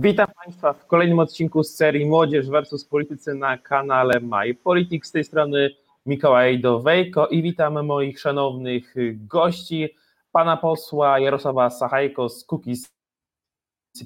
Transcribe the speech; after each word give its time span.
Witam 0.00 0.26
Państwa 0.44 0.72
w 0.72 0.86
kolejnym 0.86 1.18
odcinku 1.18 1.64
z 1.64 1.76
serii 1.76 2.06
Młodzież 2.06 2.48
versus 2.48 2.84
Politycy 2.84 3.34
na 3.34 3.58
kanale 3.58 4.20
My 4.20 4.54
Politics. 4.54 5.08
Z 5.08 5.12
tej 5.12 5.24
strony 5.24 5.70
Mikołaj 6.06 6.60
Dowejko 6.60 7.26
i 7.26 7.42
witam 7.42 7.86
moich 7.86 8.20
szanownych 8.20 8.94
gości, 9.12 9.88
pana 10.32 10.56
posła 10.56 11.18
Jarosława 11.18 11.70
Sachajko 11.70 12.28
z 12.28 12.44
Kukiz 12.44 12.92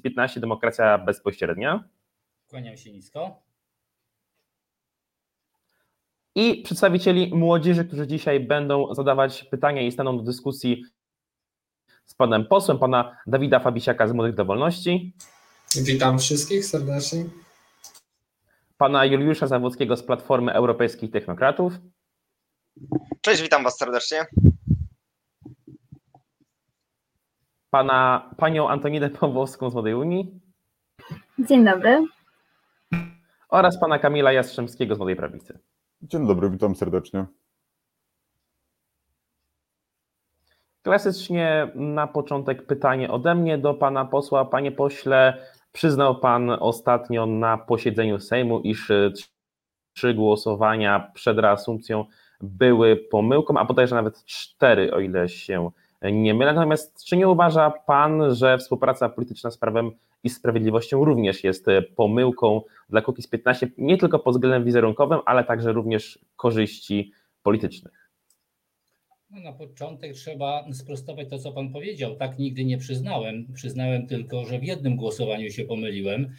15 0.03 0.39
Demokracja 0.39 0.97
Bezpośrednia. 0.97 1.83
Kłaniam 2.49 2.77
się 2.77 2.91
nisko. 2.91 3.41
I 6.35 6.61
przedstawicieli 6.61 7.35
młodzieży, 7.35 7.85
którzy 7.85 8.07
dzisiaj 8.07 8.39
będą 8.39 8.95
zadawać 8.95 9.43
pytania 9.43 9.81
i 9.81 9.91
staną 9.91 10.17
do 10.17 10.23
dyskusji 10.23 10.83
z 12.05 12.13
panem 12.13 12.45
posłem, 12.45 12.79
pana 12.79 13.17
Dawida 13.27 13.59
Fabisiaka 13.59 14.07
z 14.07 14.13
Młodych 14.13 14.35
Dowolności. 14.35 15.13
Witam 15.81 16.19
wszystkich 16.19 16.65
serdecznie. 16.65 17.25
Pana 18.77 19.05
Juliusza 19.05 19.47
Zawódzkiego 19.47 19.97
z 19.97 20.03
Platformy 20.03 20.53
Europejskich 20.53 21.11
Technokratów. 21.11 21.73
Cześć, 23.21 23.41
witam 23.41 23.63
Was 23.63 23.77
serdecznie. 23.77 24.25
Pana, 27.69 28.29
panią 28.37 28.69
Antoninę 28.69 29.09
Pawłowską 29.09 29.69
z 29.69 29.73
Młodej 29.73 29.93
Unii. 29.93 30.41
Dzień 31.39 31.65
dobry. 31.65 32.05
Oraz 33.49 33.79
pana 33.79 33.99
Kamila 33.99 34.31
Jastrzębskiego 34.31 34.95
z 34.95 34.97
Młodej 34.97 35.15
Prawicy. 35.15 35.59
Dzień 36.01 36.27
dobry, 36.27 36.49
witam 36.49 36.75
serdecznie. 36.75 37.25
Klasycznie 40.83 41.71
na 41.75 42.07
początek 42.07 42.65
pytanie 42.65 43.11
ode 43.11 43.35
mnie 43.35 43.57
do 43.57 43.73
pana 43.73 44.05
posła. 44.05 44.45
Panie 44.45 44.71
pośle, 44.71 45.47
przyznał 45.73 46.15
pan 46.15 46.49
ostatnio 46.49 47.25
na 47.25 47.57
posiedzeniu 47.57 48.19
Sejmu, 48.19 48.59
iż 48.59 48.91
trzy 49.93 50.13
głosowania 50.13 51.11
przed 51.13 51.39
reasumpcją 51.39 52.05
były 52.41 52.95
pomyłką, 52.95 53.57
a 53.57 53.65
bodajże 53.65 53.95
nawet 53.95 54.25
cztery, 54.25 54.93
o 54.93 54.99
ile 54.99 55.29
się 55.29 55.71
nie 56.01 56.33
mylę. 56.33 56.53
Natomiast 56.53 57.05
czy 57.05 57.17
nie 57.17 57.29
uważa 57.29 57.71
pan, 57.71 58.35
że 58.35 58.57
współpraca 58.57 59.09
polityczna 59.09 59.51
z 59.51 59.57
Prawem 59.57 59.91
i 60.23 60.29
Sprawiedliwością 60.29 61.05
również 61.05 61.43
jest 61.43 61.65
pomyłką 61.95 62.61
dla 62.89 63.01
Kukiz 63.01 63.27
15, 63.27 63.69
nie 63.77 63.97
tylko 63.97 64.19
pod 64.19 64.33
względem 64.33 64.63
wizerunkowym, 64.63 65.19
ale 65.25 65.43
także 65.43 65.73
również 65.73 66.19
korzyści 66.35 67.11
politycznych? 67.43 68.02
No 69.33 69.39
na 69.39 69.53
początek 69.53 70.13
trzeba 70.13 70.65
sprostować 70.73 71.29
to, 71.29 71.39
co 71.39 71.51
pan 71.51 71.71
powiedział. 71.71 72.15
Tak 72.15 72.39
nigdy 72.39 72.65
nie 72.65 72.77
przyznałem. 72.77 73.53
Przyznałem 73.53 74.07
tylko, 74.07 74.45
że 74.45 74.59
w 74.59 74.63
jednym 74.63 74.95
głosowaniu 74.95 75.51
się 75.51 75.65
pomyliłem. 75.65 76.35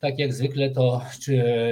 Tak 0.00 0.18
jak 0.18 0.32
zwykle 0.32 0.70
to 0.70 1.02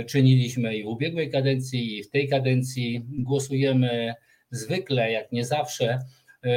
czyniliśmy 0.07 0.77
i 0.77 0.85
w 0.85 0.87
ubiegłej 0.87 1.31
kadencji, 1.31 1.99
i 1.99 2.03
w 2.03 2.11
tej 2.11 2.29
kadencji. 2.29 3.05
Głosujemy 3.09 4.15
zwykle, 4.51 5.13
jak 5.13 5.33
nie 5.33 5.45
zawsze, 5.45 5.99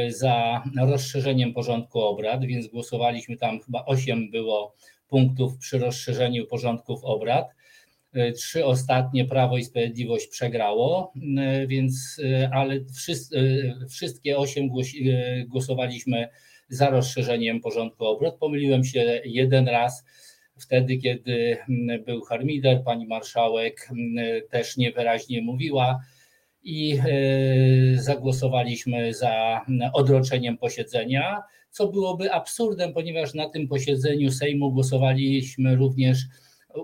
za 0.08 0.64
rozszerzeniem 0.82 1.54
porządku 1.54 2.00
obrad, 2.00 2.46
więc 2.46 2.68
głosowaliśmy 2.68 3.38
tam 3.38 3.60
chyba 3.60 3.86
8 3.86 4.32
było 4.32 4.76
punktów 5.08 5.58
przy 5.58 5.78
rozszerzeniu 5.78 6.48
porządków 6.48 7.04
obrad. 7.04 7.55
Trzy 8.36 8.66
ostatnie 8.66 9.26
Prawo 9.26 9.58
i 9.58 9.64
Sprawiedliwość 9.64 10.28
przegrało, 10.28 11.14
więc 11.68 12.22
ale 12.52 12.80
wszystkie 13.90 14.38
osiem 14.38 14.70
głosowaliśmy 15.48 16.28
za 16.70 16.90
rozszerzeniem 16.90 17.62
porządku 17.62 18.06
obrad. 18.06 18.36
Pomyliłem 18.36 18.84
się 18.84 19.22
jeden 19.26 19.68
raz 19.68 20.06
wtedy, 20.60 20.98
kiedy 20.98 21.58
był 22.06 22.22
harmider, 22.22 22.84
pani 22.84 23.08
marszałek 23.08 23.90
też 24.50 24.78
niewyraźnie 24.78 25.42
mówiła 25.42 26.00
i 26.64 27.00
zagłosowaliśmy 27.96 29.14
za 29.14 29.66
odroczeniem 29.94 30.58
posiedzenia, 30.58 31.42
co 31.70 31.88
byłoby 31.88 32.32
absurdem, 32.32 32.94
ponieważ 32.94 33.34
na 33.34 33.50
tym 33.50 33.68
posiedzeniu 33.68 34.32
Sejmu 34.32 34.72
głosowaliśmy 34.72 35.76
również 35.76 36.18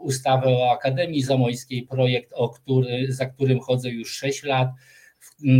ustawę 0.01 0.49
o 0.49 0.71
Akademii 0.71 1.21
Zamojskiej, 1.21 1.83
projekt, 1.83 2.33
o 2.33 2.49
który, 2.49 3.13
za 3.13 3.25
którym 3.25 3.59
chodzę 3.59 3.89
już 3.89 4.11
6 4.11 4.43
lat, 4.43 4.69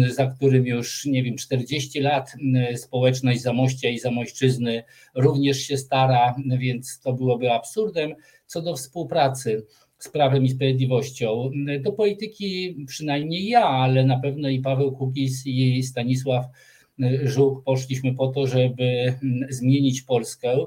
za 0.08 0.26
którym 0.26 0.66
już, 0.66 1.06
nie 1.06 1.24
wiem, 1.24 1.36
40 1.36 2.00
lat 2.00 2.36
społeczność 2.76 3.42
Zamościa 3.42 3.90
i 3.90 4.00
Zamojszczyzny 4.00 4.84
również 5.16 5.58
się 5.58 5.78
stara, 5.78 6.36
więc 6.58 7.00
to 7.00 7.14
byłoby 7.14 7.52
absurdem. 7.52 8.16
Co 8.46 8.62
do 8.62 8.76
współpracy 8.76 9.66
z 10.00 10.10
Prawem 10.10 10.46
i 10.46 10.50
Sprawiedliwością, 10.50 11.52
do 11.80 11.92
polityki 11.92 12.76
przynajmniej 12.88 13.48
ja, 13.48 13.64
ale 13.64 14.06
na 14.06 14.20
pewno 14.20 14.50
i 14.50 14.60
Paweł 14.60 14.92
Kukiz 14.92 15.46
i 15.46 15.84
Stanisław 15.84 16.46
Żuk 17.24 17.64
poszliśmy 17.64 18.14
po 18.14 18.28
to, 18.28 18.48
żeby 18.48 19.14
zmienić 19.50 20.02
Polskę, 20.02 20.66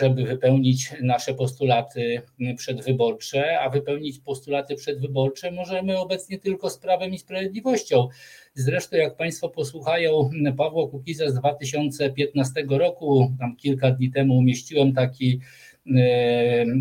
żeby 0.00 0.24
wypełnić 0.24 0.92
nasze 1.02 1.34
postulaty 1.34 2.22
przedwyborcze, 2.56 3.60
a 3.60 3.70
wypełnić 3.70 4.18
postulaty 4.18 4.74
przedwyborcze 4.74 5.50
możemy 5.50 5.98
obecnie 5.98 6.38
tylko 6.38 6.70
z 6.70 6.78
Prawem 6.78 7.14
i 7.14 7.18
Sprawiedliwością. 7.18 8.08
Zresztą 8.54 8.96
jak 8.96 9.16
Państwo 9.16 9.48
posłuchają 9.48 10.30
Pawła 10.56 10.88
Kukiza 10.88 11.30
z 11.30 11.34
2015 11.34 12.64
roku, 12.68 13.32
tam 13.40 13.56
kilka 13.56 13.90
dni 13.90 14.10
temu 14.10 14.38
umieściłem 14.38 14.92
taki 14.92 15.40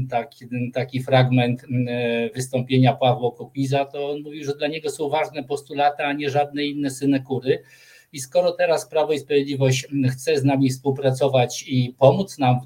taki, 0.10 0.46
taki 0.74 1.04
fragment 1.04 1.66
wystąpienia 2.36 2.94
Pawła 2.94 3.32
Kukiza, 3.32 3.86
to 3.86 4.12
on 4.12 4.22
mówi, 4.22 4.46
że 4.46 4.56
dla 4.56 4.68
niego 4.68 4.90
są 4.90 5.10
ważne 5.10 5.44
postulaty, 5.44 6.04
a 6.04 6.14
nie 6.14 6.30
żadne 6.30 6.66
inne 6.66 6.90
synekury. 6.90 7.64
I 8.16 8.20
skoro 8.20 8.52
teraz 8.52 8.90
Prawo 8.90 9.14
i 9.14 9.20
Sprawiedliwość 9.20 9.88
chce 10.12 10.38
z 10.38 10.44
nami 10.44 10.70
współpracować 10.70 11.64
i 11.68 11.96
pomóc 12.00 12.38
nam 12.38 12.60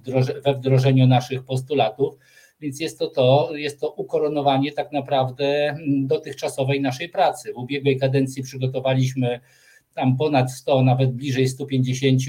we 0.45 0.53
wdrożeniu 0.53 1.07
naszych 1.07 1.43
postulatów, 1.43 2.17
więc 2.61 2.79
jest 2.79 2.99
to 2.99 3.07
to, 3.07 3.49
jest 3.53 3.79
to 3.79 3.91
ukoronowanie 3.91 4.71
tak 4.71 4.91
naprawdę 4.91 5.77
dotychczasowej 5.87 6.81
naszej 6.81 7.09
pracy. 7.09 7.53
W 7.53 7.57
ubiegłej 7.57 7.99
kadencji 7.99 8.43
przygotowaliśmy 8.43 9.39
tam 9.99 10.17
ponad 10.17 10.51
100, 10.51 10.83
nawet 10.83 11.11
bliżej 11.11 11.47
150 11.47 12.21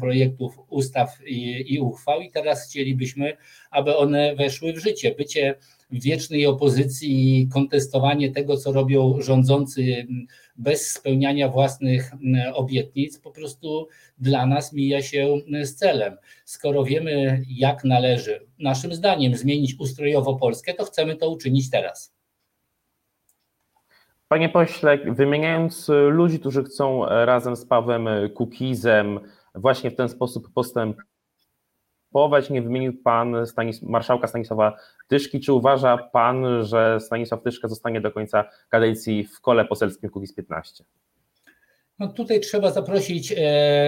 projektów 0.00 0.58
ustaw 0.68 1.18
i, 1.26 1.64
i 1.74 1.80
uchwał 1.80 2.20
i 2.20 2.30
teraz 2.30 2.68
chcielibyśmy, 2.68 3.36
aby 3.70 3.96
one 3.96 4.36
weszły 4.36 4.72
w 4.72 4.78
życie. 4.78 5.14
Bycie 5.18 5.54
wiecznej 5.90 6.46
opozycji 6.46 7.40
i 7.40 7.48
kontestowanie 7.48 8.30
tego, 8.30 8.56
co 8.56 8.72
robią 8.72 9.20
rządzący 9.20 10.06
bez 10.56 10.92
spełniania 10.92 11.48
własnych 11.48 12.12
obietnic, 12.54 13.18
po 13.18 13.30
prostu 13.30 13.88
dla 14.18 14.46
nas 14.46 14.72
mija 14.72 15.02
się 15.02 15.36
z 15.62 15.74
celem. 15.74 16.16
Skoro 16.44 16.84
wiemy, 16.84 17.42
jak 17.48 17.84
należy, 17.84 18.46
naszym 18.58 18.94
zdaniem, 18.94 19.34
zmienić 19.34 19.74
ustrojowo 19.78 20.36
Polskę, 20.36 20.74
to 20.74 20.84
chcemy 20.84 21.16
to 21.16 21.30
uczynić 21.30 21.70
teraz. 21.70 22.21
Panie 24.32 24.48
pośle, 24.48 24.98
wymieniając 24.98 25.90
ludzi, 26.08 26.40
którzy 26.40 26.64
chcą 26.64 27.06
razem 27.06 27.56
z 27.56 27.66
Pawłem 27.66 28.08
Kukizem 28.34 29.20
właśnie 29.54 29.90
w 29.90 29.96
ten 29.96 30.08
sposób 30.08 30.48
postępować, 30.54 32.50
nie 32.50 32.62
wymienił 32.62 32.92
pan 33.04 33.46
Stanis 33.46 33.82
marszałka 33.82 34.26
Stanisława 34.26 34.76
Tyszki. 35.08 35.40
Czy 35.40 35.52
uważa 35.52 35.98
pan, 35.98 36.64
że 36.64 37.00
Stanisław 37.00 37.42
Tyszka 37.42 37.68
zostanie 37.68 38.00
do 38.00 38.12
końca 38.12 38.44
kadencji 38.68 39.24
w 39.24 39.40
kole 39.40 39.64
poselskim 39.64 40.10
Kukiz 40.10 40.34
15? 40.34 40.84
No 41.98 42.08
tutaj 42.08 42.40
trzeba 42.40 42.70
zaprosić 42.70 43.34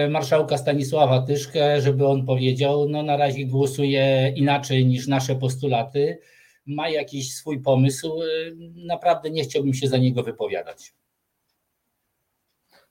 marszałka 0.09 0.57
Stanisława 0.57 1.21
Tyszkę, 1.21 1.81
żeby 1.81 2.07
on 2.07 2.25
powiedział, 2.25 2.89
no 2.89 3.03
na 3.03 3.17
razie 3.17 3.45
głosuje 3.45 4.33
inaczej 4.35 4.85
niż 4.85 5.07
nasze 5.07 5.35
postulaty 5.35 6.19
ma 6.65 6.89
jakiś 6.89 7.33
swój 7.33 7.59
pomysł, 7.59 8.19
naprawdę 8.75 9.29
nie 9.29 9.43
chciałbym 9.43 9.73
się 9.73 9.87
za 9.87 9.97
niego 9.97 10.23
wypowiadać. 10.23 10.93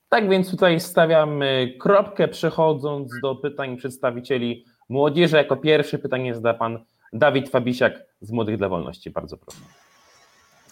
Tak 0.09 0.29
więc 0.29 0.51
tutaj 0.51 0.81
stawiamy 0.81 1.75
kropkę, 1.81 2.29
przechodząc 2.29 3.11
do 3.23 3.35
pytań 3.35 3.77
przedstawicieli 3.77 4.65
młodzieży. 4.89 5.37
Jako 5.37 5.57
pierwszy 5.57 5.99
pytanie 5.99 6.35
zada 6.35 6.55
pan 6.55 6.85
Dawid 7.13 7.49
Fabisiak 7.49 7.93
z 8.21 8.31
Młodych 8.31 8.57
dla 8.57 8.69
Wolności. 8.69 9.11
Bardzo 9.11 9.37
proszę. 9.37 9.59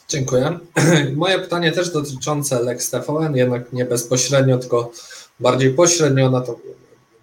Dziękuję. 0.09 0.59
Moje 1.17 1.39
pytanie 1.39 1.73
też 1.73 1.93
dotyczące 1.93 2.63
Lex 2.63 2.91
TVN, 2.91 3.37
jednak 3.37 3.73
nie 3.73 3.85
bezpośrednio, 3.85 4.59
tylko 4.59 4.93
bardziej 5.41 5.75
pośrednio 5.75 6.31
na 6.31 6.41
to, 6.41 6.57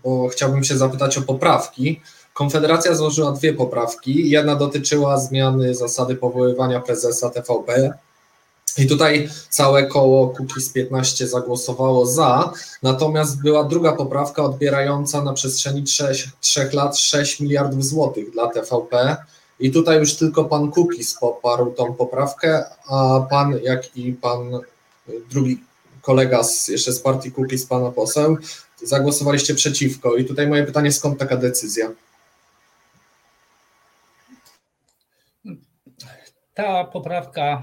bo 0.03 0.27
chciałbym 0.27 0.63
się 0.63 0.77
zapytać 0.77 1.17
o 1.17 1.21
poprawki. 1.21 2.01
Konfederacja 2.39 2.95
złożyła 2.95 3.31
dwie 3.31 3.53
poprawki. 3.53 4.29
Jedna 4.29 4.55
dotyczyła 4.55 5.17
zmiany 5.17 5.75
zasady 5.75 6.15
powoływania 6.15 6.79
prezesa 6.79 7.29
TVP, 7.29 7.93
I 8.77 8.87
tutaj 8.87 9.29
całe 9.49 9.85
koło 9.85 10.27
Kukiz 10.27 10.71
15 10.73 11.27
zagłosowało 11.27 12.05
za, 12.05 12.53
natomiast 12.83 13.41
była 13.41 13.63
druga 13.63 13.91
poprawka 13.91 14.43
odbierająca 14.43 15.23
na 15.23 15.33
przestrzeni 15.33 15.83
3, 15.83 16.13
3 16.39 16.69
lat 16.73 16.97
6 16.97 17.39
miliardów 17.39 17.85
złotych 17.85 18.31
dla 18.31 18.47
TVP. 18.47 19.17
I 19.59 19.71
tutaj 19.71 19.99
już 19.99 20.15
tylko 20.15 20.45
pan 20.45 20.71
Kukiz 20.71 21.15
poparł 21.19 21.71
tą 21.71 21.93
poprawkę, 21.93 22.63
a 22.89 23.27
pan, 23.29 23.59
jak 23.63 23.97
i 23.97 24.13
pan 24.13 24.59
drugi 25.31 25.63
kolega 26.01 26.43
z, 26.43 26.67
jeszcze 26.67 26.93
z 26.93 26.99
partii 26.99 27.31
Kukiz, 27.31 27.65
pana 27.65 27.91
poseł, 27.91 28.37
zagłosowaliście 28.83 29.55
przeciwko. 29.55 30.15
I 30.15 30.25
tutaj 30.25 30.47
moje 30.47 30.63
pytanie, 30.63 30.91
skąd 30.91 31.19
taka 31.19 31.37
decyzja? 31.37 31.91
Ta 36.59 36.83
poprawka 36.83 37.61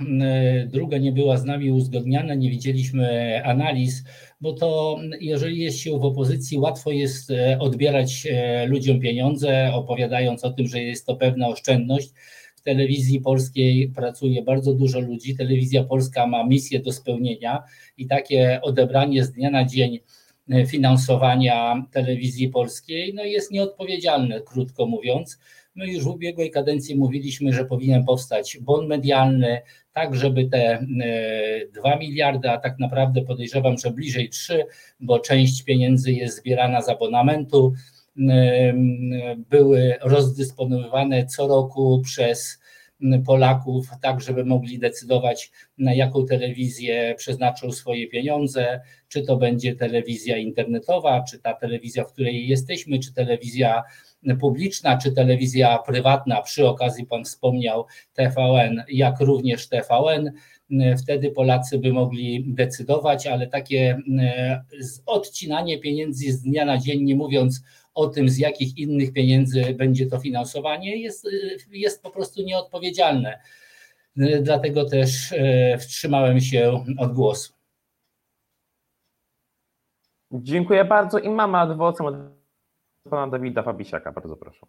druga 0.66 0.98
nie 0.98 1.12
była 1.12 1.37
z 1.37 1.44
nami 1.44 1.70
uzgodniana, 1.70 2.34
nie 2.34 2.50
widzieliśmy 2.50 3.40
analiz, 3.44 4.04
bo 4.40 4.52
to 4.52 4.98
jeżeli 5.20 5.58
jest 5.58 5.78
się 5.78 5.98
w 5.98 6.04
opozycji, 6.04 6.58
łatwo 6.58 6.90
jest 6.90 7.31
e, 7.31 7.58
odbierać 7.58 8.26
e, 8.31 8.66
ludziom 8.66 9.00
pieniądze, 9.00 9.70
opowiadając 9.75 10.44
o 10.44 10.50
tym, 10.50 10.69
że 10.69 10.82
jest 10.82 11.06
to 11.06 11.16
pewna 11.16 11.48
oszczędność. 11.48 12.10
W 12.56 12.62
telewizji 12.62 13.20
polskiej 13.20 13.88
pracuje 13.88 14.43
bardzo 14.43 14.75
dużo 14.75 15.00
ludzi, 15.00 15.37
telewizja 15.37 15.84
polska 15.84 16.26
ma 16.26 16.46
misję 16.46 16.81
do 16.81 16.93
spełnienia 16.93 17.62
i 17.98 18.06
takie 18.06 18.60
odebranie 18.62 19.25
z 19.25 19.32
dnia 19.32 19.50
na 19.50 19.64
dzień 19.64 20.00
finansowania 20.66 21.87
telewizji 21.93 22.48
polskiej 22.48 23.14
no 23.14 23.25
jest 23.25 23.50
nieodpowiedzialne, 23.50 24.40
krótko 24.40 24.87
mówiąc. 24.87 25.38
My 25.76 25.87
już 25.87 26.05
w 26.05 26.08
ubiegłej 26.08 26.50
kadencji 26.50 26.96
mówiliśmy, 26.96 27.52
że 27.52 27.64
powinien 27.64 28.05
powstać 28.05 28.58
bon 28.61 28.87
medialny, 28.87 29.61
tak 29.93 30.14
żeby 30.14 30.44
te 30.44 30.87
2 31.75 31.94
e, 31.94 31.99
miliardy, 31.99 32.50
a 32.50 32.58
tak 32.58 32.78
naprawdę 32.78 33.23
podejrzewam, 33.23 33.78
że 33.78 33.90
bliżej 33.90 34.28
3, 34.28 34.64
bo 35.00 35.19
część 35.19 35.62
pieniędzy 35.62 36.12
jest 36.12 36.37
zbierana 36.37 36.82
z 36.82 36.88
abonamentu, 36.88 37.73
e, 38.28 38.75
były 39.50 39.94
rozdysponowywane 40.00 41.26
co 41.26 41.49
roku 41.49 42.02
przez 42.05 42.58
Polaków, 43.26 43.87
tak 44.02 44.20
żeby 44.20 44.44
mogli 44.44 44.78
decydować, 44.78 45.50
na 45.78 45.94
jaką 45.94 46.26
telewizję 46.26 47.14
przeznaczą 47.19 47.72
swoje 47.72 48.08
pieniądze, 48.08 48.81
czy 49.08 49.22
to 49.22 49.37
będzie 49.37 49.75
telewizja 49.75 50.37
internetowa, 50.37 51.25
czy 51.31 51.38
ta 51.38 51.54
telewizja, 51.54 52.04
w 52.04 52.12
której 52.12 52.48
jesteśmy, 52.48 52.98
czy 52.98 53.14
telewizja 53.14 53.82
publiczna 54.40 54.98
czy 54.98 55.12
telewizja 55.12 55.78
prywatna, 55.78 56.43
przy 56.43 56.69
okazji 56.69 57.06
Pan 57.06 57.25
wspomniał 57.25 57.87
TVN, 58.14 58.84
jak 58.88 59.20
również 59.20 59.69
TVN, 59.69 60.32
wtedy 61.03 61.31
Polacy 61.31 61.79
by 61.79 61.93
mogli 61.93 62.45
decydować, 62.55 63.27
ale 63.27 63.47
takie 63.47 63.99
e, 64.19 64.65
odcinanie 65.07 65.79
pieniędzy 65.79 66.33
z 66.33 66.43
dnia 66.43 66.65
na 66.65 66.79
dzień, 66.79 67.03
nie 67.03 67.17
mówiąc 67.17 67.63
o 67.95 68.07
tym, 68.09 68.29
z 68.29 68.39
jakich 68.39 68.79
innych 68.79 69.13
pieniędzy 69.13 69.75
będzie 69.75 70.07
to 70.07 70.19
finansowanie, 70.19 70.97
jest, 70.97 71.29
jest 71.71 72.03
po 72.03 72.11
prostu 72.11 72.43
nieodpowiedzialne. 72.43 73.41
Dlatego 74.43 74.85
też 74.85 75.33
e, 75.33 75.79
wstrzymałem 75.79 76.41
się 76.41 76.85
od 76.99 77.13
głosu. 77.13 77.53
Dziękuję 80.33 80.85
bardzo 80.85 81.19
i 81.19 81.29
mamy 81.29 81.59
adwocem 81.59 82.07
pana 83.11 83.31
Dawida 83.31 83.63
Fabisiaka, 83.63 84.13
bardzo 84.13 84.37
proszę. 84.37 84.67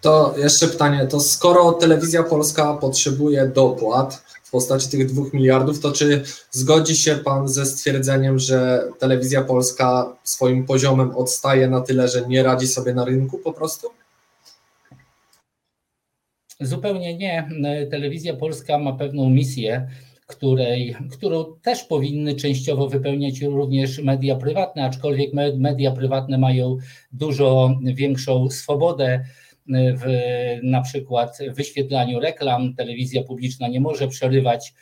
To 0.00 0.34
jeszcze 0.38 0.68
pytanie, 0.68 1.06
to 1.06 1.20
skoro 1.20 1.72
telewizja 1.72 2.22
polska 2.22 2.74
potrzebuje 2.74 3.46
dopłat 3.46 4.14
w 4.42 4.50
postaci 4.50 4.88
tych 4.88 5.06
dwóch 5.06 5.32
miliardów, 5.32 5.80
to 5.80 5.92
czy 5.92 6.22
zgodzi 6.50 6.96
się 6.96 7.14
pan 7.16 7.48
ze 7.48 7.66
stwierdzeniem, 7.66 8.38
że 8.38 8.88
telewizja 8.98 9.42
polska 9.42 10.16
swoim 10.24 10.66
poziomem 10.66 11.16
odstaje 11.16 11.68
na 11.68 11.80
tyle, 11.80 12.08
że 12.08 12.28
nie 12.28 12.42
radzi 12.42 12.68
sobie 12.68 12.94
na 12.94 13.04
rynku 13.04 13.38
po 13.38 13.52
prostu? 13.52 13.88
Zupełnie 16.60 17.16
nie. 17.16 17.48
Telewizja 17.90 18.36
polska 18.36 18.78
ma 18.78 18.92
pewną 18.92 19.30
misję 19.30 19.88
której, 20.28 20.96
którą 21.12 21.44
też 21.62 21.84
powinny 21.84 22.34
częściowo 22.34 22.88
wypełniać 22.88 23.40
również 23.40 23.98
media 23.98 24.36
prywatne, 24.36 24.84
aczkolwiek 24.84 25.30
media 25.58 25.92
prywatne 25.92 26.38
mają 26.38 26.76
dużo 27.12 27.74
większą 27.82 28.50
swobodę 28.50 29.24
w 29.68 30.04
na 30.62 30.82
przykład 30.82 31.38
wyświetlaniu 31.50 32.20
reklam. 32.20 32.74
Telewizja 32.74 33.22
publiczna 33.22 33.68
nie 33.68 33.80
może 33.80 34.08
przerywać 34.08 34.74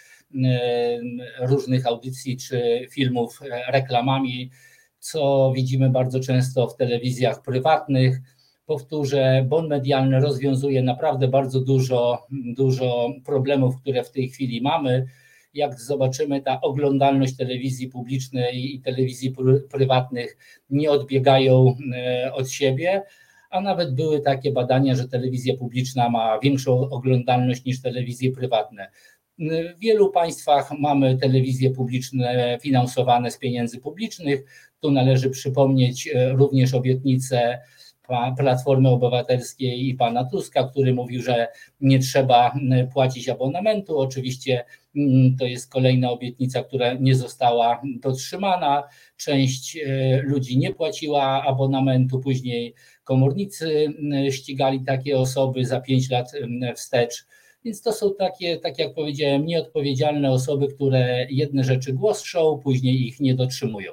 e, 0.44 1.00
różnych 1.41 1.87
audycji 1.87 2.37
czy 2.37 2.87
filmów 2.91 3.41
reklamami, 3.69 4.50
co 4.99 5.53
widzimy 5.55 5.91
bardzo 5.91 6.21
często 6.21 6.67
w 6.67 6.77
telewizjach 6.77 7.43
prywatnych. 7.43 8.21
Powtórzę, 8.67 9.44
bon 9.49 9.69
medialny 9.69 10.21
rozwiązuje 10.21 10.83
naprawdę 10.83 11.28
bardzo 11.28 11.61
dużo, 11.61 12.26
dużo 12.31 13.09
problemów, 13.25 13.81
które 13.81 14.05
w 14.05 14.11
tej 14.11 14.28
chwili 14.28 14.62
mamy 14.62 15.07
jak 15.57 15.81
zobaczymy, 15.81 16.43
ta 16.43 16.61
oglądalność 16.61 17.37
telewizji 17.37 17.88
publicznej 17.88 18.75
i 18.75 18.81
telewizji 18.81 19.35
prywatnych 19.71 20.37
nie 20.71 20.90
odbiegają 20.90 21.75
e, 21.97 22.33
od 22.33 22.50
siebie, 22.50 23.02
a 23.50 23.61
nawet 23.61 23.95
były 23.95 24.21
takie 24.21 24.53
badania, 24.53 24.95
że 24.95 25.09
telewizja 25.09 25.57
publiczna 25.57 26.09
ma 26.09 26.38
większą 26.38 26.91
oglądalność 26.91 27.65
niż 27.65 27.83
telewizje 27.83 28.33
prywatne. 28.33 28.91
W 29.38 29.79
wielu 29.79 30.11
państwach 30.11 30.71
mamy 30.79 31.19
telewizje 31.19 31.71
publiczne 31.71 32.59
finansowane 32.62 33.31
z 33.31 33.38
pieniędzy 33.38 33.81
publicznych. 33.81 34.45
Tu 34.81 34.91
należy 34.91 35.31
przypomnieć 35.31 36.09
e, 36.15 36.33
również 36.33 36.75
obietnicę 36.75 37.59
Platformy 38.38 38.88
Obywatelskiej 38.88 39.88
i 39.88 39.95
pana 39.95 40.25
Tuska, 40.25 40.69
który 40.69 40.95
mówił, 40.95 41.23
że 41.23 41.49
nie 41.81 41.99
trzeba 41.99 42.55
płacić 42.93 43.29
abonamentu. 43.29 43.99
Oczywiście 43.99 44.65
to 45.38 45.47
jest 45.47 45.71
kolejna 45.71 46.11
obietnica, 46.11 46.62
która 46.62 46.93
nie 46.93 47.15
została 47.15 47.83
dotrzymana. 48.00 48.83
Część 49.17 49.76
e, 49.76 50.23
ludzi 50.23 50.59
nie 50.59 50.75
płaciła 50.75 51.45
abonamentu, 51.45 52.21
później 52.21 52.75
komornicy 53.07 53.95
ścigali 54.31 54.85
takie 54.85 55.19
osoby 55.19 55.65
za 55.65 55.81
pięć 55.81 56.11
lat 56.11 56.33
wstecz. 56.75 57.27
Więc 57.65 57.83
to 57.83 57.93
są 57.93 58.15
takie, 58.15 58.57
tak 58.57 58.79
jak 58.79 58.95
powiedziałem, 58.95 59.47
nieodpowiedzialne 59.47 60.31
osoby, 60.31 60.69
które 60.69 61.27
jedne 61.31 61.65
rzeczy 61.65 61.93
głoszą, 61.93 62.61
później 62.65 63.07
ich 63.07 63.21
nie 63.21 63.35
dotrzymują. 63.35 63.93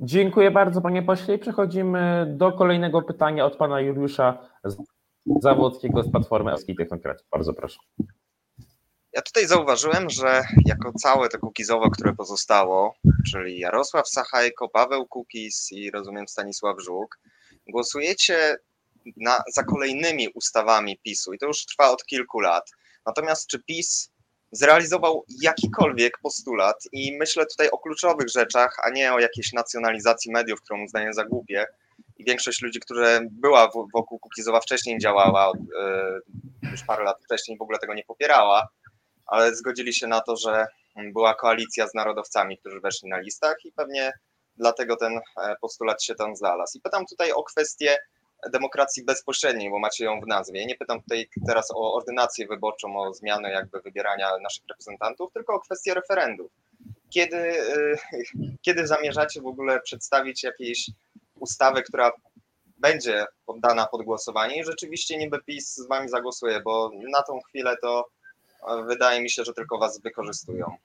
Dziękuję 0.00 0.50
bardzo, 0.50 0.80
panie 0.80 1.02
pośle. 1.02 1.34
I 1.34 1.38
przechodzimy 1.38 2.26
do 2.36 2.52
kolejnego 2.52 3.02
pytania 3.02 3.46
od 3.46 3.56
pana 3.56 3.80
Juliusza 3.80 4.38
Zawodskiego 5.42 6.02
z 6.02 6.10
Platformy 6.10 6.50
Elskiej 6.50 6.76
Technokracji. 6.76 7.26
Bardzo 7.32 7.54
proszę. 7.54 7.78
Ja 9.16 9.22
tutaj 9.22 9.46
zauważyłem, 9.46 10.10
że 10.10 10.42
jako 10.66 10.92
całe 10.92 11.28
to 11.28 11.38
kukizowo, 11.38 11.90
które 11.90 12.14
pozostało, 12.14 12.94
czyli 13.30 13.58
Jarosław 13.58 14.08
Sachajko, 14.08 14.68
Paweł 14.68 15.06
Kukiz 15.06 15.72
i 15.72 15.90
rozumiem 15.90 16.28
Stanisław 16.28 16.82
Żuk, 16.82 17.18
głosujecie 17.68 18.56
na, 19.16 19.42
za 19.54 19.62
kolejnymi 19.62 20.28
ustawami 20.28 20.98
PiSu 21.04 21.32
i 21.32 21.38
to 21.38 21.46
już 21.46 21.66
trwa 21.66 21.90
od 21.90 22.04
kilku 22.06 22.40
lat. 22.40 22.70
Natomiast 23.06 23.46
czy 23.46 23.62
PiS 23.62 24.10
zrealizował 24.52 25.24
jakikolwiek 25.42 26.18
postulat 26.22 26.76
i 26.92 27.16
myślę 27.18 27.46
tutaj 27.46 27.70
o 27.70 27.78
kluczowych 27.78 28.28
rzeczach, 28.28 28.76
a 28.84 28.90
nie 28.90 29.12
o 29.12 29.18
jakiejś 29.18 29.52
nacjonalizacji 29.52 30.32
mediów, 30.32 30.62
którą 30.62 30.84
uznaję 30.84 31.12
za 31.12 31.24
głupie. 31.24 31.66
I 32.16 32.24
większość 32.24 32.62
ludzi, 32.62 32.80
która 32.80 33.20
była 33.30 33.70
wokół 33.94 34.18
Kukizowa 34.18 34.60
wcześniej 34.60 34.98
działała, 34.98 35.52
e, 35.80 36.70
już 36.70 36.82
parę 36.82 37.04
lat 37.04 37.24
wcześniej 37.24 37.58
w 37.58 37.62
ogóle 37.62 37.78
tego 37.78 37.94
nie 37.94 38.04
popierała, 38.04 38.68
ale 39.26 39.56
zgodzili 39.56 39.94
się 39.94 40.06
na 40.06 40.20
to, 40.20 40.36
że 40.36 40.66
była 40.96 41.34
koalicja 41.34 41.88
z 41.88 41.94
narodowcami, 41.94 42.58
którzy 42.58 42.80
weszli 42.80 43.08
na 43.08 43.18
listach 43.18 43.56
i 43.64 43.72
pewnie 43.72 44.12
dlatego 44.56 44.96
ten 44.96 45.12
e, 45.16 45.56
postulat 45.60 46.02
się 46.02 46.14
tam 46.14 46.36
znalazł. 46.36 46.78
I 46.78 46.80
pytam 46.80 47.06
tutaj 47.06 47.32
o 47.32 47.42
kwestię 47.42 47.96
demokracji 48.52 49.04
bezpośredniej, 49.04 49.70
bo 49.70 49.78
macie 49.78 50.04
ją 50.04 50.20
w 50.20 50.26
nazwie. 50.26 50.66
Nie 50.66 50.74
pytam 50.74 51.02
tutaj 51.02 51.28
teraz 51.46 51.70
o 51.70 51.94
ordynację 51.94 52.46
wyborczą, 52.46 53.00
o 53.00 53.14
zmianę 53.14 53.50
jakby 53.50 53.80
wybierania 53.80 54.38
naszych 54.42 54.64
reprezentantów, 54.68 55.32
tylko 55.32 55.54
o 55.54 55.60
kwestię 55.60 55.94
referendów. 55.94 56.52
Kiedy, 57.10 57.36
y, 57.36 57.96
kiedy 58.62 58.86
zamierzacie 58.86 59.40
w 59.40 59.46
ogóle 59.46 59.80
przedstawić 59.80 60.42
jakieś 60.42 60.90
ustawę, 61.40 61.82
która 61.82 62.12
będzie 62.78 63.24
poddana 63.46 63.86
pod 63.86 64.02
głosowanie 64.02 64.60
i 64.60 64.64
rzeczywiście 64.64 65.18
niby 65.18 65.42
PiS 65.42 65.74
z 65.74 65.86
wami 65.86 66.08
zagłosuje, 66.08 66.60
bo 66.60 66.90
na 67.12 67.22
tą 67.22 67.40
chwilę 67.40 67.76
to 67.82 68.00
e, 68.00 68.06
wydaje 68.86 69.22
mi 69.22 69.30
się, 69.30 69.44
że 69.44 69.52
tylko 69.52 69.78
was 69.78 70.00
wykorzystują. 70.00 70.76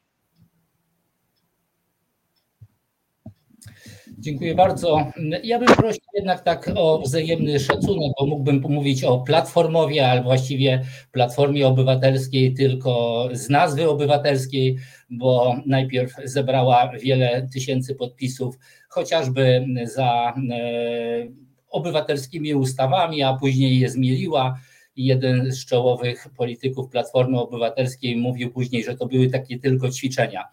Dziękuję 4.21 4.55
bardzo. 4.55 5.11
Ja 5.43 5.59
bym 5.59 5.67
prosił 5.67 6.01
jednak 6.15 6.41
tak 6.41 6.71
o 6.75 7.01
wzajemny 7.01 7.59
szacunek, 7.59 8.11
bo 8.19 8.25
mógłbym 8.25 8.61
pomówić 8.61 9.03
o 9.03 9.19
Platformowie, 9.19 10.07
ale 10.07 10.23
właściwie 10.23 10.81
Platformie 11.11 11.67
Obywatelskiej 11.67 12.53
tylko 12.53 13.29
z 13.33 13.49
nazwy 13.49 13.89
obywatelskiej, 13.89 14.77
bo 15.09 15.55
najpierw 15.65 16.13
zebrała 16.23 16.91
wiele 17.01 17.47
tysięcy 17.53 17.95
podpisów, 17.95 18.55
chociażby 18.89 19.65
za 19.83 20.33
e, 20.51 20.63
obywatelskimi 21.69 22.55
ustawami, 22.55 23.23
a 23.23 23.33
później 23.33 23.79
je 23.79 23.89
zmieliła. 23.89 24.59
Jeden 25.05 25.51
z 25.51 25.65
czołowych 25.65 26.27
polityków 26.37 26.89
Platformy 26.89 27.39
Obywatelskiej 27.39 28.17
mówił 28.17 28.51
później, 28.51 28.83
że 28.83 28.97
to 28.97 29.05
były 29.05 29.29
takie 29.29 29.59
tylko 29.59 29.89
ćwiczenia 29.89 30.43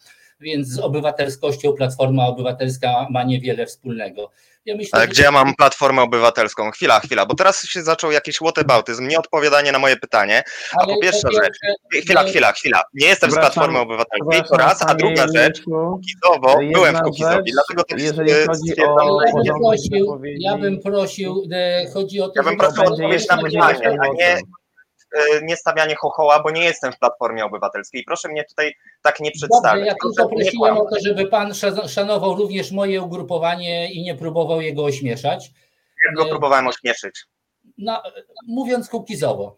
więc 0.40 0.68
z 0.68 0.78
obywatelskością 0.78 1.73
Platforma 1.73 2.26
Obywatelska 2.26 3.07
ma 3.11 3.25
niewiele 3.25 3.66
wspólnego. 3.66 4.30
Ja 4.64 4.76
myślę, 4.76 4.90
Ale 4.92 5.02
że... 5.02 5.09
gdzie 5.09 5.23
ja 5.23 5.30
mam 5.30 5.54
Platformę 5.54 6.02
Obywatelską? 6.02 6.71
Chwila, 6.71 7.00
chwila, 7.00 7.26
bo 7.26 7.35
teraz 7.35 7.64
się 7.64 7.83
zaczął 7.83 8.12
jakiś 8.12 8.37
whataboutyzm, 8.37 9.09
nieodpowiadanie 9.09 9.73
na 9.73 9.78
moje 9.78 9.97
pytanie. 9.97 10.42
A 10.73 10.83
Ale 10.83 10.95
po 10.95 11.00
pierwsza 11.00 11.28
rzecz, 11.33 11.59
chwila, 12.04 12.25
chwila, 12.25 12.52
chwila, 12.52 12.83
nie 12.95 13.07
jestem 13.07 13.30
z 13.30 13.35
Platformy 13.35 13.78
Obywatelskiej, 13.78 14.42
to 14.50 14.57
raz, 14.57 14.83
a 14.83 14.95
druga 14.95 15.26
rzecz, 15.35 15.62
Kukizowo, 15.64 16.59
byłem 16.73 16.97
w 16.97 17.00
Kukizowi, 17.00 17.52
dlatego 17.52 17.85
to 17.85 17.97
jeżeli 17.97 18.30
chodzi 18.33 18.83
o 18.83 19.21
ja 19.45 19.52
bym 19.52 19.61
prosił, 19.61 20.21
ja 20.38 20.59
bym 20.59 20.80
prosił, 20.80 21.49
chodzi 21.95 22.21
o 22.21 22.28
to, 22.28 22.33
ja 22.37 22.42
bym 22.42 22.57
prosił 22.57 22.83
o 22.83 22.87
odpowiedź 22.87 23.28
na 23.28 23.38
pytanie, 23.42 23.99
a 24.00 24.07
nie 24.07 24.40
nie 25.43 25.57
stawianie 25.57 25.95
chochoła, 25.95 26.43
bo 26.43 26.50
nie 26.50 26.65
jestem 26.65 26.93
w 26.93 26.99
Platformie 26.99 27.45
Obywatelskiej. 27.45 28.05
Proszę 28.05 28.29
mnie 28.29 28.45
tutaj 28.45 28.75
tak 29.03 29.21
nie 29.21 29.31
przedstawiać. 29.31 29.73
Dobrze, 29.73 29.87
ja 29.87 29.95
tylko 30.03 30.29
prosiłem 30.29 30.79
o 30.79 30.85
to, 30.85 30.97
żeby 31.05 31.27
pan 31.27 31.53
szanował 31.88 32.35
również 32.35 32.73
moje 32.73 33.03
ugrupowanie 33.03 33.93
i 33.93 34.03
nie 34.03 34.15
próbował 34.15 34.61
jego 34.61 34.85
ośmieszać. 34.85 35.50
Ja 36.07 36.12
go 36.25 36.31
próbowałem 36.31 36.67
ośmieszyć. 36.67 37.25
No, 37.79 38.03
mówiąc 38.49 38.88
kukizowo. 38.88 39.57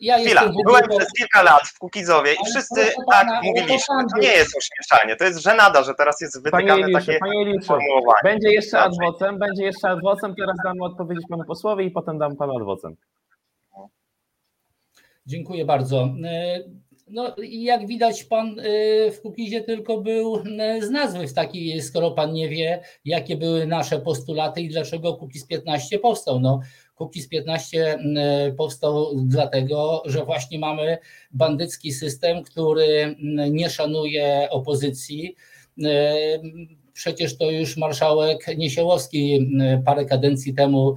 Ja 0.00 0.18
Chwila, 0.18 0.52
byłem 0.64 0.88
przez 0.88 1.12
kilka 1.18 1.42
lat 1.42 1.62
w 1.62 1.78
Kukizowie 1.78 2.32
i 2.32 2.50
wszyscy 2.50 2.84
tak 2.84 2.94
pana, 3.10 3.40
mówiliśmy. 3.44 3.94
To 4.14 4.20
nie 4.20 4.32
jest 4.32 4.56
ośmieszanie, 4.56 5.16
to 5.16 5.24
jest 5.24 5.38
żenada, 5.38 5.82
że 5.82 5.94
teraz 5.94 6.20
jest 6.20 6.42
wytykane 6.42 6.92
takie 6.92 7.18
panie 7.18 7.42
Iliuszu, 7.42 7.64
sformułowanie. 7.64 8.20
Będzie 8.24 8.52
jeszcze 8.52 8.80
adwocem, 8.80 9.38
będzie 9.38 9.64
jeszcze 9.64 9.88
adwocem, 9.88 10.34
teraz 10.34 10.56
dam 10.64 10.82
odpowiedzieć 10.82 11.24
panu 11.30 11.44
posłowi 11.44 11.86
i 11.86 11.90
potem 11.90 12.18
dam 12.18 12.36
panu 12.36 12.56
adwocem. 12.56 12.96
Dziękuję 15.30 15.64
bardzo. 15.64 16.14
E, 16.24 16.60
no, 17.08 17.34
jak 17.50 17.86
widać, 17.86 18.24
pan 18.24 18.60
e, 18.60 18.62
w 19.10 19.20
Kukizie 19.22 19.60
tylko 19.60 20.00
był 20.00 20.36
e, 20.36 20.82
z 20.82 20.90
nazwy 20.90 21.26
w 21.26 21.32
takiej, 21.32 21.82
skoro 21.82 22.10
pan 22.10 22.32
nie 22.32 22.48
wie, 22.48 22.82
jakie 23.04 23.36
były 23.36 23.66
nasze 23.66 24.00
postulaty 24.00 24.60
i 24.60 24.68
dlaczego 24.68 25.14
Kukiz 25.14 25.46
15 25.46 25.98
powstał. 25.98 26.40
No, 26.40 26.60
Kukiz 26.94 27.28
15 27.28 27.98
powstał 28.56 29.06
dlatego, 29.16 30.02
że 30.06 30.24
właśnie 30.24 30.58
mamy 30.58 30.98
bandycki 31.30 31.92
system, 31.92 32.42
który 32.42 33.16
nie 33.50 33.70
szanuje 33.70 34.48
opozycji. 34.50 35.34
Przecież 36.92 37.36
to 37.36 37.50
już 37.50 37.76
marszałek 37.76 38.56
Niesiełowski 38.58 39.50
parę 39.84 40.04
kadencji 40.04 40.54
temu 40.54 40.94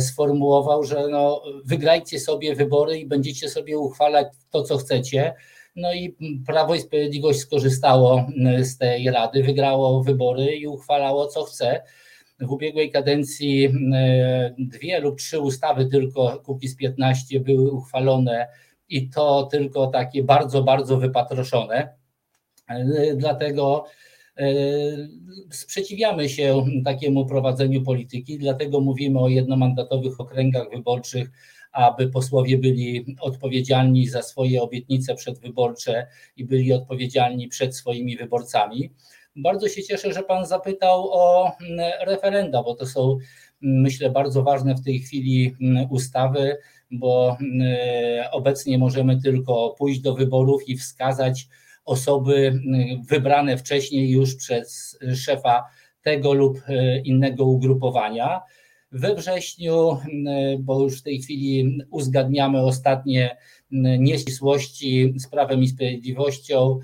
sformułował, 0.00 0.84
że 0.84 1.08
no, 1.08 1.42
wygrajcie 1.64 2.20
sobie 2.20 2.54
wybory 2.54 2.98
i 2.98 3.06
będziecie 3.06 3.48
sobie 3.48 3.78
uchwalać 3.78 4.26
to, 4.50 4.62
co 4.62 4.78
chcecie. 4.78 5.34
No 5.76 5.94
i 5.94 6.16
Prawo 6.46 6.74
i 6.74 6.80
Sprawiedliwość 6.80 7.38
skorzystało 7.38 8.26
e, 8.46 8.64
z 8.64 8.78
tej 8.78 9.10
rady, 9.10 9.42
wygrało 9.42 10.02
wybory 10.02 10.44
i 10.44 10.66
uchwalało 10.66 11.26
co 11.26 11.44
chce. 11.44 11.82
W 12.40 12.52
ubiegłej 12.52 12.90
kadencji 12.90 13.64
e, 13.94 14.54
dwie 14.58 15.00
lub 15.00 15.18
trzy 15.18 15.40
ustawy 15.40 15.86
tylko 15.86 16.40
Kukiz 16.44 16.76
15 16.76 17.40
były 17.40 17.70
uchwalone 17.70 18.48
i 18.88 19.10
to 19.10 19.48
tylko 19.50 19.86
takie 19.86 20.22
bardzo, 20.22 20.62
bardzo 20.62 20.96
wypatroszone. 20.96 21.94
Dlatego 23.16 23.84
E, 23.84 24.05
sprzeciwiamy 25.50 26.28
się 26.28 26.64
takiemu 26.84 27.26
prowadzeniu 27.26 27.82
polityki, 27.82 28.38
dlatego 28.38 28.80
mówimy 28.80 29.20
o 29.20 29.28
jednomandatowych 29.28 30.20
okręgach 30.20 30.70
wyborczych, 30.70 31.30
aby 31.72 32.08
posłowie 32.08 32.58
byli 32.58 33.16
odpowiedzialni 33.20 34.08
za 34.08 34.22
swoje 34.22 34.62
obietnice 34.62 35.14
przedwyborcze 35.14 36.06
i 36.36 36.44
byli 36.44 36.72
odpowiedzialni 36.72 37.48
przed 37.48 37.76
swoimi 37.76 38.16
wyborcami. 38.16 38.90
Bardzo 39.36 39.68
się 39.68 39.82
cieszę, 39.82 40.12
że 40.12 40.22
Pan 40.22 40.46
zapytał 40.46 41.08
o 41.12 41.52
mm, 41.60 41.92
referenda, 42.06 42.62
bo 42.62 42.74
to 42.74 42.86
są, 42.86 43.10
mm, 43.62 43.80
myślę, 43.82 44.10
bardzo 44.10 44.42
ważne 44.42 44.74
w 44.74 44.84
tej 44.84 44.98
chwili 44.98 45.54
mm, 45.60 45.90
ustawy, 45.90 46.56
bo 46.90 47.36
obecnie 48.32 48.78
możemy 48.78 49.22
tylko 49.22 49.74
pójść 49.78 50.00
do 50.00 50.14
wyborów 50.14 50.68
i 50.68 50.76
wskazać, 50.76 51.48
osoby 51.86 52.34
y, 52.36 53.00
wybrane 53.08 53.56
wcześniej 53.56 54.10
już 54.10 54.34
przez 54.34 54.98
szefa 55.14 55.64
tego 56.02 56.34
lub 56.34 56.58
y, 56.58 57.02
innego 57.04 57.44
ugrupowania. 57.44 58.40
We 58.92 59.14
wrześniu, 59.14 59.92
y, 59.92 60.58
bo 60.58 60.82
już 60.82 61.00
w 61.00 61.02
tej 61.02 61.18
chwili 61.18 61.78
uzgadniamy 61.90 62.62
ostatnie 62.62 63.36
nieścisłości 63.98 65.14
z 65.16 65.28
Prawem 65.28 65.62
i 65.62 65.68
Sprawiedliwością, 65.68 66.78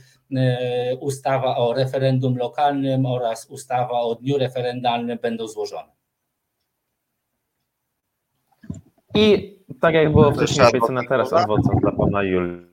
ustawa 1.01 1.57
o 1.57 1.75
referendum 1.75 2.37
lokalnym 2.37 3.07
oraz 3.07 3.47
ustawa 3.51 4.01
o 4.01 4.15
dniu 4.15 4.39
referendalnym 4.39 5.19
będą 5.23 5.49
złożone. 5.49 5.93
I 9.15 9.57
tak 9.81 9.95
jak 9.95 10.13
było 10.13 10.33
wcześniej 10.33 10.67
obiecane, 10.67 11.01
teraz 11.09 11.33
adwocem 11.33 11.79
dla 11.81 11.93
pana 11.93 12.23
Julii. 12.23 12.73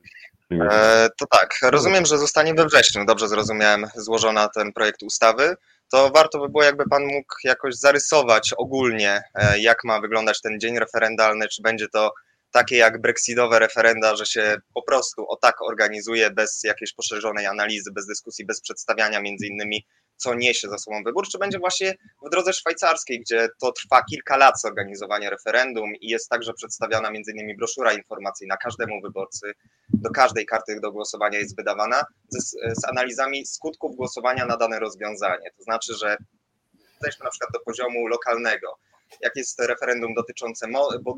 E, 0.52 1.08
to 1.18 1.26
tak, 1.26 1.54
rozumiem, 1.62 2.06
że 2.06 2.18
zostanie 2.18 2.54
we 2.54 2.66
wrześniu, 2.66 3.04
dobrze 3.04 3.28
zrozumiałem, 3.28 3.86
złożona 3.94 4.48
ten 4.48 4.72
projekt 4.72 5.02
ustawy. 5.02 5.56
To 5.92 6.10
warto 6.10 6.38
by 6.38 6.48
było, 6.48 6.62
jakby 6.62 6.84
Pan 6.90 7.04
mógł 7.04 7.34
jakoś 7.44 7.74
zarysować 7.74 8.52
ogólnie, 8.56 9.22
e, 9.34 9.58
jak 9.58 9.84
ma 9.84 10.00
wyglądać 10.00 10.40
ten 10.40 10.60
dzień 10.60 10.78
referendalny, 10.78 11.48
czy 11.48 11.62
będzie 11.62 11.88
to 11.88 12.12
takie 12.50 12.76
jak 12.76 13.00
brexitowe 13.00 13.58
referenda, 13.58 14.16
że 14.16 14.26
się 14.26 14.56
po 14.74 14.82
prostu 14.82 15.28
o 15.28 15.36
tak 15.36 15.62
organizuje 15.62 16.30
bez 16.30 16.64
jakiejś 16.64 16.92
poszerzonej 16.92 17.46
analizy, 17.46 17.92
bez 17.92 18.06
dyskusji, 18.06 18.46
bez 18.46 18.60
przedstawiania 18.60 19.20
między 19.20 19.46
innymi 19.46 19.86
co 20.20 20.34
niesie 20.34 20.68
za 20.68 20.78
sobą 20.78 21.02
wybór, 21.04 21.28
czy 21.28 21.38
będzie 21.38 21.58
właśnie 21.58 21.94
w 22.26 22.30
drodze 22.30 22.52
szwajcarskiej, 22.52 23.20
gdzie 23.20 23.48
to 23.60 23.72
trwa 23.72 24.02
kilka 24.10 24.36
lat 24.36 24.60
zorganizowanie 24.60 25.30
referendum 25.30 25.94
i 26.00 26.08
jest 26.08 26.28
także 26.28 26.52
przedstawiana 26.52 27.10
innymi 27.28 27.56
broszura 27.56 27.92
informacyjna 27.92 28.56
każdemu 28.56 29.00
wyborcy, 29.02 29.52
do 29.88 30.10
każdej 30.10 30.46
karty 30.46 30.80
do 30.80 30.92
głosowania 30.92 31.38
jest 31.38 31.56
wydawana 31.56 32.04
z, 32.28 32.50
z 32.50 32.84
analizami 32.88 33.46
skutków 33.46 33.96
głosowania 33.96 34.46
na 34.46 34.56
dane 34.56 34.80
rozwiązanie. 34.80 35.50
To 35.56 35.62
znaczy, 35.62 35.94
że 35.94 36.16
zejdźmy 37.00 37.24
na 37.24 37.30
przykład 37.30 37.50
do 37.52 37.60
poziomu 37.60 38.06
lokalnego, 38.06 38.78
jak 39.20 39.36
jest 39.36 39.60
referendum 39.60 40.14
dotyczące 40.14 40.66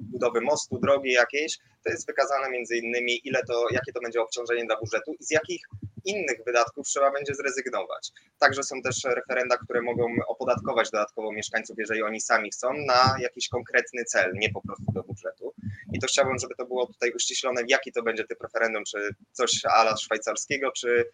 budowy 0.02 0.40
mostu, 0.40 0.78
drogi 0.78 1.12
jakiejś, 1.12 1.58
to 1.58 1.90
jest 1.90 2.06
wykazane 2.06 2.50
między 2.50 2.76
innymi, 2.76 3.20
ile 3.24 3.42
to, 3.48 3.66
jakie 3.70 3.92
to 3.92 4.00
będzie 4.00 4.22
obciążenie 4.22 4.64
dla 4.66 4.76
budżetu 4.76 5.14
i 5.20 5.24
z 5.24 5.30
jakich 5.30 5.62
innych 6.04 6.44
wydatków 6.46 6.86
trzeba 6.86 7.10
będzie 7.10 7.34
zrezygnować. 7.34 8.10
Także 8.38 8.62
są 8.62 8.82
też 8.82 9.04
referenda, 9.04 9.56
które 9.56 9.82
mogą 9.82 10.06
opodatkować 10.28 10.90
dodatkowo 10.90 11.32
mieszkańców, 11.32 11.76
jeżeli 11.78 12.02
oni 12.02 12.20
sami 12.20 12.50
chcą, 12.50 12.72
na 12.72 13.16
jakiś 13.20 13.48
konkretny 13.48 14.04
cel, 14.04 14.32
nie 14.34 14.50
po 14.50 14.60
prostu 14.60 14.92
do 14.92 15.02
budżetu. 15.02 15.54
I 15.92 15.98
to 15.98 16.06
chciałbym, 16.06 16.38
żeby 16.38 16.54
to 16.54 16.66
było 16.66 16.86
tutaj 16.86 17.12
uściślone, 17.12 17.62
jaki 17.68 17.92
to 17.92 18.02
będzie 18.02 18.24
typ 18.24 18.42
referendum, 18.42 18.84
czy 18.84 19.14
coś 19.32 19.50
ala 19.64 19.96
szwajcarskiego, 19.96 20.72
czy 20.72 21.04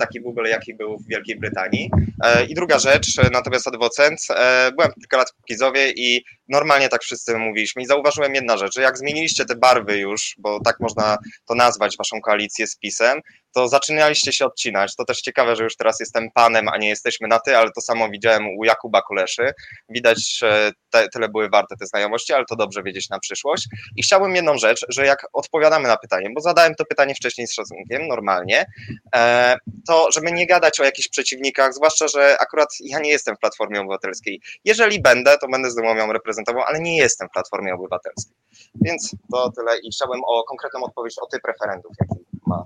taki 0.00 0.20
Google, 0.20 0.44
jaki 0.44 0.74
był 0.74 0.98
w 0.98 1.06
Wielkiej 1.06 1.36
Brytanii. 1.36 1.90
E, 2.24 2.44
I 2.44 2.54
druga 2.54 2.78
rzecz, 2.78 3.16
natomiast 3.32 3.68
adwocent, 3.68 4.20
e, 4.30 4.72
byłem 4.76 4.92
kilka 4.92 5.16
lat 5.16 5.32
w 5.42 5.44
Kizowie 5.44 5.90
i 5.90 6.24
normalnie 6.48 6.88
tak 6.88 7.02
wszyscy 7.02 7.38
mówiliśmy 7.38 7.82
i 7.82 7.86
zauważyłem 7.86 8.34
jedna 8.34 8.56
rzecz, 8.56 8.74
że 8.74 8.82
jak 8.82 8.98
zmieniliście 8.98 9.44
te 9.44 9.56
barwy 9.56 9.98
już, 9.98 10.34
bo 10.38 10.60
tak 10.60 10.80
można 10.80 11.18
to 11.46 11.54
nazwać, 11.54 11.96
waszą 11.96 12.20
koalicję 12.20 12.66
z 12.66 12.76
PiSem, 12.76 13.20
to 13.54 13.68
zaczynaliście 13.68 14.32
się 14.32 14.46
odcinać. 14.46 14.96
To 14.96 15.04
też 15.04 15.20
ciekawe, 15.20 15.56
że 15.56 15.64
już 15.64 15.76
teraz 15.76 16.00
jestem 16.00 16.30
panem, 16.34 16.68
a 16.68 16.78
nie 16.78 16.88
jesteśmy 16.88 17.28
na 17.28 17.40
ty, 17.40 17.56
ale 17.56 17.70
to 17.74 17.80
samo 17.80 18.08
widziałem 18.08 18.48
u 18.58 18.64
Jakuba 18.64 19.02
Kuleszy. 19.02 19.52
Widać, 19.88 20.38
że 20.38 20.72
te, 20.90 21.08
tyle 21.08 21.28
były 21.28 21.48
warte 21.48 21.76
te 21.76 21.86
znajomości, 21.86 22.32
ale 22.32 22.44
to 22.44 22.56
dobrze 22.56 22.82
wiedzieć 22.82 23.08
na 23.10 23.18
przyszłość. 23.18 23.68
I 23.96 24.02
chciałbym 24.02 24.36
jedną 24.36 24.58
rzecz, 24.58 24.86
że 24.88 25.06
jak 25.06 25.26
odpowiadamy 25.32 25.88
na 25.88 25.96
pytanie, 25.96 26.28
bo 26.34 26.40
zadałem 26.40 26.74
to 26.74 26.84
pytanie 26.84 27.14
wcześniej 27.14 27.46
z 27.46 27.54
szacunkiem, 27.54 28.08
normalnie, 28.08 28.66
e, 29.14 29.56
to 29.86 30.12
żeby 30.12 30.32
nie 30.32 30.46
gadać 30.46 30.80
o 30.80 30.84
jakichś 30.84 31.08
przeciwnikach, 31.08 31.74
zwłaszcza, 31.74 32.08
że 32.08 32.36
akurat 32.38 32.68
ja 32.80 32.98
nie 32.98 33.10
jestem 33.10 33.36
w 33.36 33.38
Platformie 33.38 33.80
Obywatelskiej. 33.80 34.40
Jeżeli 34.64 35.02
będę, 35.02 35.38
to 35.38 35.48
będę 35.48 35.70
z 35.70 35.76
ją 35.76 36.12
reprezentował, 36.12 36.62
ale 36.62 36.80
nie 36.80 36.96
jestem 36.96 37.28
w 37.28 37.32
Platformie 37.32 37.74
Obywatelskiej. 37.74 38.36
Więc 38.74 39.10
to 39.32 39.52
tyle 39.56 39.78
i 39.78 39.90
chciałbym 39.90 40.20
o 40.26 40.44
konkretną 40.44 40.84
odpowiedź 40.84 41.14
o 41.22 41.26
typ 41.26 41.44
referendów, 41.44 41.92
jaki 42.00 42.24
ma 42.46 42.64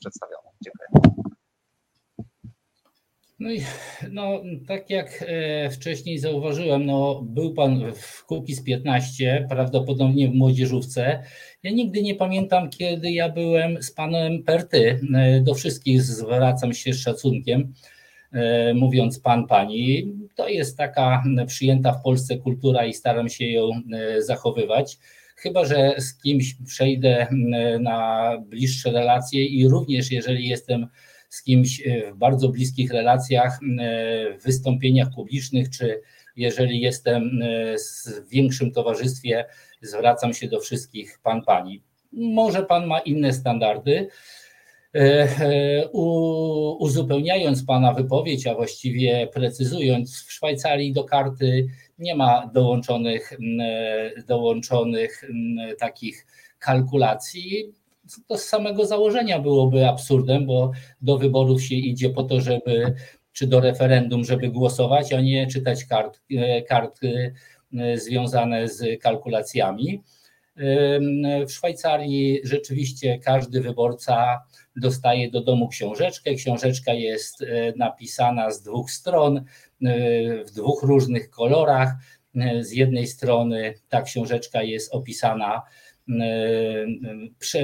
przedstawiony. 0.00 0.48
Dziękuję. 0.64 1.16
No 3.38 3.50
i 3.50 3.60
no, 4.10 4.42
tak 4.68 4.90
jak 4.90 5.24
e, 5.26 5.70
wcześniej 5.70 6.18
zauważyłem, 6.18 6.86
no, 6.86 7.22
był 7.22 7.54
pan 7.54 7.92
w 7.94 8.24
Kukiz 8.24 8.62
15, 8.62 9.46
prawdopodobnie 9.48 10.28
w 10.28 10.34
młodzieżówce. 10.34 11.22
Ja 11.62 11.70
nigdy 11.70 12.02
nie 12.02 12.14
pamiętam, 12.14 12.70
kiedy 12.70 13.10
ja 13.10 13.28
byłem 13.28 13.82
z 13.82 13.90
panem 13.90 14.42
Perty. 14.42 15.00
E, 15.14 15.40
do 15.40 15.54
wszystkich 15.54 16.02
zwracam 16.02 16.74
się 16.74 16.92
z 16.92 17.00
szacunkiem, 17.00 17.72
e, 18.32 18.74
mówiąc 18.74 19.20
pan, 19.20 19.46
pani. 19.46 20.12
To 20.34 20.48
jest 20.48 20.76
taka 20.76 21.22
przyjęta 21.46 21.92
w 21.92 22.02
Polsce 22.02 22.36
kultura 22.36 22.84
i 22.84 22.94
staram 22.94 23.28
się 23.28 23.46
ją 23.46 23.70
zachowywać. 24.18 24.98
Chyba, 25.36 25.64
że 25.64 25.94
z 25.98 26.18
kimś 26.22 26.54
przejdę 26.66 27.26
na 27.80 28.30
bliższe 28.46 28.92
relacje 28.92 29.44
i 29.44 29.68
również 29.68 30.10
jeżeli 30.10 30.48
jestem 30.48 30.86
z 31.28 31.42
kimś 31.42 31.86
e, 31.86 32.12
w 32.12 32.16
bardzo 32.16 32.48
bliskich 32.48 32.90
relacjach, 32.90 33.60
w 34.40 34.44
wystąpieniach 34.44 35.08
publicznych, 35.14 35.70
czy 35.70 36.00
jeżeli 36.36 36.80
jestem 36.80 37.42
e, 37.42 37.76
w 38.22 38.28
większym 38.28 38.72
towarzystwie, 38.72 39.44
zwracam 39.80 40.34
się 40.34 40.48
do 40.48 40.60
wszystkich 40.60 41.18
pan, 41.22 41.42
pani. 41.42 41.82
Może 42.12 42.62
pan 42.62 42.86
ma 42.86 42.98
inne 42.98 43.32
standardy. 43.32 44.08
E, 44.96 45.88
uzupełniając 46.78 47.64
Pana 47.64 47.92
wypowiedź, 47.92 48.46
a 48.46 48.54
właściwie 48.54 49.28
precyzując, 49.32 50.22
w 50.22 50.32
Szwajcarii 50.32 50.92
do 50.92 51.04
karty 51.04 51.68
nie 51.98 52.14
ma 52.14 52.50
dołączonych, 52.54 53.38
dołączonych 54.26 55.24
takich 55.78 56.26
kalkulacji 56.58 57.72
to 58.26 58.38
z 58.38 58.44
samego 58.44 58.86
założenia 58.86 59.38
byłoby 59.38 59.88
absurdem, 59.88 60.46
bo 60.46 60.70
do 61.00 61.18
wyborów 61.18 61.62
się 61.62 61.74
idzie 61.74 62.10
po 62.10 62.22
to, 62.22 62.40
żeby 62.40 62.94
czy 63.32 63.46
do 63.46 63.60
referendum, 63.60 64.24
żeby 64.24 64.48
głosować, 64.48 65.12
a 65.12 65.20
nie 65.20 65.46
czytać 65.46 65.84
kart, 65.84 66.20
e, 66.36 66.62
kart 66.62 67.00
e, 67.78 67.98
związane 67.98 68.68
z 68.68 69.00
kalkulacjami. 69.00 70.02
W 71.46 71.52
Szwajcarii 71.52 72.40
rzeczywiście 72.44 73.18
każdy 73.18 73.60
wyborca 73.60 74.40
dostaje 74.76 75.30
do 75.30 75.40
domu 75.40 75.68
książeczkę. 75.68 76.34
Książeczka 76.34 76.92
jest 76.92 77.42
e, 77.42 77.46
napisana 77.76 78.50
z 78.50 78.62
dwóch 78.62 78.90
stron, 78.90 79.44
w 80.46 80.50
dwóch 80.54 80.82
różnych 80.82 81.30
kolorach. 81.30 81.92
Z 82.60 82.72
jednej 82.72 83.06
strony 83.06 83.74
ta 83.88 84.02
książeczka 84.02 84.62
jest 84.62 84.94
opisana 84.94 85.62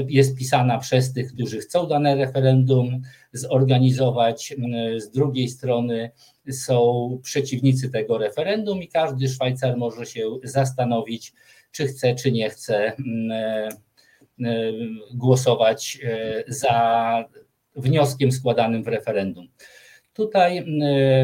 jest 0.09 0.37
pisana 0.38 0.79
przez 0.79 1.12
tych, 1.12 1.33
którzy 1.33 1.59
chcą 1.59 1.87
dane 1.87 2.16
referendum 2.16 3.03
zorganizować. 3.33 4.55
Z 4.96 5.11
drugiej 5.11 5.48
strony 5.48 6.11
są 6.51 7.18
przeciwnicy 7.22 7.90
tego 7.90 8.18
referendum 8.18 8.83
i 8.83 8.88
każdy 8.88 9.29
Szwajcar 9.29 9.77
może 9.77 10.07
się 10.07 10.38
zastanowić, 10.44 11.33
czy 11.72 11.87
chce, 11.87 12.14
czy 12.14 12.33
nie 12.33 12.51
chce 12.51 12.92
głosować 15.14 15.99
e, 16.05 16.45
za 16.49 17.25
wnioskiem 17.77 18.33
składanym 18.33 18.85
w 18.85 18.88
referendum. 18.88 19.49
Tutaj 20.14 20.64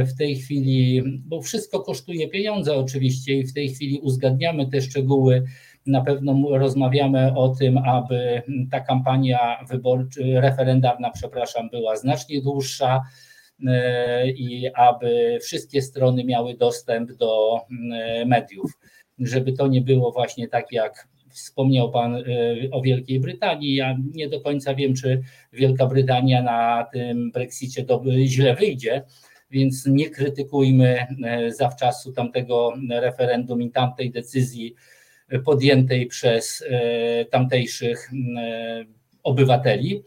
w 0.06 0.18
tej 0.18 0.36
chwili, 0.36 1.02
bo 1.24 1.42
wszystko 1.42 1.80
kosztuje 1.80 2.28
pieniądze 2.28 2.76
oczywiście 2.76 3.38
i 3.38 3.46
w 3.46 3.54
tej 3.54 3.68
chwili 3.68 4.00
uzgadniamy 4.02 4.70
te 4.70 4.80
szczegóły 4.80 5.44
na 5.88 6.00
pewno 6.00 6.58
rozmawiamy 6.58 7.34
o 7.36 7.48
tym, 7.48 7.78
aby 7.78 8.42
ta 8.70 8.80
kampania 8.80 9.64
wyborcza, 9.68 10.20
referendarna, 10.34 11.10
przepraszam, 11.10 11.70
była 11.70 11.96
znacznie 11.96 12.42
dłuższa 12.42 13.02
e, 13.66 14.30
i 14.30 14.74
aby 14.74 15.38
wszystkie 15.42 15.82
strony 15.82 16.24
miały 16.24 16.56
dostęp 16.56 17.12
do 17.12 17.60
e, 17.92 18.24
mediów, 18.26 18.78
żeby 19.18 19.52
to 19.52 19.66
nie 19.66 19.80
było 19.80 20.12
właśnie 20.12 20.48
tak 20.48 20.72
jak 20.72 21.08
wspomniał 21.38 21.90
Pan 21.90 22.16
e, 22.16 22.22
o 22.72 22.82
Wielkiej 22.82 23.20
Brytanii. 23.20 23.74
Ja 23.74 23.96
nie 24.14 24.28
do 24.28 24.40
końca 24.40 24.74
wiem, 24.74 24.94
czy 24.94 25.22
Wielka 25.52 25.86
Brytania 25.86 26.42
na 26.42 26.86
tym 26.92 27.30
Brexicie 27.30 27.86
źle 28.24 28.54
wyjdzie, 28.54 29.02
więc 29.50 29.86
nie 29.86 30.10
krytykujmy 30.10 31.06
zawczasu 31.48 32.12
tamtego 32.12 32.72
referendum 32.90 33.62
i 33.62 33.70
tamtej 33.70 34.10
decyzji 34.10 34.74
podjętej 35.44 36.06
przez 36.06 36.64
e, 36.68 37.24
tamtejszych 37.24 38.10
e, 38.36 38.84
obywateli. 39.22 40.02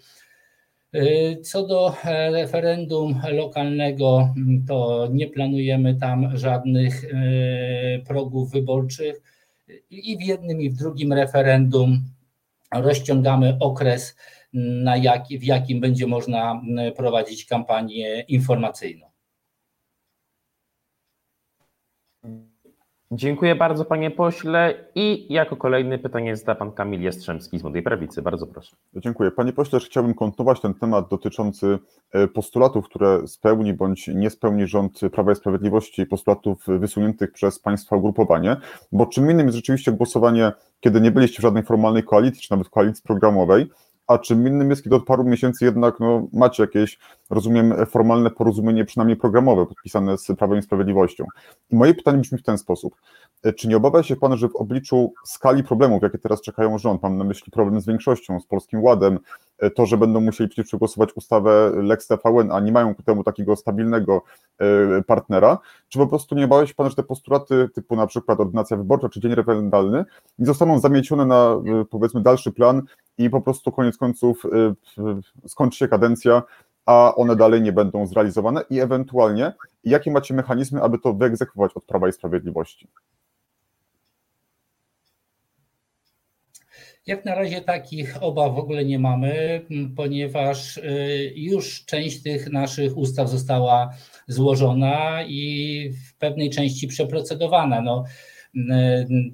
E, 0.94 1.36
co 1.42 1.68
do 1.68 1.96
referendum 2.32 3.22
lokalnego, 3.32 4.34
to 4.68 5.08
nie 5.12 5.28
planujemy 5.28 5.96
tam 5.96 6.38
żadnych 6.38 7.06
progów 8.08 8.52
wyborczych 8.52 9.22
i 9.90 10.18
w 10.18 10.22
jednym, 10.22 10.62
i 10.62 10.70
w 10.70 10.76
drugim 10.76 11.14
referendum 11.14 12.04
rozciągamy 12.74 13.58
okres, 13.60 14.16
na 14.54 14.98
jak, 14.98 15.28
w 15.28 15.44
jakim 15.44 15.80
będzie 15.80 16.08
można 16.08 16.62
prowadzić 16.96 17.46
kampanię 17.46 18.22
informacyjną. 18.22 19.11
Dziękuję 23.14 23.56
bardzo 23.56 23.86
panie 23.86 24.12
pośle 24.12 24.74
i 24.96 25.34
jako 25.34 25.56
kolejny 25.56 26.00
pytanie 26.00 26.36
zada 26.36 26.56
pan 26.56 26.72
Kamil 26.72 27.02
Jastrzębski 27.02 27.60
z 27.60 27.64
Młodej 27.64 27.84
Prawicy. 27.84 28.22
Bardzo 28.22 28.48
proszę. 28.48 28.76
Dziękuję. 28.96 29.32
Panie 29.32 29.54
pośle, 29.54 29.80
chciałbym 29.80 30.14
kontynuować 30.14 30.62
ten 30.62 30.74
temat 30.74 31.10
dotyczący 31.10 31.80
e, 32.12 32.28
postulatów, 32.28 32.86
które 32.86 33.28
spełni 33.28 33.74
bądź 33.74 34.08
nie 34.08 34.30
spełni 34.30 34.68
rząd 34.68 35.00
Prawa 35.12 35.32
i 35.32 35.36
Sprawiedliwości, 35.36 36.06
postulatów 36.06 36.66
wysuniętych 36.68 37.32
przez 37.32 37.60
państwa 37.60 37.96
ugrupowanie, 37.96 38.56
bo 38.92 39.06
czym 39.06 39.32
innym 39.32 39.46
jest 39.46 39.56
rzeczywiście 39.56 39.92
głosowanie, 39.92 40.52
kiedy 40.80 41.02
nie 41.02 41.12
byliście 41.12 41.40
w 41.40 41.42
żadnej 41.42 41.64
formalnej 41.64 42.04
koalicji, 42.04 42.42
czy 42.42 42.52
nawet 42.52 42.70
koalicji 42.70 43.04
programowej, 43.04 43.70
a 44.12 44.20
czym 44.20 44.48
innym 44.48 44.70
jest, 44.70 44.84
kiedy 44.84 44.96
od 44.96 45.06
paru 45.06 45.24
miesięcy 45.24 45.66
jednak 45.66 46.00
no, 46.00 46.28
macie 46.34 46.64
jakieś, 46.64 47.00
rozumiem, 47.30 47.74
formalne 47.86 48.32
porozumienie, 48.32 48.86
przynajmniej 48.86 49.18
programowe, 49.18 49.66
podpisane 49.66 50.18
z 50.18 50.28
Prawem 50.38 50.60
i 50.60 50.62
Sprawiedliwością. 50.62 51.26
I 51.72 51.76
moje 51.76 51.94
pytanie 51.94 52.18
brzmi 52.18 52.38
w 52.38 52.44
ten 52.44 52.58
sposób. 52.58 52.96
Czy 53.58 53.68
nie 53.68 53.78
obawia 53.78 54.04
się 54.04 54.16
Pan, 54.16 54.38
że 54.38 54.50
w 54.50 54.56
obliczu 54.56 55.14
skali 55.26 55.64
problemów, 55.64 56.04
jakie 56.04 56.18
teraz 56.18 56.42
czekają 56.42 56.78
rząd, 56.78 57.04
mam 57.04 57.18
na 57.18 57.24
myśli 57.24 57.52
problem 57.52 57.82
z 57.82 57.86
większością, 57.86 58.40
z 58.40 58.46
Polskim 58.46 58.84
Ładem, 58.84 59.20
to, 59.76 59.86
że 59.86 59.98
będą 59.98 60.22
musieli 60.22 60.50
przecież 60.50 60.68
przegłosować 60.68 61.14
ustawę 61.14 61.72
Lex 61.76 62.08
TVN, 62.08 62.52
a 62.52 62.60
nie 62.60 62.72
mają 62.72 62.96
ku 62.96 63.04
temu 63.04 63.24
takiego 63.24 63.56
stabilnego 63.56 64.22
e, 64.60 65.02
partnera, 65.04 65.58
czy 65.90 66.00
po 66.00 66.08
prostu 66.08 66.36
nie 66.36 66.46
obawia 66.46 66.68
się 66.68 66.74
Pan, 66.74 66.90
że 66.90 66.96
te 66.96 67.04
postulaty 67.04 67.70
typu 67.74 67.96
na 67.96 68.08
przykład 68.08 68.40
ordynacja 68.40 68.78
wyborcza 68.78 69.10
czy 69.10 69.20
dzień 69.20 69.36
referendalny 69.36 70.06
nie 70.40 70.46
zostaną 70.46 70.80
zamiecione 70.80 71.26
na 71.26 71.62
e, 71.82 71.86
powiedzmy 71.86 72.22
dalszy 72.22 72.52
plan 72.52 72.82
i 73.18 73.30
po 73.30 73.42
prostu 73.42 73.72
koniec 73.72 73.98
końców 73.98 74.44
e, 74.46 74.74
skończy 75.48 75.78
się 75.78 75.88
kadencja, 75.88 76.44
a 76.86 77.16
one 77.16 77.36
dalej 77.36 77.62
nie 77.62 77.72
będą 77.72 78.08
zrealizowane 78.08 78.62
i 78.70 78.80
ewentualnie 78.80 79.54
jakie 79.84 80.12
macie 80.12 80.34
mechanizmy, 80.34 80.82
aby 80.82 81.00
to 81.00 81.14
wyegzekwować 81.14 81.74
od 81.74 81.86
Prawa 81.86 82.08
i 82.08 82.12
Sprawiedliwości? 82.12 82.88
Jak 87.08 87.26
na 87.26 87.36
razie 87.36 87.62
takich 87.62 88.24
obaw 88.24 88.56
w 88.56 88.60
ogóle 88.60 88.86
nie 88.86 89.00
mamy, 89.00 89.62
ponieważ 89.96 90.78
y, 90.78 91.34
już 91.36 91.86
część 91.86 92.24
tych 92.24 92.52
naszych 92.52 92.98
ustaw 92.98 93.30
została 93.30 93.94
złożona 94.28 95.24
i 95.24 95.94
w 96.08 96.18
pewnej 96.18 96.50
części 96.50 96.88
przeprocedowana. 96.88 97.82
No, 97.82 98.04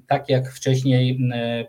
tak 0.06 0.28
jak 0.28 0.52
wcześniej 0.52 1.18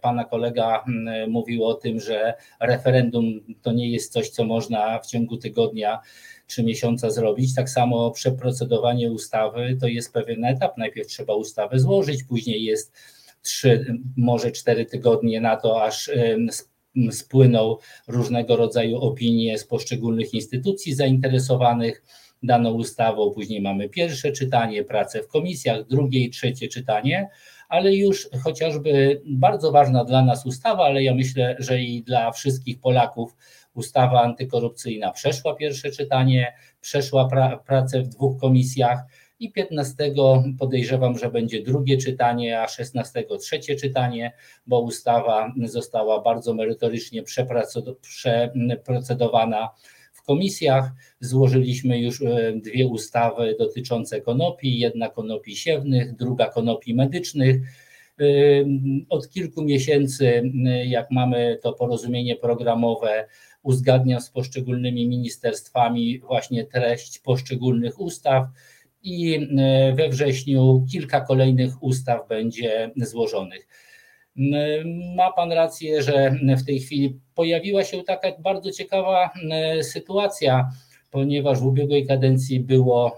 pana 0.01 0.25
kolega 0.25 0.83
mówił 1.27 1.65
o 1.65 1.73
tym, 1.73 1.99
że 1.99 2.33
referendum 2.59 3.25
to 3.61 3.71
nie 3.71 3.89
jest 3.89 4.13
coś, 4.13 4.29
co 4.29 4.45
można 4.45 4.99
w 4.99 5.07
ciągu 5.07 5.37
tygodnia 5.37 5.99
czy 6.47 6.63
miesiąca 6.63 7.09
zrobić. 7.09 7.55
Tak 7.55 7.69
samo 7.69 8.11
przeprocedowanie 8.11 9.11
ustawy 9.11 9.77
to 9.81 9.87
jest 9.87 10.13
pewien 10.13 10.45
etap. 10.45 10.77
Najpierw 10.77 11.07
trzeba 11.07 11.33
ustawę 11.33 11.79
złożyć, 11.79 12.23
później 12.23 12.63
jest 12.63 12.93
trzy, 13.41 13.85
może 14.17 14.51
cztery 14.51 14.85
tygodnie 14.85 15.41
na 15.41 15.55
to, 15.55 15.83
aż 15.83 16.11
spłyną 17.11 17.77
różnego 18.07 18.55
rodzaju 18.55 18.97
opinie 18.97 19.57
z 19.57 19.65
poszczególnych 19.65 20.33
instytucji 20.33 20.93
zainteresowanych 20.93 22.03
daną 22.43 22.71
ustawą. 22.71 23.31
Później 23.31 23.61
mamy 23.61 23.89
pierwsze 23.89 24.31
czytanie, 24.31 24.83
pracę 24.83 25.23
w 25.23 25.27
komisjach, 25.27 25.87
drugie 25.87 26.19
i 26.19 26.29
trzecie 26.29 26.67
czytanie, 26.67 27.29
ale 27.69 27.95
już 27.95 28.29
chociażby 28.43 29.21
bardzo 29.25 29.71
ważna 29.71 30.05
dla 30.05 30.25
nas 30.25 30.45
ustawa, 30.45 30.83
ale 30.83 31.03
ja 31.03 31.15
myślę, 31.15 31.55
że 31.59 31.81
i 31.81 32.03
dla 32.03 32.31
wszystkich 32.31 32.79
Polaków 32.79 33.35
ustawa 33.73 34.21
antykorupcyjna 34.21 35.11
przeszła 35.11 35.55
pierwsze 35.55 35.91
czytanie, 35.91 36.53
przeszła 36.81 37.27
pra 37.27 37.57
pracę 37.57 38.01
w 38.01 38.07
dwóch 38.07 38.39
komisjach 38.39 38.99
i 39.39 39.51
15 39.51 40.13
podejrzewam, 40.59 41.17
że 41.17 41.31
będzie 41.31 41.63
drugie 41.63 41.97
czytanie, 41.97 42.61
a 42.61 42.67
16 42.67 43.25
trzecie 43.39 43.75
czytanie, 43.75 44.31
bo 44.67 44.79
ustawa 44.79 45.53
została 45.63 46.21
bardzo 46.21 46.53
merytorycznie 46.53 47.23
przeprocedowana 47.23 49.69
w 50.13 50.23
komisjach. 50.23 50.91
Złożyliśmy 51.19 51.99
już 51.99 52.23
dwie 52.55 52.87
ustawy 52.87 53.55
dotyczące 53.59 54.21
konopi, 54.21 54.79
jedna 54.79 55.09
konopi 55.09 55.55
siewnych, 55.55 56.15
druga 56.15 56.45
konopi 56.45 56.95
medycznych. 56.95 57.55
Od 59.09 59.29
kilku 59.29 59.61
miesięcy, 59.61 60.51
jak 60.85 61.11
mamy 61.11 61.59
to 61.61 61.73
porozumienie 61.73 62.35
programowe, 62.35 63.27
uzgadniam 63.63 64.21
z 64.21 64.29
poszczególnymi 64.29 65.07
ministerstwami 65.07 66.19
właśnie 66.19 66.65
treść 66.65 67.19
poszczególnych 67.19 67.99
ustaw 67.99 68.45
i 69.03 69.47
we 69.95 70.09
wrześniu 70.09 70.85
kilka 70.91 71.21
kolejnych 71.21 71.83
ustaw 71.83 72.27
będzie 72.27 72.91
złożonych. 72.95 73.67
Ma 75.15 75.31
Pan 75.31 75.51
rację, 75.51 76.03
że 76.03 76.31
w 76.57 76.65
tej 76.65 76.79
chwili 76.79 77.19
pojawiła 77.35 77.83
się 77.83 78.03
taka 78.03 78.31
bardzo 78.39 78.71
ciekawa 78.71 79.29
sytuacja, 79.81 80.69
ponieważ 81.11 81.59
w 81.59 81.65
ubiegłej 81.65 82.07
kadencji 82.07 82.59
było 82.59 83.17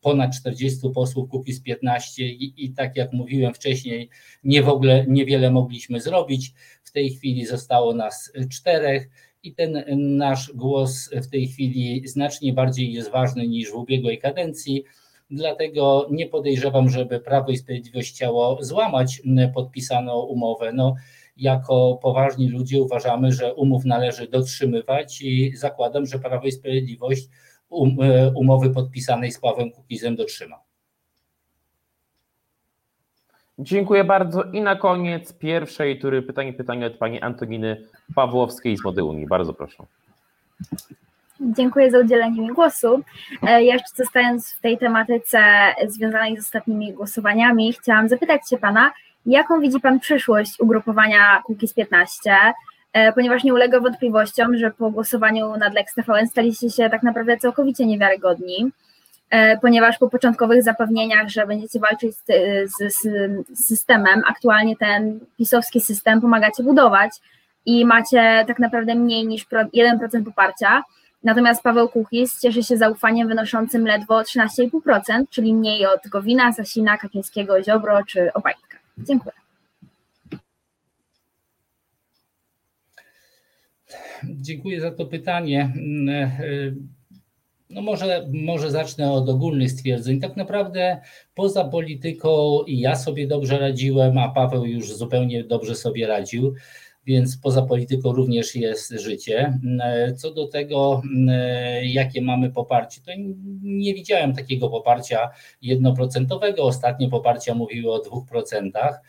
ponad 0.00 0.36
40 0.36 0.78
posłów 0.94 1.30
Kukiz 1.30 1.62
15 1.62 2.28
i, 2.28 2.64
i 2.64 2.72
tak 2.72 2.96
jak 2.96 3.12
mówiłem 3.12 3.54
wcześniej, 3.54 4.08
nie 4.44 4.62
w 4.62 4.68
ogóle 4.68 5.04
niewiele 5.08 5.50
mogliśmy 5.50 6.00
zrobić. 6.00 6.52
W 6.82 6.92
tej 6.92 7.10
chwili 7.10 7.46
zostało 7.46 7.94
nas 7.94 8.32
czterech 8.50 9.08
i 9.48 9.54
ten 9.54 9.84
nasz 10.16 10.52
głos 10.54 11.10
w 11.22 11.26
tej 11.26 11.48
chwili 11.48 12.08
znacznie 12.08 12.52
bardziej 12.52 12.92
jest 12.92 13.10
ważny 13.10 13.48
niż 13.48 13.70
w 13.70 13.74
ubiegłej 13.74 14.18
kadencji. 14.18 14.84
Dlatego 15.30 16.08
nie 16.10 16.26
podejrzewam, 16.26 16.90
żeby 16.90 17.20
Prawo 17.20 17.50
i 17.50 17.56
Sprawiedliwość 17.56 18.14
chciało 18.14 18.58
złamać 18.60 19.22
podpisaną 19.54 20.20
umowę. 20.20 20.72
No, 20.72 20.94
jako 21.36 21.98
poważni 22.02 22.48
ludzie 22.48 22.82
uważamy, 22.82 23.32
że 23.32 23.54
umów 23.54 23.84
należy 23.84 24.28
dotrzymywać 24.28 25.22
i 25.22 25.56
zakładam, 25.56 26.06
że 26.06 26.18
Prawo 26.18 26.46
i 26.46 26.52
Sprawiedliwość 26.52 27.28
um, 27.68 27.96
umowy 28.34 28.70
podpisanej 28.70 29.32
z 29.32 29.40
Pawłem 29.40 29.70
Kukizem 29.70 30.16
dotrzyma. 30.16 30.67
Dziękuję 33.58 34.04
bardzo. 34.04 34.42
I 34.42 34.60
na 34.60 34.76
koniec 34.76 35.32
pierwszej 35.32 35.98
tury 35.98 36.22
pytanie, 36.22 36.52
pytanie 36.52 36.86
od 36.86 36.94
pani 36.94 37.20
Antoniny 37.20 37.82
Pawłowskiej 38.14 38.76
z 38.76 38.84
Mody 38.84 39.04
Unii. 39.04 39.26
Bardzo 39.26 39.54
proszę. 39.54 39.84
Dziękuję 41.40 41.90
za 41.90 41.98
udzielenie 41.98 42.42
mi 42.42 42.48
głosu. 42.48 43.02
E, 43.42 43.64
ja 43.64 43.74
jeszcze 43.74 43.96
zostając 43.96 44.52
w 44.52 44.60
tej 44.60 44.78
tematyce 44.78 45.40
związanej 45.86 46.36
z 46.36 46.40
ostatnimi 46.40 46.92
głosowaniami, 46.92 47.72
chciałam 47.72 48.08
zapytać 48.08 48.40
się 48.50 48.58
Pana, 48.58 48.92
jaką 49.26 49.60
widzi 49.60 49.80
Pan 49.80 50.00
przyszłość 50.00 50.60
ugrupowania 50.60 51.42
Kukiz 51.44 51.74
15, 51.74 52.30
e, 52.92 53.12
ponieważ 53.12 53.44
nie 53.44 53.54
ulega 53.54 53.80
wątpliwościom, 53.80 54.56
że 54.56 54.70
po 54.70 54.90
głosowaniu 54.90 55.56
nad 55.56 55.74
Lex 55.74 55.94
TVN 55.94 56.26
staliście 56.26 56.70
się 56.70 56.90
tak 56.90 57.02
naprawdę 57.02 57.36
całkowicie 57.36 57.86
niewiarygodni, 57.86 58.70
ponieważ 59.62 59.98
po 59.98 60.10
początkowych 60.10 60.62
zapewnieniach, 60.62 61.28
że 61.28 61.46
będziecie 61.46 61.80
walczyć 61.80 62.16
z, 62.16 62.24
z, 62.76 63.02
z 63.52 63.66
systemem, 63.66 64.22
aktualnie 64.26 64.76
ten 64.76 65.20
pisowski 65.36 65.80
system 65.80 66.20
pomagacie 66.20 66.62
budować 66.62 67.10
i 67.66 67.84
macie 67.84 68.44
tak 68.46 68.58
naprawdę 68.58 68.94
mniej 68.94 69.26
niż 69.26 69.46
1% 69.46 70.24
poparcia, 70.24 70.82
Natomiast 71.24 71.62
Paweł 71.62 71.88
Kuchis 71.88 72.40
cieszy 72.40 72.62
się 72.62 72.76
zaufaniem 72.76 73.28
wynoszącym 73.28 73.86
ledwo 73.86 74.22
13,5%, 74.22 75.24
czyli 75.30 75.54
mniej 75.54 75.86
od 75.86 76.08
Gowina, 76.08 76.52
Sasina, 76.52 76.98
Kaczyńskiego, 76.98 77.62
Ziobro 77.62 78.04
czy 78.04 78.32
Obajtka. 78.32 78.78
Dziękuję. 78.98 79.34
Dziękuję 84.24 84.80
za 84.80 84.90
to 84.90 85.06
pytanie. 85.06 85.72
No 87.70 87.82
może, 87.82 88.28
może 88.32 88.70
zacznę 88.70 89.12
od 89.12 89.28
ogólnych 89.28 89.70
stwierdzeń. 89.70 90.20
Tak 90.20 90.36
naprawdę 90.36 91.00
poza 91.34 91.64
polityką 91.64 92.58
ja 92.66 92.96
sobie 92.96 93.26
dobrze 93.26 93.58
radziłem, 93.58 94.18
a 94.18 94.28
Paweł 94.28 94.64
już 94.64 94.92
zupełnie 94.92 95.44
dobrze 95.44 95.74
sobie 95.74 96.06
radził 96.06 96.54
więc 97.08 97.38
poza 97.38 97.62
polityką 97.62 98.12
również 98.12 98.54
jest 98.54 98.90
życie. 98.90 99.58
Co 100.16 100.34
do 100.34 100.46
tego, 100.46 101.02
jakie 101.82 102.22
mamy 102.22 102.50
poparcie, 102.50 103.00
to 103.06 103.12
nie 103.62 103.94
widziałem 103.94 104.34
takiego 104.34 104.68
poparcia 104.68 105.30
jednoprocentowego. 105.62 106.62
Ostatnie 106.62 107.08
poparcia 107.08 107.54
mówiły 107.54 107.92
o 107.92 107.98
dwóch 107.98 108.28
procentach. 108.28 109.00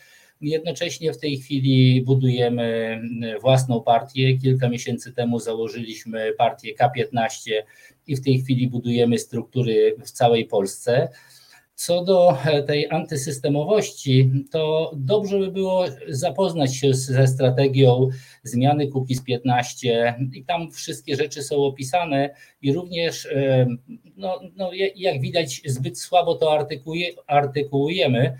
Jednocześnie 0.41 1.13
w 1.13 1.17
tej 1.17 1.37
chwili 1.37 2.01
budujemy 2.01 3.01
własną 3.41 3.81
partię. 3.81 4.37
Kilka 4.37 4.69
miesięcy 4.69 5.13
temu 5.13 5.39
założyliśmy 5.39 6.33
partię 6.37 6.73
K15 6.75 7.51
i 8.09 8.15
w 8.15 8.23
tej 8.23 8.41
chwili 8.41 8.67
budujemy 8.67 9.19
struktury 9.19 9.95
w 10.05 10.11
całej 10.11 10.45
Polsce. 10.45 11.09
Co 11.75 12.03
do 12.03 12.37
e, 12.45 12.63
tej 12.63 12.89
antysystemowości, 12.89 14.31
to 14.51 14.91
dobrze 14.95 15.39
by 15.39 15.51
było 15.51 15.85
zapoznać 16.07 16.75
się 16.75 16.93
ze 16.93 17.27
strategią 17.27 18.09
zmiany 18.43 18.87
Kukiz 18.87 19.23
15 19.23 20.15
i 20.33 20.45
tam 20.45 20.71
wszystkie 20.71 21.15
rzeczy 21.15 21.43
są 21.43 21.55
opisane 21.55 22.29
i 22.61 22.73
również, 22.73 23.25
e, 23.25 23.67
no, 24.15 24.39
no 24.55 24.71
jak 24.95 25.21
widać, 25.21 25.61
zbyt 25.65 25.99
słabo 25.99 26.35
to 26.35 26.53
artykułuje, 26.53 27.09
artykułujemy, 27.27 28.37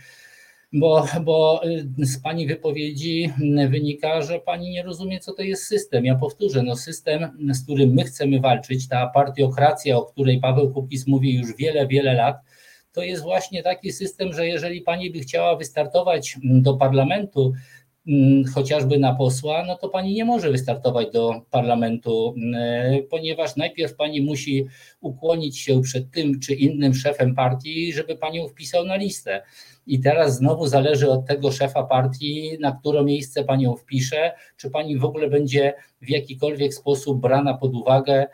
bo, 0.73 1.05
bo 1.21 1.61
e, 1.63 2.05
z 2.05 2.21
Pani 2.21 2.47
wypowiedzi 2.47 3.33
wynika, 3.69 4.21
że 4.21 4.39
Pani 4.39 4.69
nie 4.69 4.83
rozumie, 4.83 5.19
co 5.19 5.33
to 5.33 5.41
jest 5.41 5.63
system. 5.63 6.05
Ja 6.05 6.15
powtórzę, 6.15 6.63
no 6.63 6.75
system, 6.75 7.37
z 7.53 7.63
którym 7.63 7.93
my 7.93 8.03
chcemy 8.03 8.39
walczyć, 8.39 8.87
ta 8.87 9.07
partiokracja, 9.07 9.97
o 9.97 10.05
której 10.05 10.39
Paweł 10.39 10.73
Kukiz 10.73 11.07
mówi 11.07 11.37
już 11.37 11.55
wiele, 11.55 11.87
wiele 11.87 12.13
lat, 12.13 12.37
to 12.91 13.03
jest 13.03 13.23
właśnie 13.23 13.63
taki 13.63 13.91
system, 13.91 14.33
że 14.33 14.47
jeżeli 14.47 14.81
pani 14.81 15.11
by 15.11 15.19
chciała 15.19 15.55
wystartować 15.55 16.37
do 16.43 16.73
parlamentu, 16.73 17.53
chociażby 18.53 18.99
na 18.99 19.15
posła, 19.15 19.65
no 19.67 19.75
to 19.75 19.89
pani 19.89 20.13
nie 20.13 20.25
może 20.25 20.51
wystartować 20.51 21.11
do 21.11 21.41
parlamentu, 21.51 22.35
mm, 22.37 23.03
ponieważ 23.09 23.55
najpierw 23.55 23.95
pani 23.95 24.21
musi 24.21 24.65
ukłonić 25.01 25.59
się 25.59 25.81
przed 25.81 26.11
tym 26.11 26.39
czy 26.39 26.53
innym 26.53 26.93
szefem 26.93 27.35
partii, 27.35 27.93
żeby 27.93 28.15
panią 28.15 28.47
wpisał 28.47 28.85
na 28.85 28.95
listę. 28.95 29.41
I 29.87 29.99
teraz 29.99 30.37
znowu 30.37 30.67
zależy 30.67 31.09
od 31.09 31.25
tego 31.25 31.51
szefa 31.51 31.83
partii, 31.83 32.57
na 32.59 32.71
które 32.71 33.03
miejsce 33.03 33.43
panią 33.43 33.75
wpisze, 33.75 34.31
czy 34.57 34.69
pani 34.69 34.97
w 34.97 35.05
ogóle 35.05 35.29
będzie 35.29 35.73
w 36.01 36.09
jakikolwiek 36.09 36.73
sposób 36.73 37.21
brana 37.21 37.53
pod 37.53 37.75
uwagę 37.75 38.27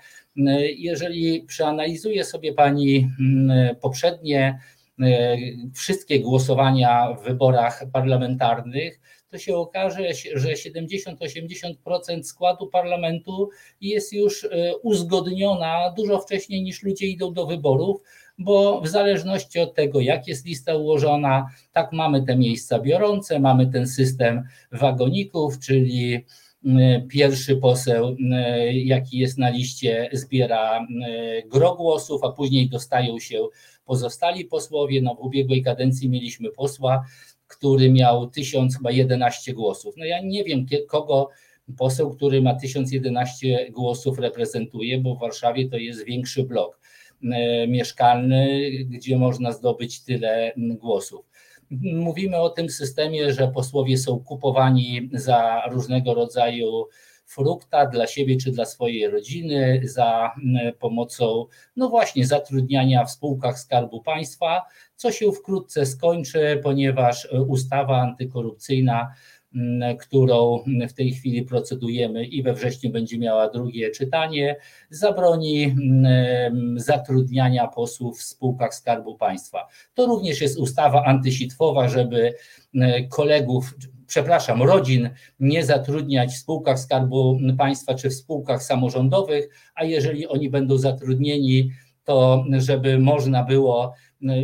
jeżeli 0.77 1.41
przeanalizuje 1.41 2.23
sobie 2.23 2.53
Pani 2.53 3.09
mm, 3.19 3.75
poprzednie 3.75 4.59
e, 5.01 5.37
wszystkie 5.73 6.19
głosowania 6.19 7.13
w 7.13 7.23
wyborach 7.23 7.83
parlamentarnych, 7.93 8.99
to 9.35 9.39
się 9.39 9.55
okaże, 9.55 10.13
że 10.35 10.49
70-80% 10.49 12.23
składu 12.23 12.67
parlamentu 12.67 13.49
jest 13.81 14.13
już 14.13 14.43
e, 14.43 14.77
uzgodniona 14.77 15.93
dużo 15.97 16.19
wcześniej 16.19 16.63
niż 16.63 16.83
ludzie 16.83 17.07
idą 17.07 17.33
do 17.33 17.45
wyborów, 17.45 18.01
bo 18.37 18.81
w 18.81 18.87
zależności 18.87 19.59
od 19.59 19.73
tego, 19.73 20.01
jak 20.01 20.27
jest 20.27 20.45
lista 20.45 20.75
ułożona, 20.75 21.49
tak 21.71 21.91
mamy 21.91 22.23
te 22.23 22.35
miejsca 22.35 22.79
biorące, 22.79 23.39
mamy 23.39 23.67
ten 23.67 23.87
system 23.87 24.43
wagoników, 24.71 25.59
czyli 25.59 26.25
E, 26.65 27.01
pierwszy 27.01 27.57
poseł, 27.57 28.17
e, 28.31 28.73
jaki 28.73 29.17
jest 29.17 29.37
na 29.37 29.49
liście, 29.49 30.09
zbiera 30.13 30.87
gro 31.45 31.75
głosów, 31.75 32.23
a 32.23 32.31
później 32.31 32.69
dostają 32.69 33.19
się 33.19 33.47
pozostali 33.85 34.45
posłowie. 34.45 35.01
No, 35.01 35.15
w 35.15 35.19
ubiegłej 35.19 35.63
kadencji 35.63 36.09
mieliśmy 36.09 36.51
posła, 36.51 37.05
który 37.47 37.91
miał 37.91 38.29
1011 38.29 39.53
głosów. 39.53 39.95
No 39.97 40.05
ja 40.05 40.21
nie 40.21 40.43
wiem, 40.43 40.65
kogo 40.87 41.29
poseł, 41.77 42.15
który 42.15 42.41
ma 42.41 42.55
1011 42.55 43.71
głosów 43.71 44.19
reprezentuje, 44.19 44.97
bo 44.97 45.15
w 45.15 45.19
Warszawie 45.19 45.69
to 45.69 45.77
jest 45.77 46.05
większy 46.05 46.43
blok 46.43 46.79
mieszkalny, 47.67 48.71
gdzie 48.85 49.17
można 49.17 49.51
zdobyć 49.51 50.03
tyle 50.03 50.53
głosów. 50.57 51.25
Mówimy 51.81 52.37
o 52.37 52.49
tym 52.49 52.69
systemie, 52.69 53.33
że 53.33 53.47
posłowie 53.47 53.97
są 53.97 54.19
kupowani 54.19 55.09
za 55.13 55.61
różnego 55.71 56.13
rodzaju 56.13 56.85
frukta 57.25 57.85
dla 57.85 58.07
siebie 58.07 58.37
czy 58.37 58.51
dla 58.51 58.65
swojej 58.65 59.07
rodziny, 59.07 59.81
za 59.83 60.31
pomocą, 60.79 61.45
no 61.75 61.89
właśnie, 61.89 62.25
zatrudniania 62.25 63.05
w 63.05 63.11
spółkach 63.11 63.59
Skarbu 63.59 64.01
Państwa, 64.01 64.61
co 64.95 65.11
się 65.11 65.31
wkrótce 65.31 65.85
skończy, 65.85 66.59
ponieważ 66.63 67.27
ustawa 67.47 68.01
antykorupcyjna 68.01 69.13
którą 69.99 70.63
w 70.89 70.93
tej 70.93 71.11
chwili 71.11 71.43
procedujemy 71.43 72.25
i 72.25 72.43
we 72.43 72.53
wrześniu 72.53 72.89
będzie 72.89 73.19
miała 73.19 73.49
drugie 73.49 73.91
czytanie, 73.91 74.55
zabroni 74.89 75.75
zatrudniania 76.75 77.67
posłów 77.67 78.19
w 78.19 78.23
spółkach 78.23 78.75
Skarbu 78.75 79.17
Państwa. 79.17 79.67
To 79.93 80.05
również 80.05 80.41
jest 80.41 80.59
ustawa 80.59 81.03
antysitwowa, 81.03 81.87
żeby 81.89 82.33
kolegów 83.09 83.75
przepraszam, 84.07 84.63
rodzin 84.63 85.09
nie 85.39 85.65
zatrudniać 85.65 86.31
w 86.31 86.37
spółkach 86.37 86.79
Skarbu 86.79 87.39
Państwa 87.57 87.95
czy 87.95 88.09
w 88.09 88.13
spółkach 88.13 88.63
samorządowych, 88.63 89.49
a 89.75 89.83
jeżeli 89.83 90.27
oni 90.27 90.49
będą 90.49 90.77
zatrudnieni, 90.77 91.71
to 92.03 92.45
żeby 92.57 92.99
można 92.99 93.43
było, 93.43 93.93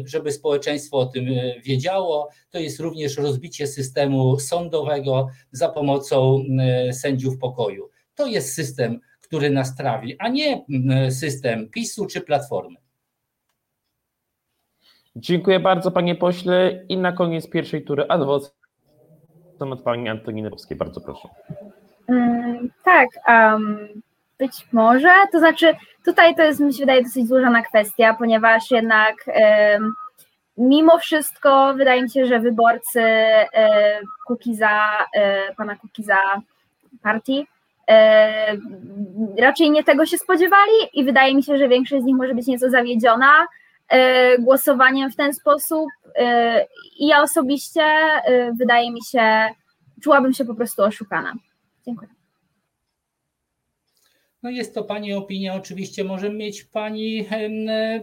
żeby 0.05 0.31
społeczeństwo 0.31 0.97
o 0.97 1.05
tym 1.05 1.25
wiedziało. 1.63 2.29
To 2.49 2.59
jest 2.59 2.79
również 2.79 3.17
rozbicie 3.17 3.67
systemu 3.67 4.39
sądowego 4.39 5.27
za 5.51 5.69
pomocą 5.69 6.43
sędziów 6.91 7.37
pokoju. 7.37 7.89
To 8.15 8.27
jest 8.27 8.53
system, 8.53 8.99
który 9.21 9.49
nas 9.49 9.75
trawi, 9.75 10.15
a 10.19 10.29
nie 10.29 10.65
system 11.09 11.69
PiSu 11.69 12.05
czy 12.05 12.21
Platformy. 12.21 12.75
Dziękuję 15.15 15.59
bardzo, 15.59 15.91
panie 15.91 16.15
pośle. 16.15 16.85
I 16.89 16.97
na 16.97 17.11
koniec 17.11 17.49
pierwszej 17.49 17.83
tury 17.83 18.05
adwokat 18.09 18.60
od 19.69 19.81
pani 19.81 20.09
Antoniny 20.09 20.49
Bowskiej. 20.49 20.77
Bardzo 20.77 21.01
proszę. 21.01 21.29
Mm, 22.07 22.69
tak, 22.83 23.07
um, 23.27 23.87
być 24.39 24.67
może. 24.71 25.09
To 25.31 25.39
znaczy, 25.39 25.75
tutaj 26.05 26.35
to 26.35 26.43
jest, 26.43 26.59
mi 26.59 26.73
się 26.73 26.79
wydaje, 26.79 27.03
dosyć 27.03 27.27
złożona 27.27 27.61
kwestia, 27.61 28.13
ponieważ 28.13 28.71
jednak 28.71 29.15
um, 29.27 29.93
mimo 30.57 30.99
wszystko 30.99 31.73
wydaje 31.73 32.03
mi 32.03 32.09
się, 32.09 32.25
że 32.25 32.39
wyborcy 32.39 33.01
um, 33.01 34.03
Kukiza, 34.27 34.89
um, 35.15 35.55
pana 35.57 35.75
Kukiza 35.75 36.17
partii 37.03 37.47
raczej 39.39 39.71
nie 39.71 39.83
tego 39.83 40.05
się 40.05 40.17
spodziewali 40.17 40.71
i 40.93 41.03
wydaje 41.03 41.35
mi 41.35 41.43
się, 41.43 41.57
że 41.57 41.67
większość 41.67 42.03
z 42.03 42.05
nich 42.05 42.15
może 42.15 42.35
być 42.35 42.47
nieco 42.47 42.69
zawiedziona 42.69 43.27
E, 43.27 43.60
głosowaniem 44.39 45.11
w 45.11 45.15
ten 45.15 45.33
sposób. 45.33 45.87
E, 46.15 46.65
I 46.99 47.07
ja 47.07 47.21
osobiście 47.21 47.81
e, 47.81 48.53
wydaje 48.59 48.91
mi 48.91 49.03
się, 49.11 49.49
czułabym 50.03 50.33
się 50.33 50.45
po 50.45 50.55
prostu 50.55 50.83
oszukana. 50.83 51.33
Dziękuję. 51.85 52.09
No 54.43 54.49
jest 54.49 54.75
to 54.75 54.83
Pani 54.83 55.13
opinia, 55.13 55.55
oczywiście 55.55 56.03
może 56.03 56.29
mieć 56.29 56.63
Pani 56.63 57.25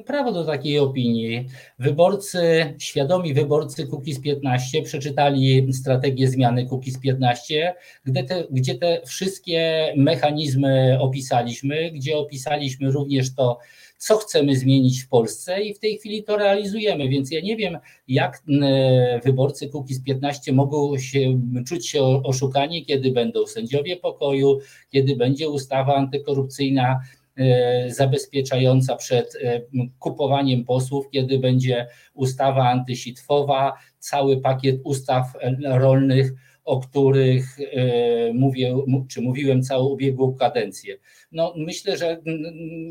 prawo 0.07 0.33
do 0.33 0.45
takiej 0.45 0.79
opinii. 0.79 1.47
Wyborcy, 1.79 2.75
świadomi 2.79 3.35
wyborcy 3.35 3.87
Kukiz 3.87 4.21
15 4.21 4.83
przeczytali 4.83 5.73
strategię 5.73 6.29
zmiany 6.29 6.67
Kukiz 6.67 7.01
15, 7.01 7.75
gdzie 8.05 8.25
te, 8.25 8.45
gdzie 8.51 8.75
te 8.75 9.01
wszystkie 9.07 9.93
mechanizmy 9.97 10.99
opisaliśmy, 11.01 11.91
gdzie 11.91 12.17
opisaliśmy 12.17 12.91
również 12.91 13.35
to, 13.35 13.59
co 13.99 14.17
chcemy 14.17 14.57
zmienić 14.57 15.03
w 15.03 15.09
Polsce 15.09 15.63
i 15.63 15.75
w 15.75 15.79
tej 15.79 15.99
chwili 15.99 16.25
to 16.25 16.37
realizujemy, 16.37 17.09
więc 17.09 17.31
ja 17.31 17.41
nie 17.41 17.57
wiem, 17.57 17.79
jak 18.09 18.43
wyborcy 19.25 19.69
Kukiz 19.69 20.03
15 20.03 20.53
mogą 20.53 20.99
się 20.99 21.41
czuć 21.67 21.89
się 21.89 22.03
oszukani, 22.03 22.85
kiedy 22.85 23.13
będą 23.13 23.47
sędziowie 23.47 23.97
pokoju, 23.97 24.59
kiedy 24.91 25.17
będzie 25.17 25.49
ustawa 25.49 25.97
antykorupcyjna 25.97 27.01
e, 27.37 27.91
zabezpieczająca 27.91 28.97
przed 28.97 29.35
e, 29.35 29.61
kupowaniem 29.99 30.65
posłów, 30.65 31.11
kiedy 31.11 31.39
będzie 31.39 31.87
ustawa 32.15 32.71
antysitwowa, 32.71 33.73
cały 33.99 34.41
pakiet 34.41 34.81
ustaw 34.85 35.25
rolnych, 35.65 36.33
o 36.69 36.81
których 36.81 37.59
e, 37.61 38.33
mówię, 38.33 38.77
czy 39.09 39.21
mówiłem 39.21 39.63
całą 39.63 39.89
ubiegłą 39.89 40.35
kadencję. 40.35 40.99
No, 41.33 41.55
myślę, 41.57 41.97
że 41.97 42.23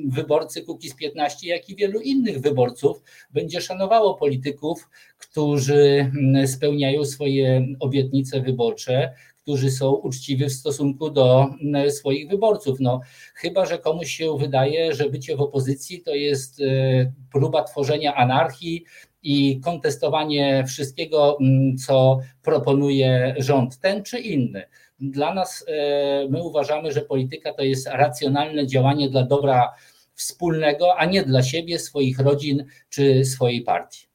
wyborcy 0.07 0.61
Kukiz 0.61 0.95
15, 0.95 1.47
jak 1.47 1.69
i 1.69 1.75
wielu 1.75 1.99
innych 1.99 2.39
wyborców 2.39 3.03
będzie 3.31 3.61
szanowało 3.61 4.15
polityków, 4.15 4.89
którzy 5.17 6.11
spełniają 6.45 7.05
swoje 7.05 7.67
obietnice 7.79 8.41
wyborcze, 8.41 9.13
którzy 9.41 9.71
są 9.71 9.91
uczciwi 9.91 10.45
w 10.45 10.53
stosunku 10.53 11.09
do 11.09 11.49
swoich 11.89 12.29
wyborców. 12.29 12.79
No, 12.79 13.01
chyba, 13.35 13.65
że 13.65 13.77
komuś 13.77 14.11
się 14.11 14.37
wydaje, 14.37 14.93
że 14.93 15.09
bycie 15.09 15.35
w 15.35 15.41
opozycji 15.41 16.01
to 16.01 16.15
jest 16.15 16.61
e, 16.61 17.11
próba 17.31 17.63
tworzenia 17.63 18.15
anarchii, 18.15 18.85
i 19.23 19.59
kontestowanie 19.59 20.63
wszystkiego, 20.67 21.37
mm, 21.41 21.77
co 21.77 22.19
proponuje 22.41 23.35
rząd, 23.37 23.79
ten 23.79 24.03
czy 24.03 24.19
inny. 24.19 24.63
Dla 24.99 25.33
nas, 25.33 25.65
e, 25.67 26.27
my 26.29 26.43
uważamy, 26.43 26.91
że 26.91 27.01
polityka 27.01 27.53
to 27.53 27.63
jest 27.63 27.87
racjonalne 27.87 28.67
działanie 28.67 29.09
dla 29.09 29.23
dobra 29.23 29.73
wspólnego, 30.13 30.97
a 30.97 31.05
nie 31.05 31.23
dla 31.23 31.43
siebie, 31.43 31.79
swoich 31.79 32.19
rodzin 32.19 32.65
czy 32.89 33.25
swojej 33.25 33.61
partii. 33.61 34.07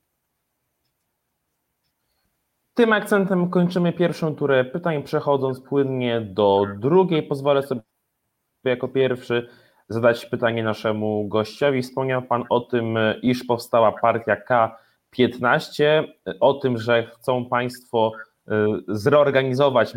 Tym 2.75 2.93
akcentem 2.93 3.51
kończymy 3.51 3.93
pierwszą 3.93 4.37
turę 4.37 4.65
pytań, 4.65 5.03
przechodząc 5.03 5.61
płynnie 5.61 6.21
do 6.21 6.67
drugiej. 6.79 7.23
Pozwolę 7.23 7.63
sobie 7.63 7.81
jako 8.65 8.89
pierwszy 8.89 9.49
zadać 9.89 10.27
pytanie 10.27 10.63
naszemu 10.63 11.29
gościowi. 11.29 11.83
Wspomniał 11.83 12.23
Pan 12.23 12.45
o 12.51 12.61
tym, 12.61 12.99
iż 13.23 13.45
powstała 13.45 13.93
partia 13.93 14.37
K 14.37 14.79
15 15.13 16.05
o 16.41 16.55
tym, 16.55 16.79
że 16.79 17.07
chcą 17.07 17.45
Państwo 17.45 18.13
y, 18.49 18.53
zreorganizować, 18.89 19.93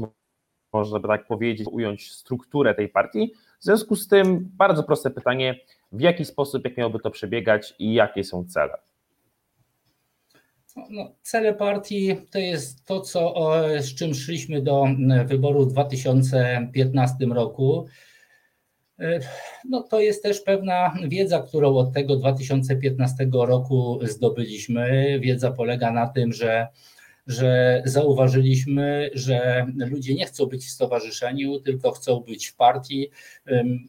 można 0.73 0.99
by 0.99 1.07
tak 1.07 1.27
powiedzieć, 1.27 1.67
ująć 1.71 2.11
strukturę 2.11 2.75
tej 2.75 2.89
partii. 2.89 3.31
W 3.59 3.63
związku 3.63 3.95
z 3.95 4.07
tym 4.07 4.49
bardzo 4.57 4.83
proste 4.83 5.09
pytanie, 5.09 5.59
w 5.91 6.01
jaki 6.01 6.25
sposób, 6.25 6.65
jak 6.65 6.77
miałoby 6.77 6.99
to 6.99 7.11
przebiegać 7.11 7.73
i 7.79 7.93
jakie 7.93 8.23
są 8.23 8.45
cele? 8.45 8.77
No, 10.89 11.11
cele 11.21 11.53
partii 11.53 12.15
to 12.31 12.39
jest 12.39 12.85
to, 12.85 13.01
co, 13.01 13.33
z 13.79 13.95
czym 13.95 14.13
szliśmy 14.13 14.61
do 14.61 14.85
wyboru 15.25 15.65
w 15.65 15.71
2015 15.71 17.25
roku. 17.25 17.85
E, 18.99 19.19
no 19.69 19.83
to 19.83 19.99
jest 19.99 20.23
też 20.23 20.41
pewna 20.41 20.93
wiedza, 21.07 21.41
którą 21.41 21.75
od 21.75 21.93
tego 21.93 22.15
2015 22.15 23.27
roku 23.33 23.99
zdobyliśmy. 24.01 25.19
Wiedza 25.19 25.51
polega 25.51 25.91
na 25.91 26.07
tym, 26.07 26.33
że, 26.33 26.67
że 27.27 27.81
zauważyliśmy, 27.85 29.09
że 29.13 29.65
ludzie 29.75 30.15
nie 30.15 30.25
chcą 30.25 30.45
być 30.45 30.65
w 30.65 30.69
stowarzyszeniu, 30.69 31.59
tylko 31.59 31.91
chcą 31.91 32.19
być 32.19 32.47
w 32.47 32.55
partii. 32.55 33.09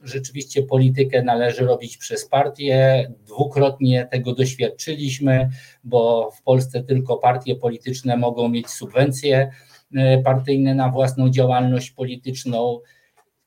Rzeczywiście 0.02 0.62
politykę 0.62 1.22
należy 1.22 1.66
robić 1.66 1.96
przez 1.96 2.28
partię. 2.28 3.10
Dwukrotnie 3.26 4.08
tego 4.10 4.34
doświadczyliśmy, 4.34 5.48
bo 5.84 6.30
w 6.30 6.42
Polsce 6.42 6.82
tylko 6.82 7.16
partie 7.16 7.56
polityczne 7.56 8.16
mogą 8.16 8.48
mieć 8.48 8.68
subwencje 8.68 9.50
e, 9.94 10.22
partyjne 10.22 10.74
na 10.74 10.88
własną 10.88 11.30
działalność 11.30 11.90
polityczną. 11.90 12.80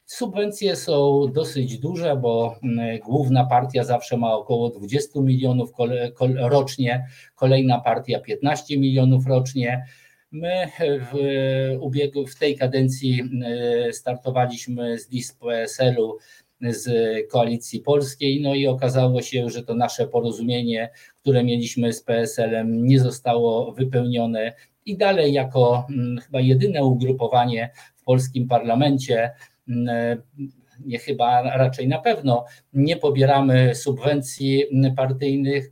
Subwencje 0.10 0.76
są 0.76 1.26
dosyć 1.34 1.78
duże, 1.78 2.16
bo 2.16 2.56
mm, 2.64 3.00
główna 3.00 3.46
partia 3.46 3.84
zawsze 3.84 4.18
ma 4.18 4.34
około 4.34 4.70
20 4.70 5.22
milionów 5.22 5.72
rocznie, 6.40 7.06
kolejna 7.36 7.80
partia 7.80 8.20
15 8.20 8.78
milionów 8.78 9.28
rocznie. 9.28 9.86
My 10.32 10.68
w, 10.80 12.32
w 12.32 12.40
tej 12.40 12.58
kadencji 12.58 13.22
mm, 13.22 13.94
startowaliśmy 13.94 15.00
z 15.00 15.12
list 15.12 15.40
PSL-u 15.40 16.18
z 16.62 16.88
koalicji 17.32 17.80
polskiej, 17.80 18.42
no 18.42 18.56
i 18.56 18.68
okazało 18.68 19.22
się, 19.22 19.50
że 19.50 19.64
to 19.64 19.76
nasze 19.76 20.08
porozumienie, 20.08 20.90
które 21.16 21.44
mieliśmy 21.44 21.94
z 21.94 22.04
PSL-em, 22.04 22.86
nie 22.86 23.00
zostało 23.00 23.72
wypełnione 23.72 24.54
i 24.86 24.98
dalej 24.98 25.34
jako 25.34 25.88
mm, 25.90 26.18
chyba 26.18 26.40
jedyne 26.40 26.84
ugrupowanie 26.84 27.70
w 27.96 28.04
polskim 28.04 28.48
parlamencie 28.48 29.32
nie 30.86 31.00
chyba, 31.00 31.42
raczej 31.58 31.88
na 31.88 32.00
pewno 32.00 32.46
nie 32.74 32.98
pobieramy 32.98 33.76
subwencji 33.76 34.66
partyjnych. 34.96 35.72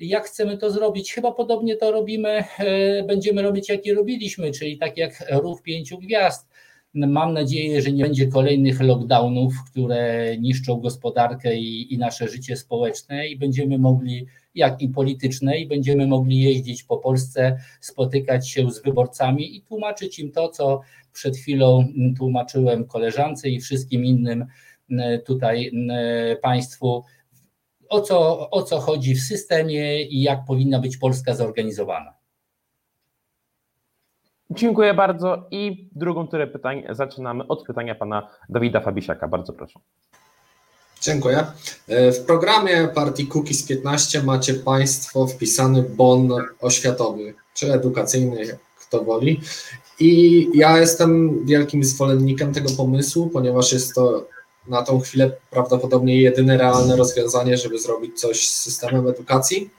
Jak 0.00 0.24
chcemy 0.24 0.58
to 0.58 0.70
zrobić? 0.70 1.12
Chyba 1.12 1.32
podobnie 1.32 1.76
to 1.76 1.92
robimy, 1.92 2.44
e, 2.58 3.02
będziemy 3.02 3.42
robić, 3.42 3.68
jak 3.68 3.86
i 3.86 3.94
robiliśmy, 3.94 4.50
czyli 4.50 4.78
tak 4.78 4.96
jak 4.96 5.24
Rów 5.30 5.62
Pięciu 5.62 5.98
Gwiazd. 5.98 6.51
Mam 6.94 7.32
nadzieję, 7.32 7.82
że 7.82 7.92
nie 7.92 8.04
będzie 8.04 8.26
kolejnych 8.26 8.80
lockdownów, 8.80 9.54
które 9.70 10.36
niszczą 10.38 10.80
gospodarkę 10.80 11.56
i, 11.56 11.94
i 11.94 11.98
nasze 11.98 12.28
życie 12.28 12.56
społeczne 12.56 13.28
i 13.28 13.38
będziemy 13.38 13.78
mogli 13.78 14.26
jak 14.54 14.82
i 14.82 14.88
polityczne 14.88 15.58
i 15.58 15.66
będziemy 15.66 16.06
mogli 16.06 16.40
jeździć 16.40 16.82
po 16.82 16.96
Polsce, 16.96 17.58
spotykać 17.80 18.50
się 18.50 18.70
z 18.70 18.82
wyborcami 18.82 19.56
i 19.56 19.62
tłumaczyć 19.62 20.18
im 20.18 20.32
to, 20.32 20.48
co 20.48 20.80
przed 21.12 21.36
chwilą 21.36 21.86
tłumaczyłem 22.18 22.84
koleżance 22.84 23.48
i 23.48 23.60
wszystkim 23.60 24.04
innym 24.04 24.46
tutaj 25.26 25.72
Państwu, 26.42 27.04
o 27.88 28.00
co, 28.00 28.50
o 28.50 28.62
co 28.62 28.80
chodzi 28.80 29.14
w 29.14 29.20
systemie 29.20 30.02
i 30.02 30.22
jak 30.22 30.44
powinna 30.44 30.78
być 30.78 30.96
Polska 30.96 31.34
zorganizowana. 31.34 32.21
Dziękuję 34.54 34.94
bardzo 34.94 35.46
i 35.50 35.88
drugą 35.92 36.28
turę 36.28 36.46
pytań 36.46 36.82
zaczynamy 36.90 37.46
od 37.46 37.64
pytania 37.64 37.94
pana 37.94 38.28
Dawida 38.48 38.80
Fabisiaka. 38.80 39.28
Bardzo 39.28 39.52
proszę. 39.52 39.80
Dziękuję. 41.00 41.46
E, 41.88 42.12
w 42.12 42.24
programie 42.24 42.88
partii 42.94 43.28
Cookies 43.34 43.66
15 43.66 44.22
macie 44.22 44.54
Państwo 44.54 45.26
wpisany 45.26 45.82
bon 45.82 46.28
oświatowy 46.60 47.34
czy 47.54 47.72
edukacyjny, 47.72 48.58
kto 48.80 49.04
woli. 49.04 49.40
I 50.00 50.48
ja 50.54 50.78
jestem 50.78 51.44
wielkim 51.46 51.84
zwolennikiem 51.84 52.54
tego 52.54 52.70
pomysłu, 52.76 53.30
ponieważ 53.30 53.72
jest 53.72 53.94
to 53.94 54.26
na 54.68 54.82
tą 54.82 55.00
chwilę 55.00 55.32
prawdopodobnie 55.50 56.20
jedyne 56.22 56.58
realne 56.58 56.96
rozwiązanie, 56.96 57.56
żeby 57.56 57.78
zrobić 57.78 58.20
coś 58.20 58.48
z 58.48 58.62
systemem 58.62 59.08
edukacji. 59.08 59.70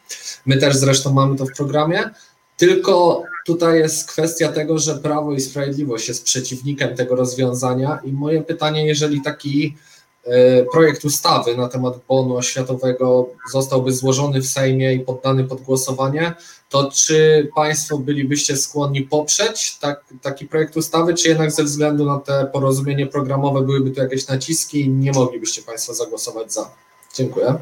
My 0.46 0.58
też 0.58 0.76
zresztą 0.76 1.14
mamy 1.14 1.36
to 1.36 1.46
w 1.46 1.54
programie. 1.58 2.10
Tylko 2.58 3.24
tutaj 3.46 3.80
jest 3.80 4.08
kwestia 4.08 4.52
tego, 4.52 4.80
że 4.80 4.96
Prawo 4.96 5.34
i 5.34 5.42
Sprawiedliwość 5.42 6.08
jest 6.08 6.24
przeciwnikiem 6.24 6.96
tego 6.96 7.16
rozwiązania 7.16 8.00
i 8.04 8.12
moje 8.12 8.42
pytanie, 8.42 8.88
jeżeli 8.88 9.22
taki 9.22 9.78
e, 10.26 10.64
projekt 10.64 11.06
ustawy 11.06 11.58
na 11.58 11.68
temat 11.68 11.94
bonu 12.08 12.36
oświatowego 12.36 13.30
zostałby 13.52 13.94
złożony 13.94 14.42
w 14.42 14.48
Sejmie 14.48 14.94
i 14.94 15.00
poddany 15.00 15.44
pod 15.44 15.62
głosowanie, 15.62 16.34
to 16.70 16.92
czy 16.92 17.50
Państwo 17.56 17.98
bylibyście 17.98 18.58
skłonni 18.58 19.02
poprzeć 19.02 19.78
tak, 19.80 20.06
taki 20.22 20.46
projekt 20.46 20.78
ustawy, 20.78 21.14
czy 21.14 21.30
jednak 21.30 21.52
ze 21.52 21.64
względu 21.64 22.06
na 22.06 22.20
te 22.20 22.46
porozumienie 22.54 23.08
programowe 23.08 23.62
byłyby 23.62 23.92
tu 23.92 24.02
jakieś 24.02 24.28
naciski 24.28 24.82
i 24.82 24.90
nie 24.90 25.12
moglibyście 25.12 25.62
Państwo 25.62 25.94
zagłosować 25.94 26.54
za? 26.54 26.72
Dziękuję. 27.16 27.56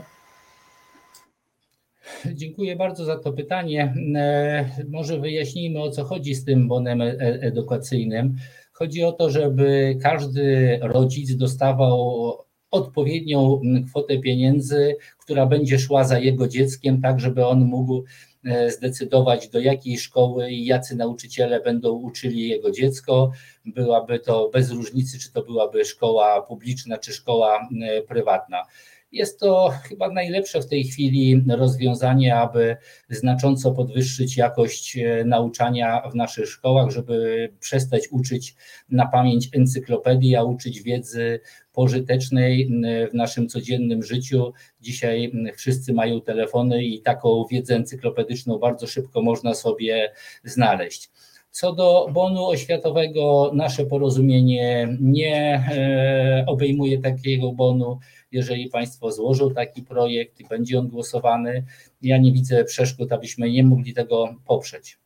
Dziękuję 2.34 2.76
bardzo 2.76 3.06
za 3.06 3.20
to 3.20 3.34
pytanie. 3.34 3.94
E, 4.16 4.70
może 4.90 5.20
wyjaśnijmy 5.20 5.82
o 5.82 5.92
co 5.92 6.04
chodzi 6.04 6.36
z 6.36 6.46
tym 6.46 6.68
bonem 6.68 7.02
e, 7.02 7.18
edukacyjnym. 7.20 8.36
Chodzi 8.74 9.04
o 9.04 9.12
to, 9.12 9.30
żeby 9.30 9.98
każdy 10.02 10.78
rodzic 10.82 11.36
dostawał 11.36 12.34
odpowiednią 12.72 13.62
kwotę 13.88 14.20
pieniędzy, 14.20 14.96
która 15.18 15.46
będzie 15.46 15.80
szła 15.80 16.04
za 16.04 16.20
jego 16.20 16.48
dzieckiem, 16.48 17.02
tak 17.02 17.20
żeby 17.20 17.46
on 17.46 17.66
mógł 17.66 18.04
e, 18.46 18.72
zdecydować, 18.72 19.50
do 19.50 19.60
jakiej 19.60 19.98
szkoły 19.98 20.52
i 20.52 20.66
jacy 20.66 20.96
nauczyciele 20.96 21.62
będą 21.62 21.92
uczyli 21.92 22.48
jego 22.48 22.72
dziecko. 22.72 23.32
Byłaby 23.66 24.20
to 24.20 24.50
bez 24.54 24.72
różnicy, 24.72 25.20
czy 25.20 25.34
to 25.34 25.42
byłaby 25.44 25.86
szkoła 25.86 26.42
publiczna, 26.42 26.98
czy 26.98 27.14
szkoła 27.14 27.70
prywatna. 28.08 28.64
Jest 29.12 29.40
to 29.40 29.74
chyba 29.84 30.10
najlepsze 30.10 30.62
w 30.62 30.68
tej 30.68 30.84
chwili 30.84 31.44
rozwiązanie, 31.50 32.36
aby 32.36 32.78
znacząco 33.10 33.72
podwyższyć 33.72 34.38
jakość 34.38 34.98
e, 34.98 35.26
nauczania 35.26 36.10
w 36.12 36.16
naszych 36.16 36.50
szkołach, 36.50 36.90
żeby 36.90 37.50
przestać 37.60 38.08
uczyć 38.12 38.56
na 38.90 39.08
pamięć 39.08 39.50
encyklopedii, 39.54 40.36
a 40.36 40.44
uczyć 40.44 40.82
wiedzy 40.82 41.40
pożytecznej 41.74 42.70
w 43.12 43.14
naszym 43.14 43.48
codziennym 43.48 44.04
życiu. 44.04 44.54
Dzisiaj 44.82 45.32
wszyscy 45.56 45.94
mają 45.94 46.22
telefony 46.22 46.84
i 46.84 47.02
taką 47.02 47.46
wiedzę 47.52 47.76
encyklopedyczną 47.76 48.58
bardzo 48.58 48.88
szybko 48.88 49.22
można 49.22 49.54
sobie 49.54 50.12
znaleźć. 50.44 51.10
Co 51.52 51.74
do 51.74 52.08
bonu 52.14 52.46
oświatowego, 52.46 53.52
nasze 53.54 53.86
porozumienie 53.86 54.98
nie 55.02 55.56
e, 55.56 56.44
obejmuje 56.48 57.02
takiego 57.02 57.52
bonu 57.52 58.00
jeżeli 58.32 58.70
Państwo 58.70 59.12
złożą 59.12 59.54
taki 59.54 59.84
projekt 59.84 60.40
i 60.40 60.48
będzie 60.48 60.80
on 60.80 60.88
głosowany, 60.88 61.66
ja 62.02 62.18
nie 62.18 62.32
widzę 62.32 62.64
przeszkód, 62.64 63.12
abyśmy 63.12 63.52
nie 63.52 63.64
mogli 63.64 63.94
tego 63.94 64.36
poprzeć. 64.46 65.00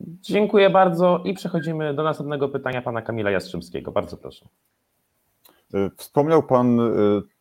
Dziękuję 0.00 0.70
bardzo 0.70 1.22
i 1.24 1.34
przechodzimy 1.34 1.94
do 1.94 2.02
następnego 2.02 2.48
pytania 2.48 2.82
pana 2.82 3.02
Kamila 3.02 3.30
Jastrzębskiego. 3.30 3.92
Bardzo 3.92 4.16
proszę. 4.16 4.48
E, 5.74 5.90
wspomniał 5.96 6.42
Pan 6.42 6.80
e, 6.80 6.92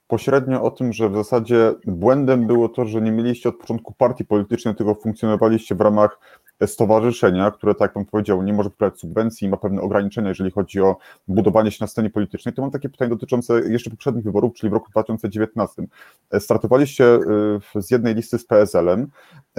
pośrednio 0.07 0.63
o 0.63 0.71
tym, 0.71 0.93
że 0.93 1.09
w 1.09 1.15
zasadzie 1.15 1.73
błędem 1.85 2.47
było 2.47 2.69
to, 2.69 2.85
że 2.85 3.01
nie 3.01 3.11
mieliście 3.11 3.49
od 3.49 3.57
początku 3.57 3.93
partii 3.93 4.25
politycznej, 4.25 4.75
tylko 4.75 4.95
funkcjonowaliście 4.95 5.75
w 5.75 5.81
ramach 5.81 6.19
stowarzyszenia, 6.65 7.51
które, 7.51 7.73
tak 7.73 7.81
jak 7.81 7.93
Pan 7.93 8.05
powiedział, 8.05 8.43
nie 8.43 8.53
może 8.53 8.69
wpływać 8.69 8.99
subwencji, 8.99 9.49
ma 9.49 9.57
pewne 9.57 9.81
ograniczenia, 9.81 10.29
jeżeli 10.29 10.51
chodzi 10.51 10.81
o 10.81 10.97
budowanie 11.27 11.71
się 11.71 11.77
na 11.81 11.87
scenie 11.87 12.09
politycznej, 12.09 12.53
to 12.53 12.61
mam 12.61 12.71
takie 12.71 12.89
pytanie 12.89 13.09
dotyczące 13.09 13.61
jeszcze 13.71 13.89
poprzednich 13.89 14.23
wyborów, 14.23 14.53
czyli 14.53 14.69
w 14.69 14.73
roku 14.73 14.91
2019. 14.91 15.83
Startowaliście 16.39 17.05
y, 17.75 17.81
z 17.81 17.91
jednej 17.91 18.15
listy 18.15 18.37
z 18.37 18.45
PSL-em 18.45 19.07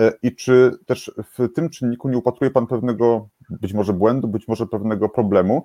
y, 0.00 0.12
i 0.22 0.36
czy 0.36 0.78
też 0.86 1.12
w 1.38 1.52
tym 1.54 1.70
czynniku 1.70 2.08
nie 2.08 2.18
upatruje 2.18 2.50
Pan 2.50 2.66
pewnego 2.66 3.28
być 3.50 3.72
może 3.72 3.92
błędu, 3.92 4.28
być 4.28 4.48
może 4.48 4.66
pewnego 4.66 5.08
problemu 5.08 5.64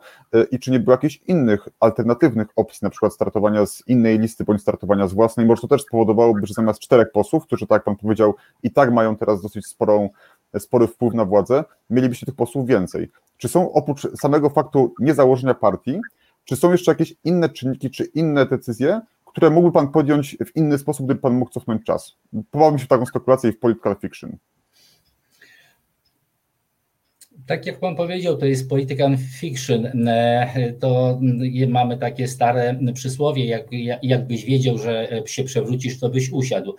i 0.51 0.59
czy 0.59 0.71
nie 0.71 0.79
było 0.79 0.93
jakichś 0.93 1.21
innych, 1.27 1.67
alternatywnych 1.79 2.47
opcji, 2.55 2.79
na 2.81 2.89
przykład 2.89 3.13
startowania 3.13 3.65
z 3.65 3.83
innej 3.87 4.19
listy 4.19 4.43
bądź 4.43 4.61
startowania 4.61 5.07
z 5.07 5.13
własnej, 5.13 5.45
może 5.45 5.61
to 5.61 5.67
też 5.67 5.81
spowodowałoby, 5.81 6.47
że 6.47 6.53
zamiast 6.53 6.79
czterech 6.79 7.11
posłów, 7.11 7.45
którzy, 7.45 7.67
tak 7.67 7.75
jak 7.75 7.83
Pan 7.83 7.95
powiedział, 7.95 8.35
i 8.63 8.71
tak 8.71 8.93
mają 8.93 9.17
teraz 9.17 9.41
dosyć 9.41 9.67
sporą 9.67 10.09
spory 10.59 10.87
wpływ 10.87 11.13
na 11.13 11.25
władzę, 11.25 11.63
mielibyście 11.89 12.25
tych 12.25 12.35
posłów 12.35 12.67
więcej. 12.67 13.09
Czy 13.37 13.47
są 13.47 13.71
oprócz 13.71 14.07
samego 14.21 14.49
faktu 14.49 14.93
niezałożenia 14.99 15.53
partii, 15.53 15.99
czy 16.45 16.55
są 16.55 16.71
jeszcze 16.71 16.91
jakieś 16.91 17.15
inne 17.23 17.49
czynniki, 17.49 17.89
czy 17.89 18.03
inne 18.03 18.45
decyzje, 18.45 19.01
które 19.25 19.49
mógłby 19.49 19.71
Pan 19.71 19.91
podjąć 19.91 20.37
w 20.45 20.55
inny 20.55 20.77
sposób, 20.77 21.05
gdyby 21.05 21.21
Pan 21.21 21.33
mógł 21.33 21.51
cofnąć 21.51 21.83
czas? 21.85 22.15
Pobawmy 22.51 22.79
się 22.79 22.85
w 22.85 22.87
taką 22.87 23.05
spekulację 23.05 23.51
w 23.51 23.59
political 23.59 23.95
fiction. 24.01 24.37
Tak 27.45 27.65
jak 27.65 27.79
Pan 27.79 27.95
powiedział, 27.95 28.37
to 28.37 28.45
jest 28.45 28.69
political 28.69 29.17
fiction. 29.39 29.87
To 30.79 31.19
mamy 31.67 31.97
takie 31.97 32.27
stare 32.27 32.79
przysłowie, 32.93 33.45
jak, 33.45 33.67
jakbyś 34.03 34.45
wiedział, 34.45 34.77
że 34.77 35.07
się 35.25 35.43
przewrócisz, 35.43 35.99
to 35.99 36.09
byś 36.09 36.31
usiadł. 36.31 36.75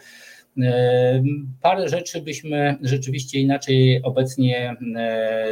Parę 1.63 1.89
rzeczy 1.89 2.23
byśmy 2.23 2.77
rzeczywiście 2.83 3.41
inaczej 3.41 4.03
obecnie 4.03 4.77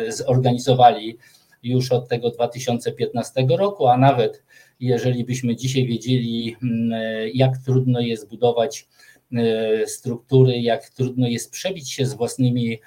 zorganizowali 0.09 1.19
już 1.63 1.93
od 1.93 2.09
tego 2.09 2.31
2015 2.31 3.47
roku, 3.49 3.87
a 3.87 3.97
nawet 3.97 4.43
jeżeli 4.81 5.25
byśmy 5.25 5.57
dzisiaj 5.57 5.87
wiedzieli, 5.87 6.57
jak 7.35 7.59
trudno 7.59 8.01
jest 8.01 8.29
budować 8.29 8.89
struktury, 9.87 10.61
jak 10.61 10.89
trudno 10.91 11.29
jest 11.29 11.51
przebić 11.51 11.93
się 11.93 12.07
z 12.07 12.15
własnymi, 12.15 12.79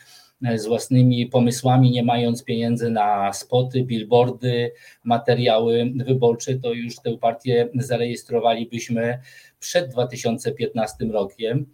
z 0.55 0.65
własnymi 0.65 1.25
pomysłami, 1.25 1.91
nie 1.91 2.03
mając 2.03 2.43
pieniędzy 2.43 2.89
na 2.89 3.33
spoty, 3.33 3.83
billboardy, 3.83 4.71
materiały 5.03 5.93
wyborcze, 5.95 6.55
to 6.55 6.73
już 6.73 6.95
tę 6.99 7.17
partię 7.17 7.69
zarejestrowalibyśmy 7.75 9.19
przed 9.59 9.91
2015 9.91 11.05
rokiem. 11.05 11.65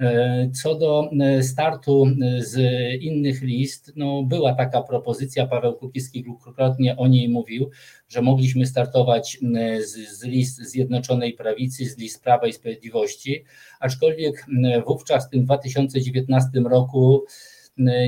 E, 0.00 0.50
co 0.62 0.74
do 0.74 1.10
e, 1.20 1.42
startu 1.42 2.06
e, 2.06 2.42
z 2.42 2.58
innych 3.02 3.42
list, 3.42 3.92
no 3.96 4.22
była 4.22 4.54
taka 4.54 4.82
propozycja, 4.82 5.46
Paweł 5.46 5.74
Kukiski 5.74 6.24
kilkukrotnie 6.24 6.96
o 6.96 7.08
niej 7.08 7.28
mówił, 7.28 7.70
że 8.08 8.22
mogliśmy 8.22 8.66
startować 8.66 9.38
z, 9.80 10.18
z 10.18 10.24
list 10.24 10.62
Zjednoczonej 10.62 11.32
Prawicy, 11.32 11.84
z 11.84 11.98
list 11.98 12.22
Prawa 12.22 12.46
i 12.46 12.52
Sprawiedliwości, 12.52 13.44
aczkolwiek 13.80 14.46
wówczas 14.86 15.26
w 15.26 15.30
tym 15.30 15.44
2019 15.44 16.50
roku 16.60 17.24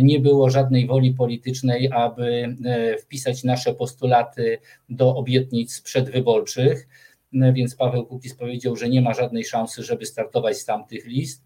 nie 0.02 0.20
było 0.20 0.50
żadnej 0.50 0.86
woli 0.86 1.14
politycznej, 1.14 1.90
aby 1.92 2.56
wpisać 3.02 3.44
nasze 3.44 3.74
postulaty 3.74 4.58
do 4.88 5.16
obietnic 5.16 5.80
przedwyborczych, 5.80 6.88
więc 7.32 7.74
Paweł 7.74 8.06
Kukiz 8.06 8.34
powiedział, 8.34 8.76
że 8.76 8.88
nie 8.88 9.02
ma 9.02 9.14
żadnej 9.14 9.44
szansy, 9.44 9.82
żeby 9.82 10.06
startować 10.06 10.56
z 10.56 10.64
tamtych 10.64 11.06
list. 11.06 11.44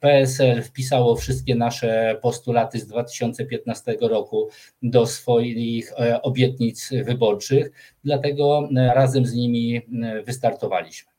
PSL 0.00 0.62
wpisało 0.62 1.16
wszystkie 1.16 1.54
nasze 1.54 2.18
postulaty 2.22 2.78
z 2.78 2.86
2015 2.86 3.96
roku 4.00 4.48
do 4.82 5.06
swoich 5.06 5.92
e, 5.92 6.22
obietnic 6.22 6.90
wyborczych, 7.04 7.70
dlatego 8.04 8.68
e, 8.76 8.94
razem 8.94 9.26
z 9.26 9.34
nimi 9.34 9.76
e, 9.76 10.22
wystartowaliśmy. 10.22 11.12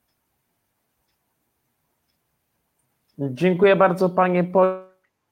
Dziękuję 3.18 3.76
bardzo 3.76 4.08
panie 4.08 4.52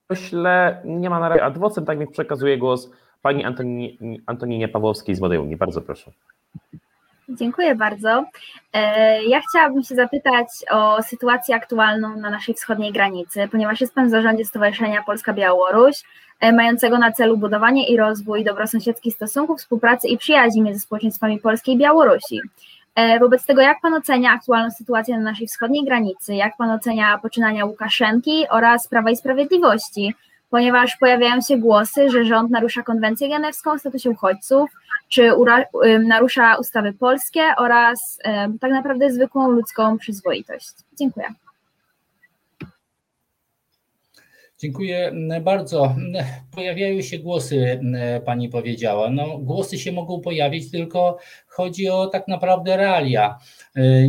pośle. 0.08 0.82
Nie 0.84 1.10
ma 1.10 1.20
na 1.20 1.28
razie 1.28 1.44
adwocem, 1.44 1.84
tak 1.84 1.98
więc 1.98 2.10
przekazuję 2.10 2.58
głos 2.58 2.90
pani 3.22 3.44
Antoni, 3.44 3.98
Antoninie 4.26 4.68
Pawłowskiej 4.68 5.14
z 5.14 5.20
Modeuni. 5.20 5.56
Bardzo 5.56 5.80
proszę. 5.80 6.12
Dziękuję 7.28 7.74
bardzo. 7.74 8.24
E, 8.72 9.24
ja 9.24 9.40
chciałabym 9.48 9.82
się 9.82 9.94
zapytać 9.94 10.46
o 10.70 11.02
sytuację 11.02 11.54
aktualną 11.54 12.16
na 12.16 12.30
naszej 12.30 12.54
wschodniej 12.54 12.92
granicy, 12.92 13.48
ponieważ 13.52 13.80
jest 13.80 13.94
Pan 13.94 14.06
w 14.06 14.10
zarządzie 14.10 14.44
Stowarzyszenia 14.44 15.02
Polska-Białoruś, 15.02 16.02
e, 16.40 16.52
mającego 16.52 16.98
na 16.98 17.12
celu 17.12 17.36
budowanie 17.36 17.88
i 17.88 17.96
rozwój 17.96 18.44
dobrosąsiedzkich 18.44 19.14
stosunków, 19.14 19.58
współpracy 19.58 20.08
i 20.08 20.18
przyjaźni 20.18 20.62
między 20.62 20.80
społeczeństwami 20.80 21.38
Polskiej 21.38 21.74
i 21.74 21.78
Białorusi. 21.78 22.40
E, 22.94 23.18
wobec 23.18 23.46
tego, 23.46 23.60
jak 23.62 23.80
Pan 23.80 23.94
ocenia 23.94 24.32
aktualną 24.32 24.70
sytuację 24.70 25.16
na 25.16 25.22
naszej 25.22 25.46
wschodniej 25.46 25.84
granicy? 25.84 26.34
Jak 26.34 26.56
Pan 26.56 26.70
ocenia 26.70 27.18
poczynania 27.18 27.64
Łukaszenki 27.64 28.46
oraz 28.50 28.88
Prawa 28.88 29.10
i 29.10 29.16
Sprawiedliwości? 29.16 30.14
Ponieważ 30.54 30.96
pojawiają 30.96 31.40
się 31.40 31.58
głosy, 31.58 32.10
że 32.10 32.24
rząd 32.24 32.50
narusza 32.50 32.82
konwencję 32.82 33.28
genewską 33.28 33.72
o 33.72 33.78
statusie 33.78 34.10
uchodźców, 34.10 34.70
czy 35.08 35.32
narusza 36.00 36.56
ustawy 36.56 36.92
polskie 36.92 37.42
oraz 37.56 38.18
tak 38.60 38.70
naprawdę 38.70 39.12
zwykłą 39.12 39.50
ludzką 39.50 39.98
przyzwoitość. 39.98 40.72
Dziękuję. 40.98 41.26
Dziękuję 44.58 45.12
bardzo. 45.42 45.96
Pojawiają 46.54 47.02
się 47.02 47.18
głosy, 47.18 47.80
pani 48.24 48.48
powiedziała. 48.48 49.10
No, 49.10 49.38
głosy 49.38 49.78
się 49.78 49.92
mogą 49.92 50.20
pojawić, 50.20 50.70
tylko 50.70 51.18
chodzi 51.46 51.88
o 51.88 52.06
tak 52.06 52.28
naprawdę 52.28 52.76
realia. 52.76 53.38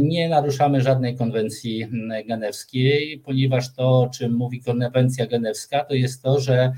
Nie 0.01 0.29
naruszamy 0.29 0.81
żadnej 0.81 1.15
konwencji 1.17 1.87
genewskiej, 2.27 3.19
ponieważ 3.19 3.73
to, 3.73 4.01
o 4.01 4.09
czym 4.09 4.33
mówi 4.33 4.61
konwencja 4.61 5.27
genewska, 5.27 5.83
to 5.83 5.93
jest 5.93 6.23
to, 6.23 6.39
że 6.39 6.71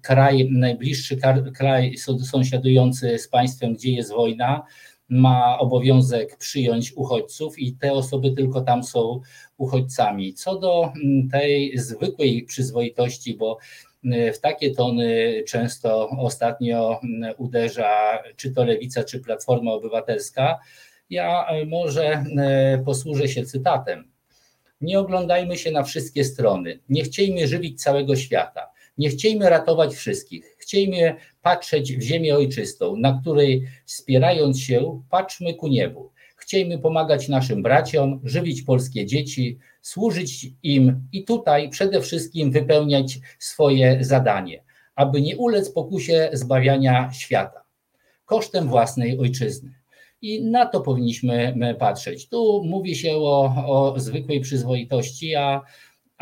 kraj, 0.00 0.48
najbliższy 0.50 1.18
kraj 1.54 1.94
sąsiadujący 2.30 3.18
z 3.18 3.28
państwem, 3.28 3.74
gdzie 3.74 3.92
jest 3.92 4.12
wojna, 4.12 4.62
ma 5.12 5.58
obowiązek 5.58 6.36
przyjąć 6.36 6.92
uchodźców 6.92 7.58
i 7.58 7.72
te 7.72 7.92
osoby 7.92 8.30
tylko 8.30 8.60
tam 8.60 8.84
są 8.84 9.20
uchodźcami. 9.56 10.34
Co 10.34 10.58
do 10.58 10.92
mm, 11.04 11.28
tej 11.28 11.78
zwykłej 11.78 12.42
przyzwoitości, 12.42 13.34
bo 13.36 13.58
mm, 14.04 14.32
w 14.32 14.40
takie 14.40 14.74
tony 14.74 15.42
często 15.48 16.08
ostatnio 16.08 17.00
mm, 17.04 17.34
uderza 17.38 18.22
czy 18.36 18.50
to 18.50 18.64
lewica, 18.64 19.04
czy 19.04 19.20
Platforma 19.20 19.72
Obywatelska, 19.72 20.58
ja 21.10 21.46
e, 21.46 21.64
może 21.66 22.24
e, 22.38 22.82
posłużę 22.84 23.28
się 23.28 23.44
cytatem. 23.44 24.12
Nie 24.80 24.98
oglądajmy 24.98 25.58
się 25.58 25.70
na 25.70 25.82
wszystkie 25.82 26.24
strony, 26.24 26.78
nie 26.88 27.02
chciejmy 27.02 27.46
żywić 27.46 27.82
całego 27.82 28.16
świata, 28.16 28.72
nie 28.98 29.08
chciejmy 29.08 29.50
ratować 29.50 29.94
wszystkich, 29.94 30.56
chciejmy 30.58 31.16
patrzeć 31.42 31.96
w 31.96 32.02
ziemię 32.02 32.36
ojczystą, 32.36 32.96
na 32.96 33.18
której 33.20 33.64
wspierając 33.86 34.60
się, 34.60 35.02
patrzmy 35.10 35.54
ku 35.54 35.68
niebu. 35.68 36.12
Chciejmy 36.36 36.78
pomagać 36.78 37.28
naszym 37.28 37.62
braciom, 37.62 38.20
żywić 38.24 38.62
polskie 38.62 39.06
dzieci, 39.06 39.58
służyć 39.82 40.46
im 40.62 41.08
i 41.12 41.24
tutaj 41.24 41.68
przede 41.68 42.00
wszystkim 42.00 42.50
wypełniać 42.50 43.18
swoje 43.38 43.98
zadanie, 44.04 44.62
aby 44.94 45.20
nie 45.20 45.36
ulec 45.36 45.70
pokusie 45.70 46.30
zbawiania 46.32 47.12
świata 47.12 47.62
kosztem 48.32 48.68
własnej 48.68 49.18
ojczyzny. 49.18 49.74
I 50.22 50.44
na 50.44 50.66
to 50.66 50.80
powinniśmy 50.80 51.54
patrzeć. 51.78 52.28
Tu 52.28 52.64
mówi 52.64 52.96
się 52.96 53.16
o, 53.16 53.54
o 53.66 54.00
zwykłej 54.00 54.40
przyzwoitości, 54.40 55.34
a 55.34 55.60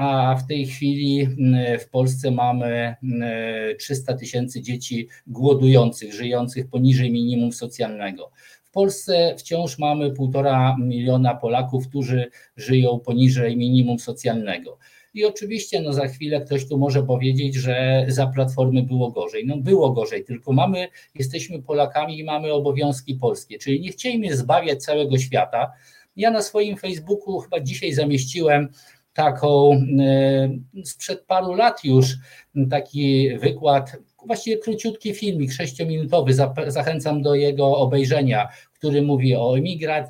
a 0.00 0.36
w 0.36 0.46
tej 0.46 0.66
chwili 0.66 1.20
mm, 1.20 1.78
w 1.78 1.88
Polsce 1.88 2.30
mamy 2.30 2.94
300 3.78 4.12
mm, 4.12 4.18
tysięcy 4.18 4.62
dzieci 4.62 5.08
głodujących, 5.26 6.14
żyjących 6.14 6.68
poniżej 6.68 7.12
minimum 7.12 7.52
socjalnego. 7.52 8.30
W 8.64 8.70
Polsce 8.70 9.34
wciąż 9.38 9.78
mamy 9.78 10.10
półtora 10.10 10.76
miliona 10.80 11.34
Polaków, 11.34 11.88
którzy 11.88 12.30
żyją 12.56 12.98
poniżej 12.98 13.56
minimum 13.56 13.98
socjalnego. 13.98 14.78
I 15.14 15.24
oczywiście 15.24 15.80
no 15.80 15.92
za 15.92 16.08
chwilę 16.08 16.40
ktoś 16.40 16.68
tu 16.68 16.78
może 16.78 17.02
powiedzieć, 17.02 17.54
że 17.54 18.04
za 18.08 18.26
platformy 18.26 18.82
było 18.82 19.10
gorzej. 19.10 19.46
No 19.46 19.56
było 19.56 19.90
gorzej, 19.90 20.24
tylko 20.24 20.52
mamy, 20.52 20.88
jesteśmy 21.14 21.62
Polakami 21.62 22.18
i 22.18 22.24
mamy 22.24 22.52
obowiązki 22.52 23.14
polskie, 23.14 23.58
czyli 23.58 23.80
nie 23.80 23.88
chcielibyśmy 23.88 24.36
zbawiać 24.36 24.82
całego 24.82 25.18
świata. 25.18 25.72
Ja 26.16 26.30
na 26.30 26.42
swoim 26.42 26.76
Facebooku 26.76 27.38
chyba 27.38 27.60
dzisiaj 27.60 27.92
zamieściłem 27.92 28.68
taką 29.20 29.72
e, 29.72 30.82
sprzed 30.84 31.24
paru 31.26 31.54
lat 31.54 31.84
już 31.84 32.16
taki 32.70 33.38
wykład, 33.38 33.96
właściwie 34.26 34.58
króciutki 34.58 35.14
filmik, 35.14 35.52
sześciominutowy, 35.52 36.32
zachęcam 36.66 37.22
do 37.22 37.34
jego 37.34 37.76
obejrzenia, 37.76 38.48
który 38.72 39.02
mówi 39.02 39.34
o, 39.36 39.56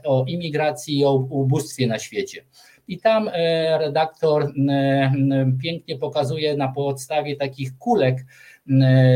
o 0.04 0.24
imigracji 0.26 0.98
i 0.98 1.04
o 1.04 1.14
ubóstwie 1.14 1.86
na 1.86 1.98
świecie. 1.98 2.44
I 2.88 2.98
tam 2.98 3.30
e, 3.32 3.78
redaktor 3.78 4.52
e, 4.68 5.12
pięknie 5.62 5.98
pokazuje 5.98 6.56
na 6.56 6.68
podstawie 6.68 7.36
takich 7.36 7.78
kulek 7.78 8.24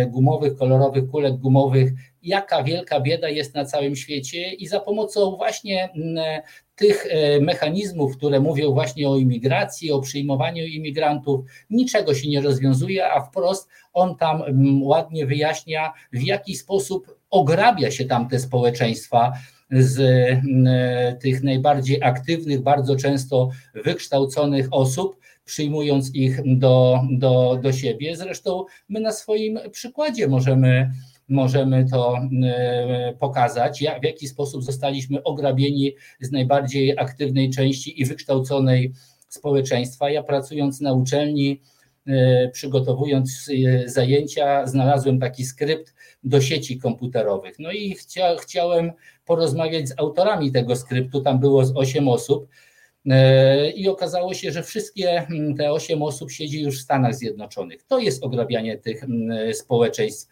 gumowych, 0.08 0.56
kolorowych 0.56 1.10
kulek 1.10 1.36
gumowych, 1.36 1.92
jaka 2.22 2.62
wielka 2.62 3.00
bieda 3.00 3.28
jest 3.28 3.54
na 3.54 3.64
całym 3.64 3.96
świecie 3.96 4.52
i 4.52 4.66
za 4.66 4.80
pomocą 4.80 5.36
właśnie 5.36 5.88
tych 6.76 7.06
e, 7.10 7.40
mechanizmów, 7.40 8.16
które 8.16 8.40
mówią 8.40 8.72
właśnie 8.72 9.08
o 9.08 9.16
imigracji, 9.16 9.92
o 9.92 10.00
przyjmowaniu 10.00 10.64
imigrantów, 10.64 11.40
niczego 11.70 12.14
się 12.14 12.28
nie 12.28 12.40
rozwiązuje, 12.40 13.12
a 13.12 13.20
wprost 13.20 13.68
on 13.92 14.16
tam 14.16 14.42
mm, 14.42 14.82
ładnie 14.82 15.26
wyjaśnia, 15.26 15.92
w 16.12 16.22
jaki 16.22 16.56
sposób 16.56 17.18
ograbia 17.30 17.90
się 17.90 18.04
tam 18.04 18.28
te 18.28 18.38
społeczeństwa 18.38 19.32
z 19.70 20.00
mm, 20.00 20.66
e, 20.66 21.16
tych 21.16 21.42
najbardziej 21.42 22.02
aktywnych, 22.02 22.62
bardzo 22.62 22.96
często 22.96 23.50
wykształconych 23.74 24.68
osób, 24.70 25.16
przyjmując 25.44 26.14
ich 26.14 26.40
do, 26.58 27.00
do, 27.10 27.58
do 27.62 27.72
siebie. 27.72 28.16
Zresztą 28.16 28.64
my 28.88 29.00
na 29.00 29.12
swoim 29.12 29.58
przykładzie 29.70 30.28
możemy 30.28 30.90
możemy 31.28 31.86
to 31.90 32.18
e, 32.44 33.14
pokazać, 33.18 33.84
w 34.00 34.04
jaki 34.04 34.28
sposób 34.28 34.64
zostaliśmy 34.64 35.22
ograbieni 35.22 35.94
z 36.20 36.30
najbardziej 36.30 36.98
aktywnej 36.98 37.50
części 37.50 38.00
i 38.00 38.04
wykształconej 38.04 38.92
społeczeństwa. 39.28 40.10
Ja 40.10 40.22
pracując 40.22 40.80
na 40.80 40.92
uczelni, 40.92 41.60
e, 42.06 42.48
przygotowując 42.48 43.50
e, 43.66 43.88
zajęcia, 43.88 44.66
znalazłem 44.66 45.20
taki 45.20 45.44
skrypt 45.44 45.94
do 46.24 46.40
sieci 46.40 46.78
komputerowych. 46.78 47.58
No 47.58 47.72
i 47.72 47.94
chcia, 47.94 48.36
chciałem 48.36 48.92
porozmawiać 49.24 49.88
z 49.88 49.94
autorami 49.98 50.52
tego 50.52 50.76
skryptu, 50.76 51.20
tam 51.20 51.40
było 51.40 51.64
z 51.64 51.76
8 51.76 52.08
osób. 52.08 52.48
I 53.74 53.88
okazało 53.88 54.34
się, 54.34 54.52
że 54.52 54.62
wszystkie 54.62 55.26
te 55.58 55.72
osiem 55.72 56.02
osób 56.02 56.30
siedzi 56.30 56.62
już 56.62 56.78
w 56.78 56.82
Stanach 56.82 57.14
Zjednoczonych. 57.14 57.82
To 57.82 57.98
jest 57.98 58.24
ograbianie 58.24 58.78
tych 58.78 59.04
społeczeństw 59.52 60.28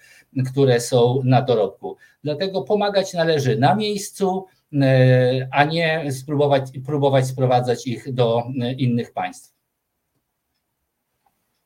które 0.51 0.81
są 0.81 1.21
na 1.25 1.43
dorobku. 1.43 1.97
Dlatego 2.25 2.63
pomagać 2.63 3.15
należy 3.15 3.59
na 3.59 3.75
miejscu, 3.75 4.47
e, 4.83 5.49
a 5.53 5.65
nie 5.65 6.13
spróbować, 6.13 6.63
próbować 6.87 7.27
sprowadzać 7.27 7.87
ich 7.87 8.15
do 8.15 8.43
e, 8.61 8.73
innych 8.73 9.13
państw. 9.13 9.53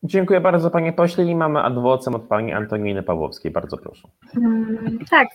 Dziękuję 0.02 0.40
bardzo 0.40 0.70
panie 0.70 0.92
pośle 0.92 1.24
i 1.24 1.34
mamy 1.34 1.60
adwocem 1.60 2.14
od 2.14 2.22
pani 2.22 2.52
Antoniny 2.52 3.02
Pawłowskiej. 3.02 3.50
Bardzo 3.50 3.76
proszę. 3.76 4.08
Mm, 4.36 4.98
tak. 5.10 5.28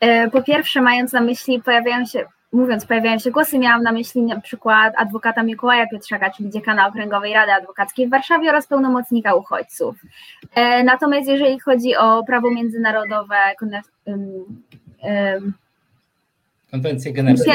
E, 0.00 0.30
po 0.30 0.42
pierwsze, 0.42 0.82
mając 0.82 1.12
na 1.12 1.20
myśli, 1.20 1.62
pojawiają 1.62 2.06
się 2.06 2.24
mówiąc, 2.52 2.86
pojawiają 2.86 3.18
się 3.18 3.30
głosy, 3.30 3.58
miałam 3.58 3.82
na 3.82 3.92
myśli 3.92 4.22
na 4.22 4.40
przykład 4.40 4.94
adwokata 4.96 5.42
Mikołaja 5.42 5.86
Pietrzaka, 5.86 6.30
czyli 6.30 6.50
dziekana 6.50 6.88
Okręgowej 6.88 7.34
Rady 7.34 7.52
Adwokackiej 7.52 8.06
w 8.06 8.10
Warszawie 8.10 8.50
oraz 8.50 8.66
pełnomocnika 8.66 9.34
uchodźców. 9.34 9.96
E, 10.54 10.84
natomiast 10.84 11.28
jeżeli 11.28 11.60
chodzi 11.60 11.96
o 11.96 12.24
prawo 12.24 12.50
międzynarodowe, 12.50 13.36
konwencję 16.70 17.12
genewską. 17.12 17.52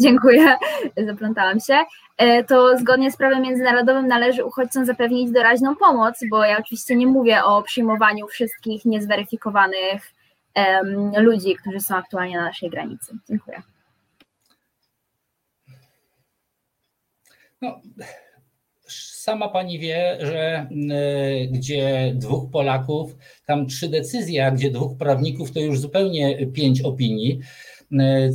Dziękuję, 0.00 0.56
zaplątałam 1.08 1.60
się. 1.60 1.78
E, 2.16 2.44
to 2.44 2.78
zgodnie 2.78 3.12
z 3.12 3.16
prawem 3.16 3.42
międzynarodowym 3.42 4.08
należy 4.08 4.44
uchodźcom 4.44 4.84
zapewnić 4.84 5.30
doraźną 5.30 5.76
pomoc, 5.76 6.20
bo 6.30 6.44
ja 6.44 6.58
oczywiście 6.58 6.96
nie 6.96 7.06
mówię 7.06 7.44
o 7.44 7.62
przyjmowaniu 7.62 8.26
wszystkich 8.26 8.84
niezweryfikowanych 8.84 10.12
um, 10.56 11.12
ludzi, 11.24 11.56
którzy 11.56 11.80
są 11.80 11.96
aktualnie 11.96 12.36
na 12.36 12.44
naszej 12.44 12.70
granicy. 12.70 13.16
Dziękuję. 13.28 13.62
No, 17.62 17.80
sama 18.88 19.48
pani 19.48 19.78
wie, 19.78 20.18
że 20.20 20.66
y, 20.70 21.48
gdzie 21.52 22.12
dwóch 22.14 22.50
Polaków, 22.50 23.16
tam 23.46 23.66
trzy 23.66 23.88
decyzje, 23.88 24.46
a 24.46 24.50
gdzie 24.50 24.70
dwóch 24.70 24.98
prawników, 24.98 25.52
to 25.52 25.60
już 25.60 25.80
zupełnie 25.80 26.46
pięć 26.46 26.82
opinii. 26.82 27.38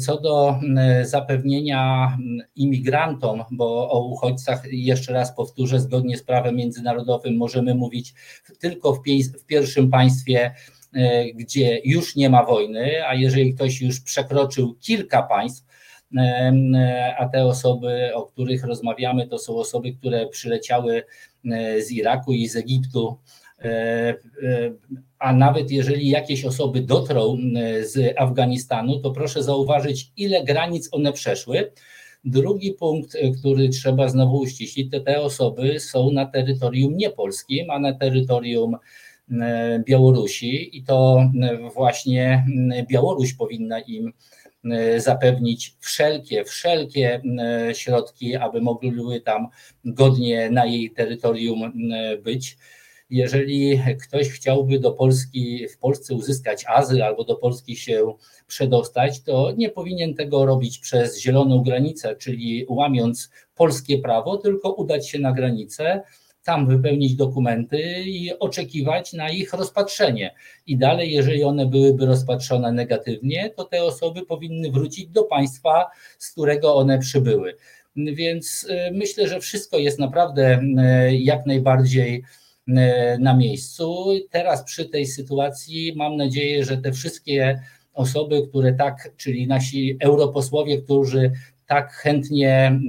Co 0.05 0.21
do 0.21 0.59
zapewnienia 1.03 2.17
imigrantom, 2.55 3.43
bo 3.51 3.91
o 3.91 4.07
uchodźcach 4.07 4.63
jeszcze 4.71 5.13
raz 5.13 5.35
powtórzę, 5.35 5.79
zgodnie 5.79 6.17
z 6.17 6.23
prawem 6.23 6.55
międzynarodowym 6.55 7.37
możemy 7.37 7.75
mówić 7.75 8.13
tylko 8.59 8.93
w, 8.93 8.99
w 9.41 9.45
pierwszym 9.45 9.89
państwie, 9.89 10.51
gdzie 11.35 11.81
już 11.85 12.15
nie 12.15 12.29
ma 12.29 12.45
wojny, 12.45 13.07
a 13.07 13.13
jeżeli 13.13 13.53
ktoś 13.53 13.81
już 13.81 14.01
przekroczył 14.01 14.75
kilka 14.75 15.23
państw, 15.23 15.66
a 17.17 17.29
te 17.29 17.45
osoby, 17.45 18.09
o 18.13 18.25
których 18.25 18.63
rozmawiamy, 18.63 19.27
to 19.27 19.39
są 19.39 19.55
osoby, 19.55 19.93
które 19.93 20.27
przyleciały 20.27 21.03
e, 21.51 21.81
z 21.81 21.91
Iraku 21.91 22.33
i 22.33 22.47
z 22.47 22.55
Egiptu. 22.55 23.17
E, 23.59 23.69
e, 23.69 24.15
a 25.19 25.33
nawet 25.33 25.71
jeżeli 25.71 26.09
jakieś 26.09 26.45
osoby 26.45 26.81
dotrą 26.81 27.37
z 27.81 28.13
Afganistanu, 28.17 28.99
to 28.99 29.11
proszę 29.11 29.43
zauważyć, 29.43 30.11
ile 30.17 30.43
granic 30.43 30.89
one 30.91 31.13
przeszły. 31.13 31.71
Drugi 32.25 32.71
punkt, 32.73 33.17
który 33.39 33.69
trzeba 33.69 34.09
znowu 34.09 34.37
uściślić, 34.37 34.91
to 34.91 34.99
te 34.99 35.21
osoby 35.21 35.79
są 35.79 36.11
na 36.11 36.25
terytorium 36.25 36.97
nie 36.97 37.09
polskim, 37.09 37.69
a 37.69 37.79
na 37.79 37.93
terytorium 37.93 38.77
Białorusi 39.85 40.77
i 40.77 40.83
to 40.83 41.29
właśnie 41.73 42.45
Białoruś 42.87 43.33
powinna 43.33 43.79
im 43.79 44.13
E, 44.46 44.46
zapewnić 44.97 45.75
wszelkie, 45.79 46.45
wszelkie 46.45 47.21
e, 47.39 47.75
środki, 47.75 48.35
aby 48.35 48.61
mogły 48.61 49.21
tam 49.21 49.47
godnie 49.85 50.49
na 50.49 50.65
jej 50.65 50.91
terytorium 50.91 51.63
e, 51.93 52.17
być. 52.17 52.57
jeżeli 53.09 53.81
ktoś 54.07 54.29
chciałby 54.29 54.79
do 54.79 54.91
Polski, 54.91 55.67
w 55.67 55.77
Polsce 55.77 56.13
uzyskać 56.13 56.65
azyl 56.67 57.03
albo 57.03 57.23
do 57.23 57.35
Polski 57.35 57.75
się 57.75 58.13
przedostać, 58.47 59.21
to 59.23 59.53
nie 59.57 59.69
powinien 59.69 60.15
tego 60.15 60.45
robić 60.45 60.79
przez 60.79 61.19
zieloną 61.19 61.63
granicę, 61.63 62.15
czyli 62.15 62.65
łamiąc 62.69 63.29
polskie 63.55 63.97
prawo, 63.97 64.37
tylko 64.37 64.73
udać 64.73 65.09
się 65.09 65.19
na 65.19 65.31
granicę, 65.31 66.01
tam 66.47 66.67
wypełnić 66.67 67.15
dokumenty 67.15 68.03
i 68.05 68.39
oczekiwać 68.39 69.13
na 69.13 69.29
ich 69.29 69.53
rozpatrzenie. 69.53 70.35
I 70.67 70.77
dalej, 70.77 71.11
jeżeli 71.11 71.43
one 71.43 71.65
byłyby 71.65 72.05
rozpatrzone 72.05 72.71
negatywnie, 72.71 73.49
to 73.49 73.63
te 73.63 73.83
osoby 73.83 74.25
powinny 74.25 74.71
wrócić 74.71 75.07
do 75.07 75.23
państwa, 75.23 75.85
z 76.17 76.31
którego 76.31 76.75
one 76.75 76.99
przybyły. 76.99 77.55
Więc 77.95 78.67
y, 78.69 78.91
myślę, 78.91 79.27
że 79.27 79.39
wszystko 79.39 79.77
jest 79.77 79.99
naprawdę 79.99 80.59
y, 81.09 81.17
jak 81.17 81.45
najbardziej 81.45 82.23
y, 82.67 82.73
na 83.19 83.37
miejscu. 83.37 84.05
Teraz 84.29 84.63
przy 84.63 84.85
tej 84.85 85.05
sytuacji 85.05 85.93
mam 85.95 86.17
nadzieję, 86.17 86.65
że 86.65 86.77
te 86.77 86.91
wszystkie 86.91 87.61
osoby, 87.93 88.47
które 88.49 88.73
tak, 88.73 89.09
czyli 89.17 89.47
nasi 89.47 89.97
europosłowie, 89.99 90.81
którzy 90.81 91.31
tak 91.65 91.93
chętnie 91.93 92.79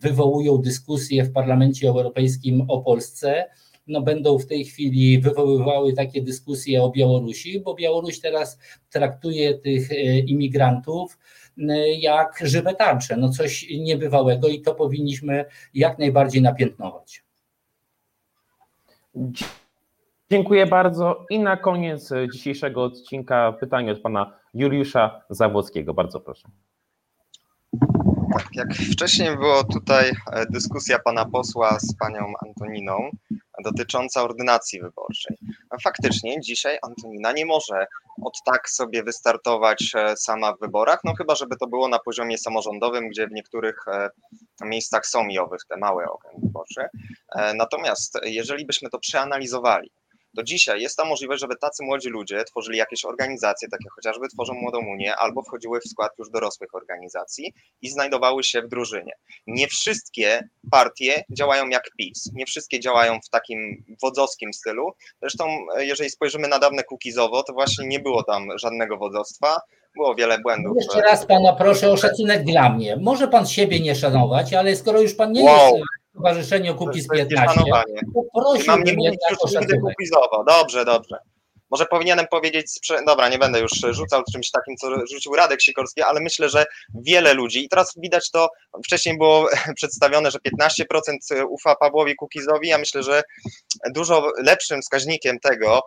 wywołują 0.00 0.58
dyskusje 0.58 1.24
w 1.24 1.32
Parlamencie 1.32 1.88
Europejskim 1.88 2.64
o 2.68 2.80
Polsce, 2.80 3.44
no 3.86 4.02
będą 4.02 4.38
w 4.38 4.46
tej 4.46 4.64
chwili 4.64 5.20
wywoływały 5.20 5.92
takie 5.92 6.22
dyskusje 6.22 6.82
o 6.82 6.90
Białorusi, 6.90 7.60
bo 7.60 7.74
Białoruś 7.74 8.20
teraz 8.20 8.58
traktuje 8.90 9.58
tych 9.58 9.88
imigrantów 10.26 11.18
jak 11.98 12.42
żywe 12.44 12.74
tarcze, 12.74 13.16
no 13.16 13.28
coś 13.28 13.66
niebywałego 13.78 14.48
i 14.48 14.60
to 14.60 14.74
powinniśmy 14.74 15.44
jak 15.74 15.98
najbardziej 15.98 16.42
napiętnować. 16.42 17.24
Dziękuję 20.30 20.66
bardzo. 20.66 21.26
I 21.30 21.38
na 21.38 21.56
koniec 21.56 22.10
dzisiejszego 22.32 22.84
odcinka 22.84 23.52
pytanie 23.60 23.92
od 23.92 24.00
pana 24.00 24.38
Juliusza 24.54 25.22
Zawłockiego. 25.30 25.94
Bardzo 25.94 26.20
proszę. 26.20 26.48
Jak 28.54 28.74
wcześniej 28.74 29.36
było 29.36 29.64
tutaj 29.64 30.12
e, 30.32 30.46
dyskusja 30.46 30.98
pana 30.98 31.24
posła 31.24 31.78
z 31.80 31.96
panią 31.96 32.32
Antoniną 32.46 33.10
dotycząca 33.64 34.22
ordynacji 34.22 34.80
wyborczej. 34.80 35.36
Faktycznie 35.82 36.40
dzisiaj 36.40 36.78
Antonina 36.82 37.32
nie 37.32 37.46
może 37.46 37.86
od 38.22 38.32
tak 38.44 38.70
sobie 38.70 39.02
wystartować 39.02 39.92
e, 39.94 40.16
sama 40.16 40.52
w 40.52 40.60
wyborach, 40.60 41.00
no 41.04 41.14
chyba 41.14 41.34
żeby 41.34 41.56
to 41.56 41.66
było 41.66 41.88
na 41.88 41.98
poziomie 41.98 42.38
samorządowym, 42.38 43.08
gdzie 43.08 43.26
w 43.26 43.32
niektórych 43.32 43.76
e, 43.88 44.10
miejscach 44.64 45.06
są 45.06 45.28
jowych 45.28 45.60
te 45.68 45.76
małe 45.76 46.04
okręgi 46.04 46.40
wyborcze. 46.42 46.88
Natomiast 47.54 48.18
jeżeli 48.24 48.66
byśmy 48.66 48.90
to 48.90 48.98
przeanalizowali, 48.98 49.90
do 50.34 50.42
dzisiaj 50.42 50.82
jest 50.82 50.96
ta 50.96 51.04
możliwość, 51.04 51.40
żeby 51.40 51.56
tacy 51.56 51.84
młodzi 51.84 52.08
ludzie 52.08 52.44
tworzyli 52.44 52.78
jakieś 52.78 53.04
organizacje, 53.04 53.68
takie 53.68 53.88
chociażby 53.94 54.28
Tworzą 54.28 54.54
Młodą 54.54 54.78
Unię, 54.78 55.16
albo 55.16 55.42
wchodziły 55.42 55.80
w 55.80 55.88
skład 55.88 56.12
już 56.18 56.30
dorosłych 56.30 56.74
organizacji 56.74 57.54
i 57.82 57.90
znajdowały 57.90 58.44
się 58.44 58.62
w 58.62 58.68
drużynie. 58.68 59.12
Nie 59.46 59.68
wszystkie 59.68 60.48
partie 60.70 61.24
działają 61.30 61.68
jak 61.68 61.82
PiS, 61.98 62.30
nie 62.34 62.46
wszystkie 62.46 62.80
działają 62.80 63.18
w 63.26 63.28
takim 63.28 63.84
wodzowskim 64.02 64.52
stylu. 64.52 64.92
Zresztą, 65.20 65.66
e, 65.76 65.84
jeżeli 65.86 66.10
spojrzymy 66.10 66.48
na 66.48 66.58
dawne 66.58 66.84
Kukizowo, 66.84 67.42
to 67.42 67.52
właśnie 67.52 67.86
nie 67.86 68.00
było 68.00 68.22
tam 68.22 68.48
żadnego 68.58 68.96
wodzostwa, 68.96 69.56
było 69.94 70.14
wiele 70.14 70.38
błędów. 70.38 70.76
Jeszcze 70.76 71.00
raz 71.00 71.26
pana 71.26 71.52
proszę 71.52 71.90
o 71.90 71.96
szacunek 71.96 72.44
dla 72.44 72.68
mnie. 72.70 72.96
Może 72.96 73.28
pan 73.28 73.46
siebie 73.46 73.80
nie 73.80 73.94
szanować, 73.94 74.54
ale 74.54 74.76
skoro 74.76 75.00
już 75.00 75.14
pan 75.14 75.32
nie 75.32 75.42
wow. 75.42 75.76
jest 75.76 76.01
Stowarzyszeniu 76.12 76.74
Kukiz 76.74 77.08
15. 77.08 77.60
Mam 78.66 78.82
nie 78.82 78.92
mówić 78.92 79.20
już 79.30 79.52
nigdy 79.60 79.78
kukizowo. 79.78 80.44
Dobrze, 80.48 80.84
dobrze. 80.84 81.16
Może 81.70 81.86
powinienem 81.86 82.26
powiedzieć, 82.30 82.66
dobra, 83.06 83.28
nie 83.28 83.38
będę 83.38 83.60
już 83.60 83.70
rzucał 83.90 84.22
czymś 84.32 84.50
takim, 84.50 84.76
co 84.76 85.06
rzucił 85.06 85.34
Radek 85.34 85.62
Sikorski, 85.62 86.02
ale 86.02 86.20
myślę, 86.20 86.48
że 86.48 86.64
wiele 86.94 87.34
ludzi, 87.34 87.64
i 87.64 87.68
teraz 87.68 87.92
widać 87.96 88.30
to, 88.30 88.48
wcześniej 88.84 89.18
było 89.18 89.48
przedstawione, 89.76 90.30
że 90.30 90.38
15% 90.38 91.44
ufa 91.48 91.76
Pawłowi 91.76 92.16
Kukizowi, 92.16 92.68
ja 92.68 92.78
myślę, 92.78 93.02
że 93.02 93.22
dużo 93.94 94.30
lepszym 94.44 94.82
wskaźnikiem 94.82 95.40
tego, 95.40 95.80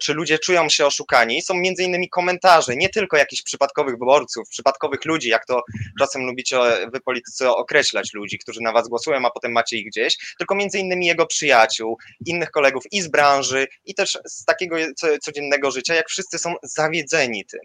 czy 0.00 0.14
ludzie 0.14 0.38
czują 0.38 0.68
się 0.68 0.86
oszukani. 0.86 1.42
Są 1.42 1.54
między 1.54 1.82
innymi 1.82 2.08
komentarze, 2.08 2.76
nie 2.76 2.88
tylko 2.88 3.16
jakichś 3.16 3.42
przypadkowych 3.42 3.98
wyborców, 3.98 4.48
przypadkowych 4.48 5.04
ludzi, 5.04 5.28
jak 5.28 5.46
to 5.46 5.62
czasem 5.98 6.26
lubicie 6.26 6.58
wy 6.92 7.00
politycy 7.00 7.48
określać 7.48 8.14
ludzi, 8.14 8.38
którzy 8.38 8.60
na 8.60 8.72
was 8.72 8.88
głosują, 8.88 9.26
a 9.26 9.30
potem 9.30 9.52
macie 9.52 9.76
ich 9.76 9.86
gdzieś, 9.86 10.16
tylko 10.38 10.54
między 10.54 10.78
innymi 10.78 11.06
jego 11.06 11.26
przyjaciół, 11.26 11.98
innych 12.26 12.50
kolegów 12.50 12.84
i 12.92 13.02
z 13.02 13.08
branży, 13.08 13.66
i 13.84 13.94
też 13.94 14.18
z 14.26 14.44
takiego 14.44 14.76
codziennego 15.22 15.70
życia, 15.70 15.94
jak 15.94 16.08
wszyscy 16.08 16.38
są 16.38 16.54
zawiedzeni 16.62 17.44
tym. 17.46 17.60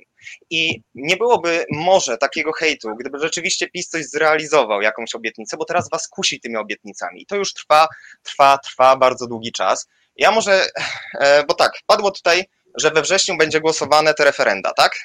I 0.49 0.81
nie 0.95 1.17
byłoby 1.17 1.65
może 1.71 2.17
takiego 2.17 2.51
hejtu, 2.51 2.89
gdyby 2.99 3.19
rzeczywiście 3.19 3.69
PiS 3.69 3.89
coś 3.89 4.05
zrealizował, 4.05 4.81
jakąś 4.81 5.15
obietnicę, 5.15 5.57
bo 5.57 5.65
teraz 5.65 5.89
was 5.89 6.07
kusi 6.07 6.39
tymi 6.39 6.55
obietnicami. 6.55 7.21
I 7.21 7.25
to 7.25 7.35
już 7.35 7.53
trwa, 7.53 7.87
trwa, 8.23 8.57
trwa 8.57 8.97
bardzo 8.97 9.27
długi 9.27 9.51
czas. 9.51 9.87
Ja 10.19 10.31
może, 10.31 10.67
e, 11.19 11.43
bo 11.43 11.53
tak, 11.53 11.71
padło 11.85 12.11
tutaj, 12.11 12.45
że 12.77 12.91
we 12.91 13.01
wrześniu 13.01 13.37
będzie 13.37 13.61
głosowane 13.61 14.13
te 14.13 14.23
referenda, 14.23 14.73
tak? 14.73 14.95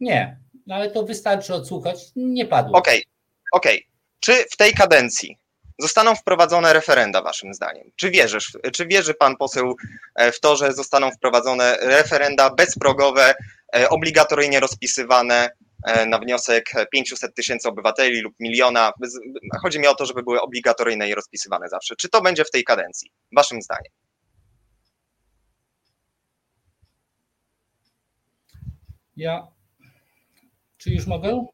Nie, 0.00 0.40
no 0.66 0.74
ale 0.74 0.90
to 0.90 1.02
wystarczy 1.02 1.54
odsłuchać, 1.54 1.98
nie 2.16 2.46
padło. 2.46 2.78
Okej, 2.78 2.98
okay, 2.98 3.10
okej. 3.52 3.78
Okay. 3.78 3.90
Czy 4.20 4.44
w 4.52 4.56
tej 4.56 4.74
kadencji 4.74 5.38
zostaną 5.78 6.14
wprowadzone 6.16 6.72
referenda, 6.72 7.22
waszym 7.22 7.54
zdaniem? 7.54 7.90
Czy 7.96 8.10
wierzysz, 8.10 8.52
czy 8.72 8.86
wierzy 8.86 9.14
pan 9.14 9.36
poseł 9.36 9.76
e, 10.14 10.32
w 10.32 10.40
to, 10.40 10.56
że 10.56 10.72
zostaną 10.72 11.10
wprowadzone 11.10 11.76
referenda 11.80 12.50
bezprogowe, 12.50 13.34
e, 13.76 13.88
obligatoryjnie 13.88 14.60
rozpisywane, 14.60 15.50
na 16.06 16.18
wniosek 16.18 16.72
500 16.92 17.34
tysięcy 17.34 17.68
obywateli 17.68 18.20
lub 18.20 18.34
miliona. 18.40 18.92
Chodzi 19.62 19.80
mi 19.80 19.86
o 19.86 19.94
to, 19.94 20.06
żeby 20.06 20.22
były 20.22 20.40
obligatoryjne 20.40 21.08
i 21.08 21.14
rozpisywane 21.14 21.68
zawsze. 21.68 21.96
Czy 21.96 22.08
to 22.08 22.22
będzie 22.22 22.44
w 22.44 22.50
tej 22.50 22.64
kadencji, 22.64 23.10
waszym 23.32 23.62
zdaniem? 23.62 23.92
Ja. 29.16 29.46
Czy 30.78 30.90
już 30.90 31.06
mogę? 31.06 31.46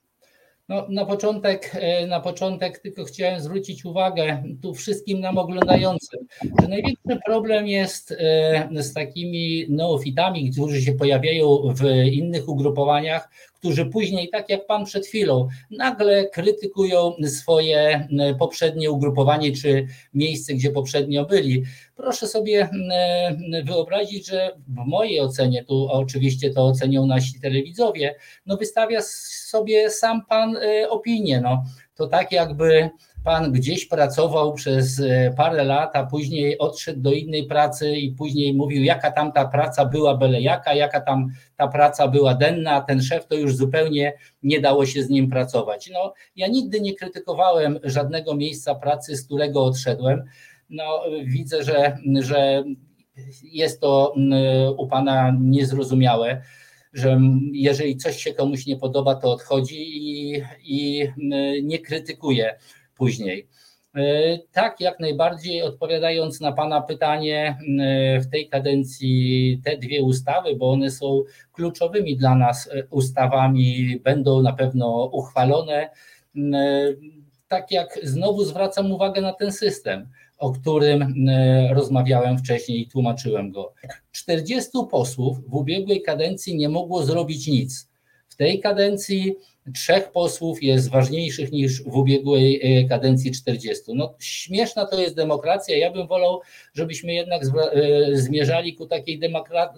No, 0.69 0.87
na, 0.91 1.07
początek, 1.07 1.71
e, 1.75 2.07
na 2.07 2.21
początek 2.21 2.79
tylko 2.79 3.05
chciałem 3.05 3.41
zwrócić 3.41 3.85
uwagę 3.85 4.43
tu 4.63 4.75
wszystkim 4.75 5.21
nam 5.21 5.39
oglądającym, 5.39 6.21
że 6.61 6.69
największy 6.69 7.19
problem 7.27 7.67
jest 7.67 8.13
e, 8.13 8.69
z 8.83 8.95
takimi 8.95 9.67
neofitami, 9.69 10.51
którzy 10.51 10.83
się 10.83 10.93
pojawiają 10.93 11.75
w 11.75 11.85
innych 12.13 12.49
ugrupowaniach, 12.49 13.29
którzy 13.67 13.87
później, 13.87 14.29
tak 14.29 14.49
jak 14.49 14.67
pan 14.67 14.85
przed 14.85 15.07
chwilą, 15.07 15.49
nagle 15.71 16.29
krytykują 16.29 17.13
swoje 17.27 18.09
poprzednie 18.39 18.91
ugrupowanie 18.91 19.53
czy 19.53 19.87
miejsce, 20.15 20.55
gdzie 20.55 20.71
poprzednio 20.71 21.25
byli. 21.25 21.65
Proszę 21.97 22.27
sobie 22.29 22.69
wyobrazić, 23.65 24.27
że 24.27 24.57
w 24.69 24.87
mojej 24.87 25.21
ocenie, 25.21 25.65
tu 25.65 25.89
oczywiście 25.91 26.51
to 26.51 26.67
ocenią 26.67 27.07
nasi 27.07 27.41
telewidzowie, 27.41 28.15
no 28.47 28.57
wystawia 28.57 29.03
sobie 29.03 29.91
sam 29.91 30.27
pan 30.29 30.57
e, 30.57 30.89
opinię. 30.91 31.41
No, 31.41 31.65
to 31.95 32.07
tak 32.07 32.33
jakby 32.33 32.91
pan 33.27 33.53
gdzieś 33.53 33.87
pracował 33.87 34.55
przez 34.55 35.01
e, 35.01 35.35
parę 35.37 35.65
lat, 35.65 35.97
a 35.97 36.07
później 36.07 36.59
odszedł 36.59 37.01
do 37.01 37.13
innej 37.13 37.47
pracy 37.47 37.97
i 37.97 38.13
później 38.13 38.55
mówił, 38.55 38.85
jaka 38.85 39.11
tam 39.11 39.33
ta 39.33 39.49
praca 39.49 39.85
była 39.85 40.17
byle 40.17 40.41
jaka, 40.41 40.75
jaka 40.75 41.01
tam 41.01 41.29
ta 41.57 41.69
praca 41.69 42.09
była 42.09 42.35
denna, 42.35 42.73
a 42.73 42.81
ten 42.81 43.03
szef 43.03 43.27
to 43.27 43.35
już 43.35 43.57
zupełnie 43.57 44.13
nie 44.43 44.61
dało 44.61 44.87
się 44.87 45.03
z 45.03 45.09
nim 45.09 45.31
pracować. 45.31 45.91
No, 45.93 46.15
ja 46.37 46.47
nigdy 46.49 46.81
nie 46.81 46.95
krytykowałem 46.95 47.79
żadnego 47.85 48.35
miejsca 48.35 48.75
pracy, 48.75 49.17
z 49.17 49.25
którego 49.25 49.65
odszedłem. 49.65 50.25
No, 50.71 51.03
widzę, 51.25 51.65
że, 51.65 51.99
że 52.21 52.65
jest 53.43 53.81
to 53.81 54.15
u 54.79 54.87
pana 54.87 55.37
niezrozumiałe 55.41 56.43
że 56.93 57.21
jeżeli 57.53 57.97
coś 57.97 58.23
się 58.23 58.35
komuś 58.35 58.67
nie 58.67 58.77
podoba, 58.77 59.15
to 59.15 59.33
odchodzi 59.33 59.77
i, 59.79 60.43
i 60.63 61.09
nie 61.63 61.79
krytykuje 61.79 62.57
później. 62.97 63.49
E, 63.97 64.39
tak, 64.53 64.81
jak 64.81 65.01
najbardziej 65.01 65.63
odpowiadając 65.63 66.41
na 66.41 66.53
Pana 66.53 66.81
pytanie, 66.81 67.59
e, 67.81 68.21
w 68.21 68.31
tej 68.31 68.49
kadencji 68.49 69.61
te 69.65 69.77
dwie 69.77 70.03
ustawy, 70.03 70.57
bo 70.57 70.71
one 70.71 70.91
są 70.91 71.23
kluczowymi 71.53 72.17
dla 72.17 72.35
nas 72.35 72.69
e, 72.73 72.87
ustawami, 72.91 74.01
będą 74.05 74.43
na 74.43 74.53
pewno 74.53 75.11
uchwalone. 75.13 75.91
Tak 77.49 77.71
jak 77.71 77.99
znowu 78.03 78.45
zwracam 78.45 78.93
uwagę 78.93 79.21
na 79.21 79.33
ten 79.33 79.53
system, 79.53 80.09
o 80.39 80.53
którym 80.53 81.15
rozmawiałem 81.71 82.39
wcześniej 82.39 82.81
i 82.81 82.89
tłumaczyłem 82.89 83.53
go. 83.53 83.73
40 84.13 84.71
posłów 84.91 85.51
w 85.51 85.55
ubiegłej 85.55 86.03
kadencji 86.03 86.57
nie 86.57 86.69
mogło 86.69 87.05
zrobić 87.05 87.47
nic. 87.47 87.89
W 88.29 88.37
tej 88.37 88.61
kadencji 88.61 89.37
trzech 89.75 90.13
posłów 90.13 90.63
jest 90.63 90.91
ważniejszych 90.91 91.53
niż 91.53 91.83
w 91.83 91.97
ubiegłej 91.97 92.61
e, 92.63 92.89
kadencji 92.89 93.33
40. 93.33 93.83
No, 93.95 94.15
śmieszna 94.19 94.87
to 94.87 95.01
jest 95.01 95.17
demokracja. 95.17 95.79
Ja 95.79 95.91
bym 95.91 96.07
wolał, 96.07 96.41
żebyśmy 96.75 97.15
jednak 97.15 97.43
zmierzali 98.13 98.75
ku 98.75 98.87
takiej 98.87 99.21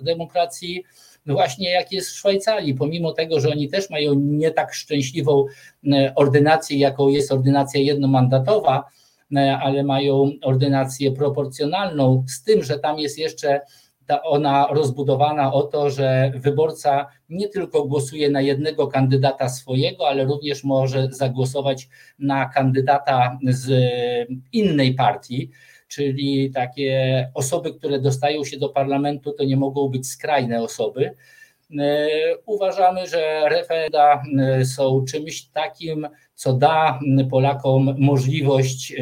demokracji, 0.02 0.84
właśnie 1.26 1.70
jak 1.70 1.92
jest 1.92 2.10
w 2.10 2.16
Szwajcarii, 2.16 2.74
pomimo 2.74 3.12
tego, 3.12 3.40
że 3.40 3.50
oni 3.50 3.68
też 3.68 3.90
mają 3.90 4.14
nie 4.14 4.50
tak 4.50 4.74
szczęśliwą 4.74 5.46
ordynację, 6.14 6.78
jaką 6.78 7.08
jest 7.08 7.32
ordynacja 7.32 7.80
jednomandatowa, 7.80 8.84
ale 9.62 9.84
mają 9.84 10.30
ordynację 10.42 11.12
proporcjonalną, 11.12 12.24
z 12.28 12.42
tym, 12.42 12.62
że 12.62 12.78
tam 12.78 12.98
jest 12.98 13.18
jeszcze 13.18 13.60
ta 14.08 14.22
ona 14.22 14.66
rozbudowana 14.70 15.52
o 15.52 15.62
to, 15.62 15.90
że 15.90 16.32
wyborca 16.34 17.06
nie 17.28 17.48
tylko 17.48 17.84
głosuje 17.84 18.30
na 18.30 18.40
jednego 18.40 18.86
kandydata 18.86 19.48
swojego, 19.48 20.08
ale 20.08 20.24
również 20.24 20.64
może 20.64 21.08
zagłosować 21.10 21.88
na 22.18 22.48
kandydata 22.48 23.38
z 23.48 23.70
innej 24.52 24.94
partii, 24.94 25.50
czyli 25.88 26.50
takie 26.50 27.30
osoby, 27.34 27.74
które 27.74 28.00
dostają 28.00 28.44
się 28.44 28.58
do 28.58 28.68
parlamentu, 28.68 29.32
to 29.32 29.44
nie 29.44 29.56
mogą 29.56 29.88
być 29.88 30.08
skrajne 30.08 30.62
osoby. 30.62 31.14
Uważamy, 32.46 33.06
że 33.06 33.48
referenda 33.48 34.22
są 34.64 35.04
czymś 35.04 35.44
takim, 35.44 36.08
co 36.34 36.52
da 36.52 37.00
Polakom 37.30 37.94
możliwość 37.98 38.94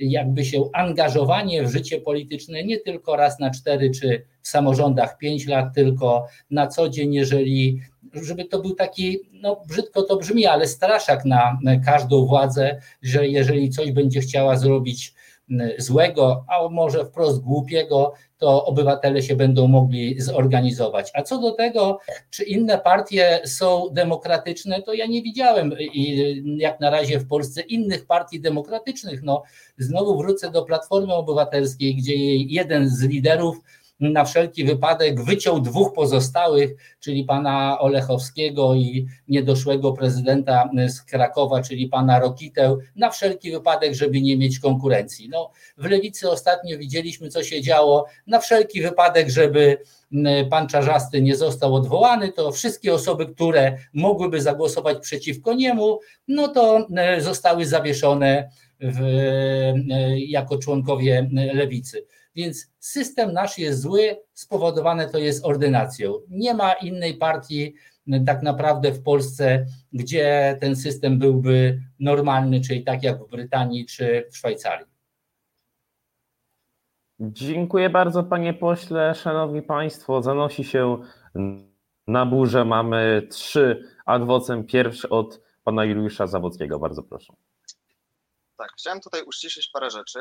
jakby 0.00 0.44
się 0.44 0.64
angażowanie 0.72 1.62
w 1.62 1.70
życie 1.70 2.00
polityczne 2.00 2.64
nie 2.64 2.78
tylko 2.78 3.16
raz 3.16 3.38
na 3.38 3.50
cztery 3.50 3.90
czy 3.90 4.26
w 4.42 4.48
samorządach 4.48 5.18
pięć 5.18 5.46
lat, 5.46 5.74
tylko 5.74 6.26
na 6.50 6.66
co 6.66 6.88
dzień, 6.88 7.14
jeżeli 7.14 7.80
żeby 8.14 8.44
to 8.44 8.58
był 8.62 8.74
taki, 8.74 9.18
no 9.32 9.62
brzydko 9.68 10.02
to 10.02 10.16
brzmi, 10.16 10.46
ale 10.46 10.66
straszak 10.66 11.24
na 11.24 11.58
każdą 11.84 12.26
władzę, 12.26 12.80
że 13.02 13.28
jeżeli 13.28 13.70
coś 13.70 13.92
będzie 13.92 14.20
chciała 14.20 14.56
zrobić 14.56 15.14
złego, 15.78 16.44
a 16.48 16.68
może 16.68 17.04
wprost 17.04 17.40
głupiego, 17.40 18.12
to 18.38 18.64
obywatele 18.64 19.22
się 19.22 19.36
będą 19.36 19.68
mogli 19.68 20.20
zorganizować. 20.20 21.10
A 21.14 21.22
co 21.22 21.38
do 21.38 21.50
tego, 21.50 21.98
czy 22.30 22.44
inne 22.44 22.78
partie 22.78 23.40
są 23.44 23.88
demokratyczne, 23.92 24.82
to 24.82 24.94
ja 24.94 25.06
nie 25.06 25.22
widziałem 25.22 25.74
jak 26.56 26.80
na 26.80 26.90
razie 26.90 27.18
w 27.18 27.26
Polsce 27.26 27.60
innych 27.60 28.06
partii 28.06 28.40
demokratycznych. 28.40 29.22
No, 29.22 29.42
znowu 29.78 30.18
wrócę 30.18 30.50
do 30.50 30.62
Platformy 30.62 31.14
Obywatelskiej, 31.14 31.94
gdzie 31.96 32.36
jeden 32.36 32.88
z 32.88 33.02
liderów 33.02 33.60
na 34.00 34.24
wszelki 34.24 34.64
wypadek 34.64 35.24
wyciął 35.24 35.60
dwóch 35.60 35.92
pozostałych, 35.92 36.70
czyli 37.00 37.24
pana 37.24 37.78
Olechowskiego 37.80 38.74
i 38.74 39.06
niedoszłego 39.28 39.92
prezydenta 39.92 40.70
z 40.88 41.02
Krakowa, 41.02 41.62
czyli 41.62 41.88
pana 41.88 42.20
Rokitę, 42.20 42.76
na 42.96 43.10
wszelki 43.10 43.52
wypadek, 43.52 43.94
żeby 43.94 44.20
nie 44.20 44.36
mieć 44.36 44.58
konkurencji. 44.58 45.28
No, 45.28 45.50
w 45.76 45.84
lewicy 45.84 46.30
ostatnio 46.30 46.78
widzieliśmy, 46.78 47.28
co 47.28 47.44
się 47.44 47.62
działo, 47.62 48.06
na 48.26 48.38
wszelki 48.38 48.82
wypadek, 48.82 49.28
żeby 49.28 49.78
pan 50.50 50.68
Czarzasty 50.68 51.22
nie 51.22 51.36
został 51.36 51.74
odwołany, 51.74 52.32
to 52.32 52.52
wszystkie 52.52 52.94
osoby, 52.94 53.26
które 53.26 53.78
mogłyby 53.92 54.40
zagłosować 54.40 54.98
przeciwko 54.98 55.54
niemu, 55.54 55.98
no 56.28 56.48
to 56.48 56.86
zostały 57.18 57.66
zawieszone 57.66 58.50
w, 58.80 59.00
jako 60.16 60.58
członkowie 60.58 61.30
lewicy. 61.54 62.06
Więc 62.34 62.72
system 62.78 63.32
nasz 63.32 63.58
jest 63.58 63.80
zły, 63.80 64.16
spowodowane 64.32 65.08
to 65.08 65.18
jest 65.18 65.44
ordynacją. 65.44 66.14
Nie 66.28 66.54
ma 66.54 66.72
innej 66.72 67.14
partii 67.14 67.74
tak 68.26 68.42
naprawdę 68.42 68.92
w 68.92 69.02
Polsce, 69.02 69.66
gdzie 69.92 70.56
ten 70.60 70.76
system 70.76 71.18
byłby 71.18 71.80
normalny, 72.00 72.60
czyli 72.60 72.84
tak 72.84 73.02
jak 73.02 73.24
w 73.24 73.30
Brytanii 73.30 73.86
czy 73.86 74.28
w 74.30 74.36
Szwajcarii. 74.36 74.86
Dziękuję 77.20 77.90
bardzo, 77.90 78.22
panie 78.22 78.54
pośle. 78.54 79.14
Szanowni 79.14 79.62
państwo, 79.62 80.22
zanosi 80.22 80.64
się 80.64 80.98
na 82.06 82.26
burzę. 82.26 82.64
Mamy 82.64 83.26
trzy 83.30 83.84
adwocem. 84.06 84.64
Pierwszy 84.64 85.08
od 85.08 85.40
pana 85.64 85.84
Juliusza 85.84 86.26
Zawodskiego. 86.26 86.78
Bardzo 86.78 87.02
proszę. 87.02 87.32
Tak, 88.56 88.68
chciałem 88.78 89.00
tutaj 89.00 89.22
uściszyć 89.22 89.70
parę 89.72 89.90
rzeczy 89.90 90.18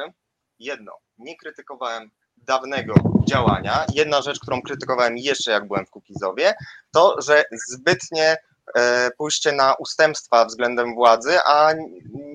jedno, 0.59 0.91
nie 1.17 1.37
krytykowałem 1.37 2.11
dawnego 2.37 2.93
działania. 3.27 3.85
Jedna 3.93 4.21
rzecz, 4.21 4.39
którą 4.39 4.61
krytykowałem 4.61 5.17
jeszcze 5.17 5.51
jak 5.51 5.67
byłem 5.67 5.85
w 5.85 5.89
Kukizowie, 5.89 6.53
to, 6.91 7.21
że 7.21 7.43
zbytnie 7.67 8.37
e, 8.75 9.09
pójście 9.17 9.51
na 9.51 9.73
ustępstwa 9.73 10.45
względem 10.45 10.95
władzy, 10.95 11.39
a 11.45 11.73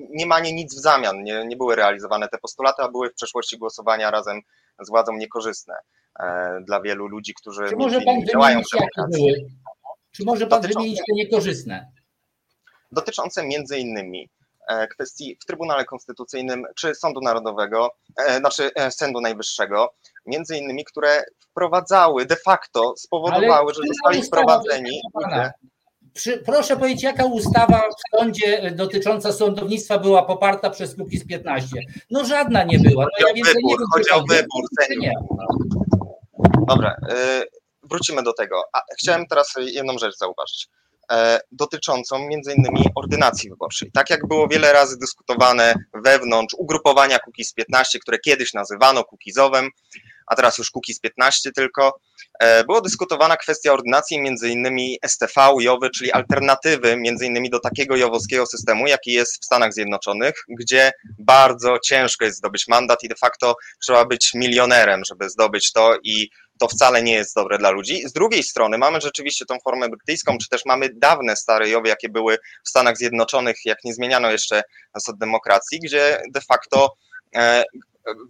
nie 0.09 0.25
ma 0.25 0.39
nic 0.39 0.75
w 0.75 0.81
zamian. 0.81 1.23
Nie, 1.23 1.45
nie 1.45 1.57
były 1.57 1.75
realizowane 1.75 2.27
te 2.27 2.37
postulaty, 2.37 2.81
a 2.81 2.91
były 2.91 3.09
w 3.09 3.13
przeszłości 3.13 3.57
głosowania 3.57 4.11
razem 4.11 4.41
z 4.79 4.89
władzą 4.89 5.13
niekorzystne 5.13 5.75
e, 6.19 6.59
dla 6.61 6.81
wielu 6.81 7.07
ludzi, 7.07 7.33
którzy 7.33 7.69
Czy 7.69 7.75
może 7.75 8.01
pan 8.01 8.25
działają 8.25 8.61
w 8.61 8.77
demokracji. 8.77 9.35
Czy 10.11 10.25
może 10.25 10.47
pan 10.47 10.61
wymienić 10.61 10.97
te 10.97 11.13
niekorzystne? 11.13 11.91
Dotyczące 12.91 13.47
między 13.47 13.77
innymi 13.77 14.29
kwestii 14.91 15.37
w 15.41 15.45
Trybunale 15.45 15.85
Konstytucyjnym 15.85 16.63
czy 16.75 16.95
Sądu 16.95 17.21
Narodowego, 17.21 17.89
e, 18.17 18.37
znaczy 18.37 18.71
e, 18.75 18.91
Sądu 18.91 19.21
Najwyższego, 19.21 19.93
między 20.25 20.57
innymi, 20.57 20.85
które 20.85 21.23
wprowadzały, 21.39 22.25
de 22.25 22.35
facto 22.35 22.93
spowodowały, 22.97 23.73
że 23.73 23.81
zostali 23.87 24.23
wprowadzeni. 24.23 25.01
Przy, 26.13 26.37
proszę 26.37 26.77
powiedzieć, 26.77 27.03
jaka 27.03 27.25
ustawa 27.25 27.81
w 27.81 28.17
sądzie 28.17 28.71
dotycząca 28.71 29.31
sądownictwa 29.31 29.99
była 29.99 30.23
poparta 30.23 30.69
przez 30.69 30.95
Kukiz 30.95 31.27
15? 31.27 31.77
No 32.11 32.25
żadna 32.25 32.63
nie 32.63 32.79
była. 32.79 33.03
No, 33.03 33.27
ja 33.27 33.33
wybór, 33.33 33.63
nie 33.63 33.77
wiem, 33.77 33.87
chodzi 33.93 34.11
o 34.11 34.23
wybór. 34.29 34.65
Dobra, 36.67 36.95
wrócimy 37.83 38.23
do 38.23 38.33
tego. 38.33 38.63
A 38.73 38.81
chciałem 38.99 39.27
teraz 39.27 39.53
jedną 39.57 39.97
rzecz 39.97 40.17
zauważyć. 40.17 40.69
E, 41.11 41.39
dotyczącą 41.51 42.29
innymi 42.29 42.85
ordynacji 42.95 43.49
wyborczej. 43.49 43.91
Tak 43.91 44.09
jak 44.09 44.27
było 44.27 44.47
wiele 44.47 44.73
razy 44.73 44.97
dyskutowane 44.97 45.73
wewnątrz 46.03 46.55
ugrupowania 46.57 47.19
Kukiz 47.19 47.53
15, 47.53 47.99
które 47.99 48.19
kiedyś 48.19 48.53
nazywano 48.53 49.03
Kukizowem, 49.03 49.69
a 50.27 50.35
teraz 50.35 50.57
już 50.57 50.71
Kukiz 50.71 50.99
15 50.99 51.51
tylko, 51.51 51.99
e, 52.39 52.63
było 52.63 52.81
dyskutowana 52.81 53.37
kwestia 53.37 53.73
ordynacji 53.73 54.21
między 54.21 54.49
innymi 54.49 54.97
STV, 55.07 55.55
JOWY, 55.59 55.89
czyli 55.89 56.11
alternatywy 56.11 56.97
między 56.97 57.25
innymi 57.25 57.49
do 57.49 57.59
takiego 57.59 57.95
jowowskiego 57.95 58.45
systemu, 58.45 58.87
jaki 58.87 59.11
jest 59.11 59.41
w 59.41 59.45
Stanach 59.45 59.73
Zjednoczonych, 59.73 60.35
gdzie 60.59 60.91
bardzo 61.19 61.79
ciężko 61.79 62.25
jest 62.25 62.37
zdobyć 62.37 62.67
mandat 62.67 63.03
i 63.03 63.07
de 63.07 63.15
facto 63.15 63.55
trzeba 63.83 64.05
być 64.05 64.31
milionerem, 64.33 65.01
żeby 65.05 65.29
zdobyć 65.29 65.71
to 65.71 65.97
i 66.03 66.29
to 66.59 66.67
wcale 66.67 67.03
nie 67.03 67.13
jest 67.13 67.35
dobre 67.35 67.57
dla 67.57 67.69
ludzi. 67.69 68.09
Z 68.09 68.13
drugiej 68.13 68.43
strony 68.43 68.77
mamy 68.77 69.01
rzeczywiście 69.01 69.45
tą 69.45 69.59
formę 69.59 69.89
brytyjską, 69.89 70.37
czy 70.37 70.49
też 70.49 70.65
mamy 70.65 70.89
dawne 70.93 71.35
stare 71.35 71.69
jowy, 71.69 71.89
jakie 71.89 72.09
były 72.09 72.37
w 72.65 72.69
Stanach 72.69 72.97
Zjednoczonych, 72.97 73.57
jak 73.65 73.77
nie 73.83 73.93
zmieniano 73.93 74.31
jeszcze 74.31 74.63
zasad 74.95 75.17
demokracji, 75.17 75.79
gdzie 75.79 76.21
de 76.33 76.41
facto 76.41 76.95
e, 77.35 77.63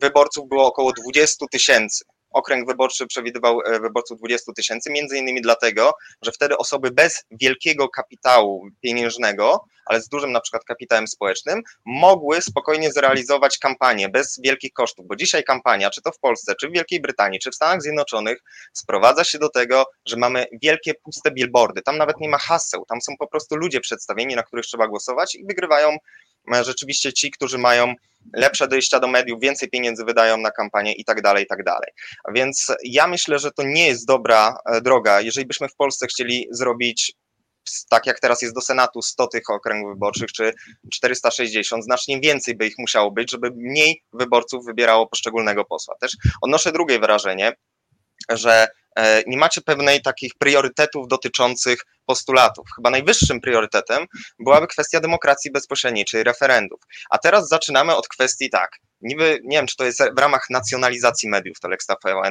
wyborców 0.01 0.49
było 0.49 0.65
około 0.65 0.91
20 0.93 1.45
tysięcy. 1.51 2.05
Okręg 2.35 2.67
wyborczy 2.67 3.07
przewidywał 3.07 3.61
e, 3.61 3.79
wyborców 3.79 4.17
20 4.17 4.51
tysięcy, 4.53 4.91
między 4.91 5.17
innymi 5.17 5.41
dlatego, 5.41 5.91
że 6.21 6.31
wtedy 6.31 6.57
osoby 6.57 6.91
bez 6.91 7.23
wielkiego 7.31 7.89
kapitału 7.89 8.67
pieniężnego, 8.81 9.65
ale 9.85 10.01
z 10.01 10.09
dużym 10.09 10.31
na 10.31 10.41
przykład 10.41 10.63
kapitałem 10.63 11.07
społecznym, 11.07 11.61
mogły 11.85 12.41
spokojnie 12.41 12.91
zrealizować 12.91 13.57
kampanię 13.57 14.09
bez 14.09 14.39
wielkich 14.43 14.73
kosztów, 14.73 15.07
bo 15.07 15.15
dzisiaj 15.15 15.43
kampania, 15.43 15.89
czy 15.89 16.01
to 16.01 16.11
w 16.11 16.19
Polsce, 16.19 16.55
czy 16.59 16.69
w 16.69 16.71
Wielkiej 16.71 17.01
Brytanii, 17.01 17.39
czy 17.39 17.51
w 17.51 17.55
Stanach 17.55 17.81
Zjednoczonych, 17.81 18.39
sprowadza 18.73 19.23
się 19.23 19.39
do 19.39 19.49
tego, 19.49 19.85
że 20.05 20.17
mamy 20.17 20.45
wielkie 20.61 20.93
puste 20.93 21.31
billboardy, 21.31 21.81
tam 21.81 21.97
nawet 21.97 22.19
nie 22.19 22.29
ma 22.29 22.37
haseł, 22.37 22.85
tam 22.85 23.01
są 23.01 23.13
po 23.19 23.27
prostu 23.27 23.55
ludzie 23.55 23.79
przedstawieni, 23.79 24.35
na 24.35 24.43
których 24.43 24.65
trzeba 24.65 24.87
głosować 24.87 25.35
i 25.35 25.45
wygrywają 25.45 25.97
rzeczywiście 26.63 27.13
ci, 27.13 27.31
którzy 27.31 27.57
mają 27.57 27.93
lepsze 28.33 28.67
dojścia 28.67 28.99
do 28.99 29.07
mediów, 29.07 29.39
więcej 29.41 29.69
pieniędzy 29.69 30.05
wydają 30.05 30.37
na 30.37 30.51
kampanię 30.51 30.93
i 30.93 31.05
tak 31.05 31.21
dalej, 31.21 31.43
i 31.43 31.47
tak 31.47 31.63
dalej. 31.63 31.89
Więc 32.33 32.67
ja 32.83 33.07
myślę, 33.07 33.39
że 33.39 33.51
to 33.51 33.63
nie 33.63 33.87
jest 33.87 34.07
dobra 34.07 34.57
e, 34.65 34.81
droga. 34.81 35.21
Jeżeli 35.21 35.47
byśmy 35.47 35.67
w 35.67 35.75
Polsce 35.75 36.07
chcieli 36.07 36.47
zrobić 36.51 37.13
tak 37.89 38.05
jak 38.05 38.19
teraz 38.19 38.41
jest 38.41 38.55
do 38.55 38.61
Senatu 38.61 39.01
100 39.01 39.27
tych 39.27 39.49
okręgów 39.49 39.93
wyborczych, 39.93 40.31
czy 40.31 40.53
460, 40.91 41.83
znacznie 41.83 42.19
więcej 42.19 42.55
by 42.55 42.67
ich 42.67 42.75
musiało 42.77 43.11
być, 43.11 43.31
żeby 43.31 43.51
mniej 43.55 44.03
wyborców 44.13 44.65
wybierało 44.65 45.07
poszczególnego 45.07 45.65
posła. 45.65 45.95
Też 45.99 46.17
odnoszę 46.41 46.71
drugie 46.71 46.99
wrażenie, 46.99 47.53
że 48.29 48.67
e, 48.95 49.23
nie 49.27 49.37
macie 49.37 49.61
pewnej 49.61 50.01
takich 50.01 50.31
priorytetów 50.37 51.07
dotyczących 51.07 51.79
postulatów. 52.05 52.67
Chyba 52.75 52.89
najwyższym 52.89 53.41
priorytetem 53.41 54.05
byłaby 54.39 54.67
kwestia 54.67 54.99
demokracji 54.99 55.51
bezpośredniej, 55.51 56.05
czyli 56.05 56.23
referendów. 56.23 56.79
A 57.09 57.17
teraz 57.17 57.47
zaczynamy 57.47 57.95
od 57.95 58.07
kwestii 58.07 58.49
tak, 58.49 58.79
niby, 59.01 59.39
nie 59.43 59.57
wiem, 59.57 59.67
czy 59.67 59.75
to 59.75 59.85
jest 59.85 60.03
w 60.15 60.19
ramach 60.19 60.49
nacjonalizacji 60.49 61.29
mediów, 61.29 61.59
to 61.59 61.69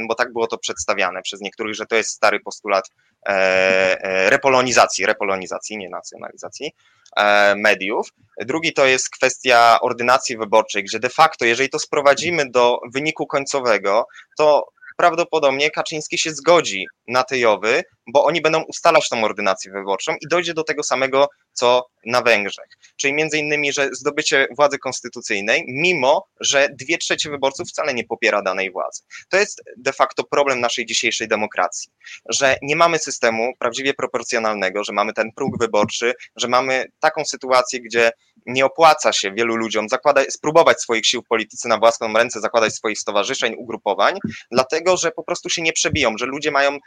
bo 0.09 0.15
tak 0.15 0.33
było 0.33 0.47
to 0.47 0.59
przedstawiane 0.59 1.23
przez 1.23 1.41
niektórych, 1.41 1.75
że 1.75 1.87
to 1.87 1.97
jest 1.97 2.11
stary 2.11 2.41
postulat 2.41 2.91
e, 3.29 3.33
e, 3.33 4.31
repolonizacji, 4.31 5.07
repolonizacji, 5.07 5.77
nie 5.77 5.89
nacjonalizacji 5.89 6.73
e, 7.17 7.55
mediów. 7.57 8.09
Drugi 8.41 8.73
to 8.73 8.87
jest 8.87 9.11
kwestia 9.11 9.79
ordynacji 9.81 10.37
wyborczej, 10.37 10.85
gdzie 10.85 11.01
de 11.01 11.09
facto, 11.09 11.45
jeżeli 11.45 11.69
to 11.69 11.79
sprowadzimy 11.79 12.51
do 12.51 12.79
wyniku 12.93 13.27
końcowego, 13.27 14.07
to 14.39 14.69
prawdopodobnie 14.97 15.71
Kaczyński 15.71 16.19
się 16.19 16.31
zgodzi 16.31 16.87
na 17.09 17.25
te 17.25 17.39
jowy, 17.39 17.83
bo 18.07 18.25
oni 18.25 18.41
będą 18.41 18.63
ustalać 18.63 19.09
tą 19.09 19.25
ordynację 19.25 19.73
wyborczą 19.73 20.13
i 20.21 20.29
dojdzie 20.29 20.55
do 20.55 20.65
tego 20.65 20.83
samego, 20.83 21.29
co 21.53 21.87
na 22.07 22.23
Węgrzech. 22.23 22.69
Czyli 22.97 23.15
między 23.15 23.39
innymi, 23.39 23.73
że 23.73 23.89
zdobycie 23.93 24.47
władzy 24.57 24.79
konstytucyjnej, 24.79 25.65
mimo 25.69 26.27
że 26.41 26.69
dwie 26.81 26.99
trzecie 26.99 27.31
wyborców 27.31 27.69
wcale 27.69 27.95
nie 27.95 28.05
popiera 28.05 28.43
danej 28.43 28.71
władzy. 28.71 29.03
To 29.29 29.37
jest 29.37 29.63
de 29.77 29.93
facto 29.93 30.25
problem 30.25 30.61
naszej 30.61 30.87
dzisiejszej 30.87 31.29
demokracji, 31.29 31.93
że 32.29 32.57
nie 32.63 32.77
mamy 32.77 32.99
systemu 32.99 33.53
prawdziwie 33.59 33.95
proporcjonalnego, 33.95 34.85
że 34.85 34.93
mamy 34.93 35.13
ten 35.13 35.33
próg 35.33 35.59
wyborczy, 35.61 36.15
że 36.37 36.49
mamy 36.49 36.85
taką 37.01 37.25
sytuację, 37.25 37.81
gdzie 37.81 38.11
nie 38.47 38.65
opłaca 38.65 39.13
się 39.13 39.33
wielu 39.33 39.57
ludziom 39.57 39.89
zakładać, 39.89 40.33
spróbować 40.33 40.81
swoich 40.81 41.07
sił 41.07 41.23
w 41.23 41.29
polityce 41.29 41.69
na 41.69 41.79
własną 41.79 42.13
ręce, 42.13 42.41
zakładać 42.41 42.75
swoich 42.75 42.99
stowarzyszeń, 42.99 43.55
ugrupowań, 43.59 44.19
dlatego 44.51 44.97
że 44.97 45.11
po 45.11 45.25
prostu 45.25 45.51
się 45.51 45.63
nie 45.63 45.73
przebiją, 45.73 46.19
że 46.19 46.27
ludzie 46.27 46.51
mają 46.51 46.79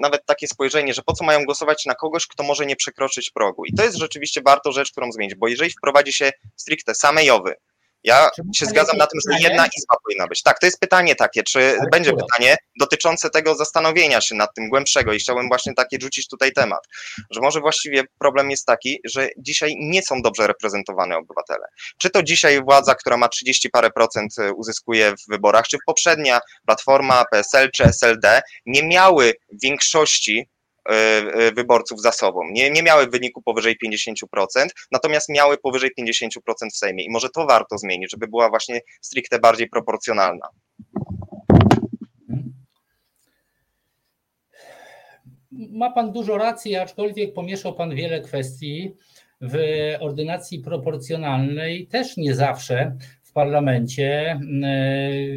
nawet 0.00 0.26
takie 0.26 0.48
spojrzenie, 0.48 0.94
że 0.94 1.02
po 1.02 1.12
co 1.12 1.24
mają 1.24 1.44
głosować 1.44 1.86
na 1.86 1.94
kogoś, 1.94 2.26
kto 2.26 2.42
może 2.42 2.66
nie 2.66 2.76
przekroczyć 2.76 3.30
progu. 3.30 3.64
I 3.64 3.72
to 3.72 3.84
jest 3.84 3.96
rzeczywiście 3.96 4.40
warto 4.42 4.72
rzecz, 4.72 4.92
którą 4.92 5.12
zmienić, 5.12 5.34
bo 5.34 5.48
jeżeli 5.48 5.70
wprowadzi 5.70 6.12
się 6.12 6.30
stricte 6.56 6.94
same 6.94 7.24
jowy, 7.24 7.54
ja 8.04 8.30
się 8.56 8.66
zgadzam 8.66 8.96
na 8.96 9.06
tym, 9.06 9.20
że 9.28 9.48
jedna 9.48 9.66
izba 9.76 9.96
powinna 10.04 10.26
być. 10.26 10.42
Tak, 10.42 10.58
to 10.58 10.66
jest 10.66 10.80
pytanie 10.80 11.14
takie, 11.14 11.42
czy 11.42 11.78
będzie 11.92 12.12
pytanie 12.12 12.56
dotyczące 12.80 13.30
tego 13.30 13.54
zastanowienia 13.54 14.20
się 14.20 14.34
nad 14.34 14.54
tym 14.54 14.68
głębszego 14.68 15.12
i 15.12 15.18
chciałbym 15.18 15.48
właśnie 15.48 15.74
takie 15.74 15.98
rzucić 16.02 16.28
tutaj 16.28 16.52
temat, 16.52 16.80
że 17.30 17.40
może 17.40 17.60
właściwie 17.60 18.04
problem 18.18 18.50
jest 18.50 18.66
taki, 18.66 19.00
że 19.04 19.28
dzisiaj 19.38 19.74
nie 19.78 20.02
są 20.02 20.22
dobrze 20.22 20.46
reprezentowane 20.46 21.16
obywatele. 21.16 21.66
Czy 21.98 22.10
to 22.10 22.22
dzisiaj 22.22 22.62
władza, 22.62 22.94
która 22.94 23.16
ma 23.16 23.28
30 23.28 23.70
parę 23.70 23.90
procent 23.90 24.38
e, 24.38 24.52
uzyskuje 24.52 25.12
w 25.12 25.30
wyborach, 25.30 25.66
czy 25.68 25.76
poprzednia 25.86 26.40
Platforma, 26.66 27.24
PSL 27.30 27.70
czy 27.70 27.84
SLD 27.84 28.42
nie 28.66 28.82
miały 28.82 29.34
większości 29.62 30.48
wyborców 31.54 32.00
za 32.00 32.12
sobą. 32.12 32.40
Nie, 32.50 32.70
nie 32.70 32.82
miały 32.82 33.06
wyniku 33.06 33.42
powyżej 33.42 33.76
50%, 33.86 34.66
natomiast 34.92 35.28
miały 35.28 35.58
powyżej 35.58 35.90
50% 36.00 36.28
w 36.72 36.76
Sejmie. 36.76 37.04
I 37.04 37.10
może 37.10 37.28
to 37.28 37.46
warto 37.46 37.78
zmienić, 37.78 38.10
żeby 38.10 38.28
była 38.28 38.48
właśnie 38.48 38.80
stricte 39.00 39.38
bardziej 39.38 39.68
proporcjonalna. 39.68 40.48
Ma 45.50 45.90
Pan 45.90 46.12
dużo 46.12 46.38
racji, 46.38 46.76
aczkolwiek 46.76 47.34
pomieszał 47.34 47.74
Pan 47.74 47.94
wiele 47.94 48.20
kwestii. 48.20 48.94
W 49.40 49.56
ordynacji 50.00 50.60
proporcjonalnej 50.60 51.86
też 51.86 52.16
nie 52.16 52.34
zawsze 52.34 52.96
w 53.28 53.32
parlamencie 53.32 54.40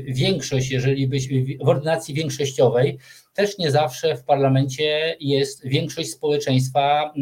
większość, 0.08 0.72
jeżeli 0.72 1.08
byś 1.08 1.30
w 1.64 1.68
ordynacji 1.68 2.14
większościowej, 2.14 2.98
też 3.34 3.58
nie 3.58 3.72
zawsze 3.72 4.16
w 4.16 4.24
parlamencie 4.24 5.16
jest 5.20 5.68
większość 5.68 6.12
społeczeństwa, 6.12 7.14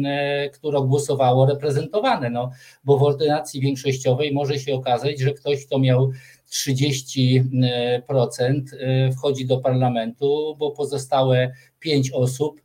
które 0.52 0.80
głosowało 0.80 1.46
reprezentowane, 1.46 2.30
no, 2.30 2.50
bo 2.84 2.98
w 2.98 3.02
ordynacji 3.02 3.60
większościowej 3.60 4.32
może 4.32 4.58
się 4.58 4.74
okazać, 4.74 5.20
że 5.20 5.32
ktoś, 5.32 5.66
kto 5.66 5.78
miał 5.78 6.10
30% 6.50 8.62
wchodzi 9.18 9.46
do 9.46 9.58
parlamentu, 9.58 10.56
bo 10.58 10.70
pozostałe 10.70 11.52
5 11.80 12.10
osób 12.10 12.62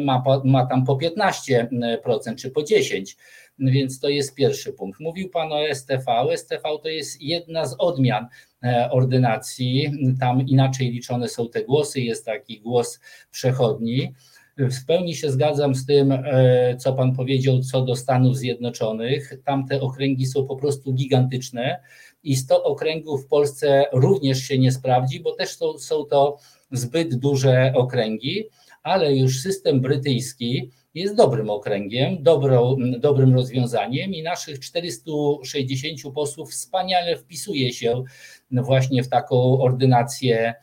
ma, 0.00 0.22
ma 0.44 0.66
tam 0.66 0.84
po 0.84 0.96
15% 0.96 2.36
czy 2.36 2.50
po 2.50 2.60
10%. 2.60 3.16
Więc 3.58 4.00
to 4.00 4.08
jest 4.08 4.34
pierwszy 4.34 4.72
punkt. 4.72 5.00
Mówił 5.00 5.30
Pan 5.30 5.52
o 5.52 5.74
STV. 5.74 6.04
STV 6.36 6.62
to 6.82 6.88
jest 6.88 7.22
jedna 7.22 7.66
z 7.66 7.76
odmian 7.78 8.26
e, 8.62 8.90
ordynacji. 8.90 9.92
Tam 10.20 10.46
inaczej 10.46 10.90
liczone 10.90 11.28
są 11.28 11.48
te 11.48 11.64
głosy, 11.64 12.00
jest 12.00 12.24
taki 12.24 12.60
głos 12.60 13.00
przechodni. 13.30 14.14
W 14.58 14.86
pełni 14.86 15.14
się 15.14 15.30
zgadzam 15.30 15.74
z 15.74 15.86
tym, 15.86 16.12
e, 16.12 16.76
co 16.76 16.92
Pan 16.92 17.14
powiedział 17.16 17.60
co 17.60 17.82
do 17.82 17.96
Stanów 17.96 18.36
Zjednoczonych. 18.36 19.32
Tam 19.44 19.66
te 19.66 19.80
okręgi 19.80 20.26
są 20.26 20.46
po 20.46 20.56
prostu 20.56 20.92
gigantyczne 20.92 21.80
i 22.22 22.36
100 22.36 22.64
okręgów 22.64 23.24
w 23.24 23.28
Polsce 23.28 23.84
również 23.92 24.38
się 24.38 24.58
nie 24.58 24.72
sprawdzi, 24.72 25.20
bo 25.20 25.34
też 25.34 25.56
są, 25.56 25.78
są 25.78 26.04
to 26.04 26.38
zbyt 26.72 27.14
duże 27.14 27.72
okręgi, 27.76 28.44
ale 28.82 29.16
już 29.16 29.40
system 29.40 29.80
brytyjski 29.80 30.70
jest 30.96 31.14
dobrym 31.14 31.50
okręgiem, 31.50 32.22
dobrą, 32.22 32.76
dobrym 32.98 33.34
rozwiązaniem 33.34 34.14
i 34.14 34.22
naszych 34.22 34.60
460 34.60 36.14
posłów 36.14 36.50
wspaniale 36.50 37.16
wpisuje 37.16 37.72
się 37.72 38.04
właśnie 38.50 39.02
w 39.02 39.08
taką 39.08 39.60
ordynację 39.60 40.54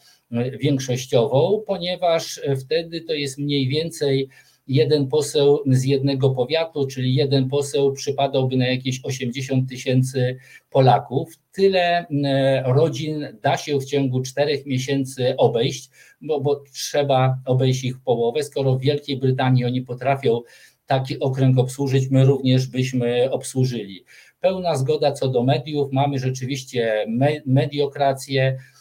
większościową, 0.59 1.63
ponieważ 1.67 2.41
wtedy 2.59 3.01
to 3.01 3.13
jest 3.13 3.37
mniej 3.37 3.67
więcej 3.67 4.29
jeden 4.67 5.07
poseł 5.07 5.59
z 5.67 5.83
jednego 5.83 6.29
powiatu, 6.29 6.87
czyli 6.87 7.15
jeden 7.15 7.49
poseł 7.49 7.91
przypadałby 7.91 8.57
na 8.57 8.67
jakieś 8.67 9.05
80 9.05 9.69
tysięcy 9.69 10.37
Polaków. 10.69 11.33
Tyle 11.51 12.05
e, 12.07 12.63
rodzin 12.65 13.27
da 13.41 13.57
się 13.57 13.79
w 13.79 13.85
ciągu 13.85 14.21
czterech 14.21 14.65
miesięcy 14.65 15.37
obejść, 15.37 15.89
bo, 16.23 16.41
bo 16.41 16.63
trzeba 16.73 17.37
obejść 17.45 17.83
ich 17.83 17.99
połowę. 17.99 18.43
Skoro 18.43 18.75
w 18.75 18.81
Wielkiej 18.81 19.17
Brytanii 19.17 19.65
oni 19.65 19.81
potrafią 19.81 20.41
taki 20.85 21.19
okręg 21.19 21.57
obsłużyć, 21.59 22.09
my 22.09 22.25
również 22.25 22.67
byśmy 22.67 23.31
obsłużyli. 23.31 24.05
Pełna 24.39 24.75
zgoda 24.75 25.11
co 25.11 25.27
do 25.27 25.43
mediów, 25.43 25.91
mamy 25.91 26.19
rzeczywiście 26.19 27.05
mediokrację, 27.45 28.57
Y, 28.57 28.72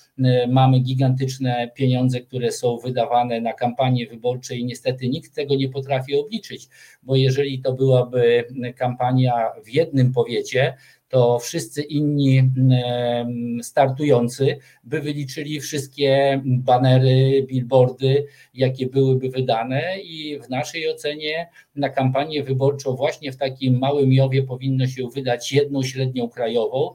mamy 0.48 0.80
gigantyczne 0.80 1.70
pieniądze, 1.74 2.20
które 2.20 2.52
są 2.52 2.78
wydawane 2.78 3.40
na 3.40 3.52
kampanie 3.52 4.06
wyborcze 4.06 4.56
i 4.56 4.64
niestety 4.64 5.08
nikt 5.08 5.34
tego 5.34 5.54
nie 5.54 5.68
potrafi 5.68 6.16
obliczyć, 6.16 6.68
bo 7.02 7.16
jeżeli 7.16 7.62
to 7.62 7.72
byłaby 7.72 8.44
kampania 8.76 9.32
w 9.64 9.68
jednym 9.68 10.12
powiecie, 10.12 10.74
to 11.12 11.38
wszyscy 11.38 11.82
inni 11.82 12.38
y, 12.38 13.62
startujący 13.62 14.58
by 14.84 15.00
wyliczyli 15.00 15.60
wszystkie 15.60 16.40
banery, 16.44 17.46
billboardy, 17.48 18.26
jakie 18.54 18.86
byłyby 18.86 19.28
wydane 19.28 20.00
i 20.00 20.40
w 20.40 20.48
naszej 20.48 20.90
ocenie 20.90 21.48
na 21.76 21.88
kampanię 21.88 22.42
wyborczą 22.44 22.96
właśnie 22.96 23.32
w 23.32 23.36
takim 23.36 23.78
małym 23.78 24.12
Jowie 24.12 24.42
powinno 24.42 24.86
się 24.86 25.08
wydać 25.08 25.52
jedną 25.52 25.82
średnią 25.82 26.28
krajową, 26.28 26.90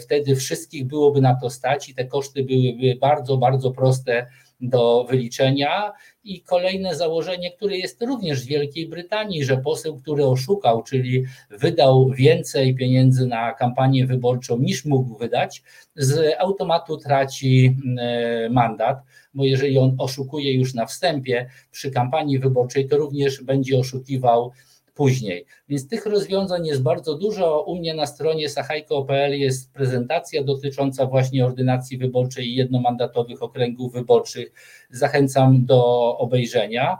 wtedy 0.00 0.36
wszystkich 0.36 0.86
byłoby 0.86 1.20
na 1.20 1.34
to 1.34 1.50
stać 1.50 1.88
i 1.88 1.94
te 1.94 2.04
koszty 2.04 2.44
byłyby 2.44 2.98
bardzo, 3.00 3.36
bardzo 3.36 3.70
proste 3.70 4.26
do 4.60 5.06
wyliczenia. 5.10 5.92
I 6.24 6.42
kolejne 6.42 6.96
założenie, 6.96 7.52
które 7.52 7.76
jest 7.76 8.02
również 8.02 8.44
w 8.44 8.46
Wielkiej 8.46 8.88
Brytanii, 8.88 9.44
że 9.44 9.56
poseł, 9.56 9.96
który 9.96 10.26
oszukał, 10.26 10.82
czyli 10.82 11.24
wydał 11.50 12.10
więcej 12.10 12.74
pieniędzy 12.74 13.26
na 13.26 13.52
kampanię 13.52 14.06
wyborczą 14.06 14.58
niż 14.58 14.84
mógł 14.84 15.18
wydać, 15.18 15.62
z 15.96 16.34
automatu 16.38 16.96
traci 16.96 17.76
e, 17.98 18.48
mandat, 18.50 18.98
bo 19.34 19.44
jeżeli 19.44 19.78
on 19.78 19.94
oszukuje 19.98 20.52
już 20.52 20.74
na 20.74 20.86
wstępie 20.86 21.50
przy 21.70 21.90
kampanii 21.90 22.38
wyborczej, 22.38 22.88
to 22.88 22.96
również 22.96 23.42
będzie 23.42 23.78
oszukiwał 23.78 24.52
później. 24.94 25.46
Więc 25.68 25.88
tych 25.88 26.06
rozwiązań 26.06 26.66
jest 26.66 26.82
bardzo 26.82 27.14
dużo. 27.14 27.62
U 27.62 27.76
mnie 27.76 27.94
na 27.94 28.06
stronie 28.06 28.48
sachajko.pl 28.48 29.40
jest 29.40 29.72
prezentacja 29.72 30.44
dotycząca 30.44 31.06
właśnie 31.06 31.46
ordynacji 31.46 31.98
wyborczej 31.98 32.48
i 32.48 32.54
jednomandatowych 32.54 33.42
okręgów 33.42 33.92
wyborczych. 33.92 34.52
Zachęcam 34.90 35.64
do 35.66 36.18
obejrzenia. 36.18 36.98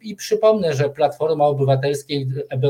I 0.00 0.16
przypomnę, 0.16 0.74
że 0.74 0.90
Platforma 0.90 1.44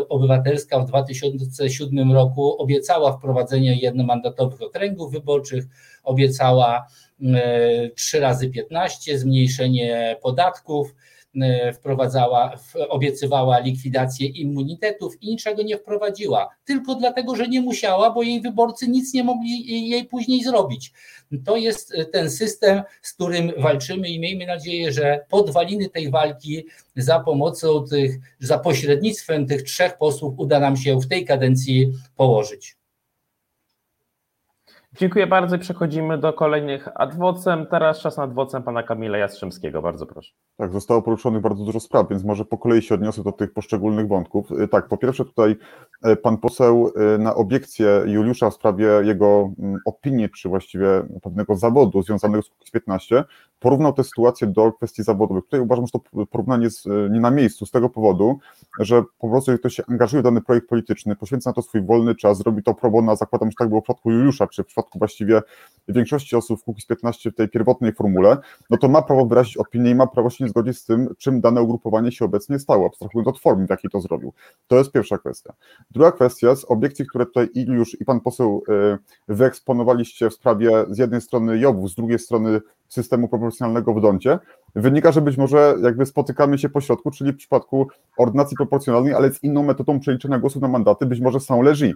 Obywatelska 0.09 0.81
w 0.81 0.87
2007 0.87 2.13
roku 2.13 2.63
obiecała 2.63 3.13
wprowadzenie 3.13 3.77
jednomandatowych 3.77 4.63
okręgów 4.63 5.13
wyborczych, 5.13 5.65
obiecała 6.03 6.87
3 7.95 8.21
razy 8.21 8.51
15, 8.51 9.19
zmniejszenie 9.19 10.17
podatków. 10.23 10.95
E, 11.43 11.73
wprowadzała, 11.73 12.55
obiecywała 12.89 13.59
likwidację 13.59 14.27
immunitetów 14.27 15.23
i 15.23 15.31
niczego 15.31 15.63
nie 15.63 15.77
wprowadziła, 15.77 16.49
tylko 16.65 16.95
dlatego, 16.95 17.37
że 17.37 17.49
nie 17.49 17.61
musiała, 17.61 18.11
bo 18.11 18.23
jej 18.23 18.41
wyborcy 18.41 18.89
nic 18.89 19.15
nie 19.15 19.25
mogli 19.25 19.91
jej 19.91 20.05
później 20.05 20.45
zrobić. 20.45 20.93
To 21.45 21.57
jest 21.57 21.95
e, 21.95 22.05
ten 22.05 22.31
system, 22.31 22.83
z 23.03 23.13
którym 23.13 23.53
walczymy 23.59 24.09
i 24.09 24.21
miejmy 24.21 24.47
nadzieję, 24.47 24.93
że 24.93 25.25
podwaliny 25.31 25.91
tej 25.91 26.11
walki 26.11 26.67
za 26.97 27.21
pomocą 27.21 27.85
tych, 27.91 28.17
za 28.39 28.59
pośrednictwem 28.59 29.47
tych 29.47 29.63
trzech 29.63 29.99
posłów 29.99 30.35
uda 30.37 30.61
nam 30.61 30.77
się 30.77 31.01
w 31.01 31.09
tej 31.09 31.25
kadencji 31.25 31.93
położyć. 32.17 32.84
Dziękuję 34.99 35.27
bardzo 35.27 35.59
przechodzimy 35.59 36.19
do 36.19 36.33
kolejnych 36.33 36.89
adwocem. 36.95 37.67
Teraz 37.67 38.01
czas 38.01 38.17
na 38.17 38.23
adwocem 38.23 38.63
pana 38.63 38.83
Kamila 38.83 39.19
Jastrzębskiego. 39.19 39.83
Bardzo 39.83 40.07
proszę. 40.07 40.33
Tak, 40.57 40.73
zostało 40.73 41.03
poruszonych 41.03 41.43
bardzo 41.43 41.65
dużo 41.65 41.81
spraw, 41.81 42.09
więc 42.11 42.25
może 42.25 42.45
po 42.45 42.59
kolei 42.59 42.83
się 42.83 42.95
odniosę 42.95 43.23
do 43.23 43.33
tych 43.33 43.53
poszczególnych 43.53 44.09
wątków. 44.09 44.51
Y, 44.51 44.69
tak, 44.69 44.89
po 44.89 44.97
pierwsze 44.97 45.25
tutaj 45.25 45.57
y, 46.07 46.17
pan 46.17 46.39
poseł 46.39 46.93
y, 47.15 47.19
na 47.19 47.35
obiekcję 47.35 48.03
Juliusza 48.07 48.51
w 48.51 48.55
sprawie 48.55 48.87
jego 49.03 49.51
mm, 49.59 49.81
opinii, 49.87 50.31
czy 50.31 50.49
właściwie 50.49 50.87
pewnego 51.23 51.55
zawodu 51.57 52.03
związanego 52.03 52.43
z 52.43 52.49
Kukiz 52.49 52.71
15, 52.71 53.25
porównał 53.65 53.93
tę 53.93 54.05
sytuację 54.05 54.47
do 54.47 54.73
kwestii 54.73 55.03
zawodowych. 55.03 55.45
Tutaj 55.45 55.61
uważam, 55.61 55.87
że 55.87 55.93
to 55.93 56.27
porównanie 56.27 56.65
jest 56.65 56.87
nie 57.11 57.21
na 57.21 57.31
miejscu 57.31 57.67
z 57.67 57.71
tego 57.71 57.89
powodu, 57.89 58.39
że 58.81 59.03
po 59.19 59.29
prostu 59.29 59.51
jak 59.51 59.61
ktoś 59.61 59.75
się 59.75 59.83
angażuje 59.91 60.21
w 60.21 60.25
dany 60.25 60.41
projekt 60.41 60.69
polityczny, 60.69 61.17
poświęca 61.17 61.51
na 61.51 61.55
to 61.55 61.63
swój 61.63 61.83
wolny 61.83 62.15
czas, 62.15 62.41
robi 62.41 62.63
to 62.63 62.75
pro 62.75 62.91
bono, 62.91 63.17
zakładam, 63.17 63.51
że 63.51 63.55
tak 63.59 63.69
było 63.69 63.81
w 63.81 63.85
przypadku 63.85 64.11
Juliusza, 64.11 64.47
czy 64.47 64.63
w 64.63 64.67
przypadku 64.67 64.99
właściwie 64.99 65.43
większości 65.89 66.37
osób 66.37 66.61
w 66.61 66.65
Kukiz 66.65 66.87
15 66.87 67.31
w 67.31 67.35
tej 67.35 67.49
pierwotnej 67.49 67.93
formule, 67.93 68.37
no 68.71 68.77
to 68.77 68.89
ma 68.89 69.03
prawo 69.03 69.27
wyrazić 69.27 69.57
opinię 69.57 69.91
i 69.91 69.95
ma 69.95 70.07
prawo 70.07 70.31
się 70.31 70.45
nie 70.45 70.51
zgodzić 70.51 70.79
z 70.79 70.85
tym, 70.85 71.15
czym 71.19 71.41
dane 71.41 71.63
ugrupowanie 71.63 72.13
się 72.13 72.25
obecnie 72.25 72.59
stało, 72.59 72.87
abstrahując 72.87 73.29
od 73.29 73.39
formy, 73.39 73.67
w 73.67 73.71
jakiej 73.71 73.91
to 73.91 74.01
zrobił. 74.01 74.33
To 74.67 74.77
jest 74.77 74.93
pierwsza 74.93 75.19
kwestia. 75.19 75.53
Druga 75.91 76.13
kwestia 76.13 76.57
z 76.57 76.65
obiekcji, 76.65 77.07
które 77.07 77.27
tutaj 77.27 77.49
i 77.55 77.63
już 77.63 78.01
i 78.01 78.05
pan 78.05 78.21
poseł 78.21 78.63
y, 78.69 79.35
wyeksponowaliście 79.35 80.31
w 80.31 80.35
sprawie 80.35 80.85
z 80.91 80.99
jednej 80.99 81.21
strony 81.21 81.59
JOW, 81.59 81.89
z 81.89 81.95
drugiej 81.95 82.19
strony 82.19 82.61
systemu 82.95 83.29
proporcjonalnego 83.29 83.95
w 83.95 84.01
Doncie, 84.01 84.39
wynika, 84.75 85.13
że 85.13 85.21
być 85.21 85.37
może 85.37 85.77
jakby 85.83 86.07
spotykamy 86.07 86.59
się 86.59 86.69
po 86.69 86.81
środku, 86.81 87.11
czyli 87.11 87.33
w 87.33 87.37
przypadku 87.37 87.89
ordynacji 88.19 88.57
proporcjonalnej, 88.57 89.15
ale 89.15 89.33
z 89.33 89.45
inną 89.45 89.63
metodą 89.63 90.01
przeliczenia 90.01 90.39
głosów 90.39 90.63
na 90.63 90.69
mandaty, 90.69 91.07
być 91.07 91.21
może 91.21 91.41
są 91.41 91.63
leży. 91.63 91.95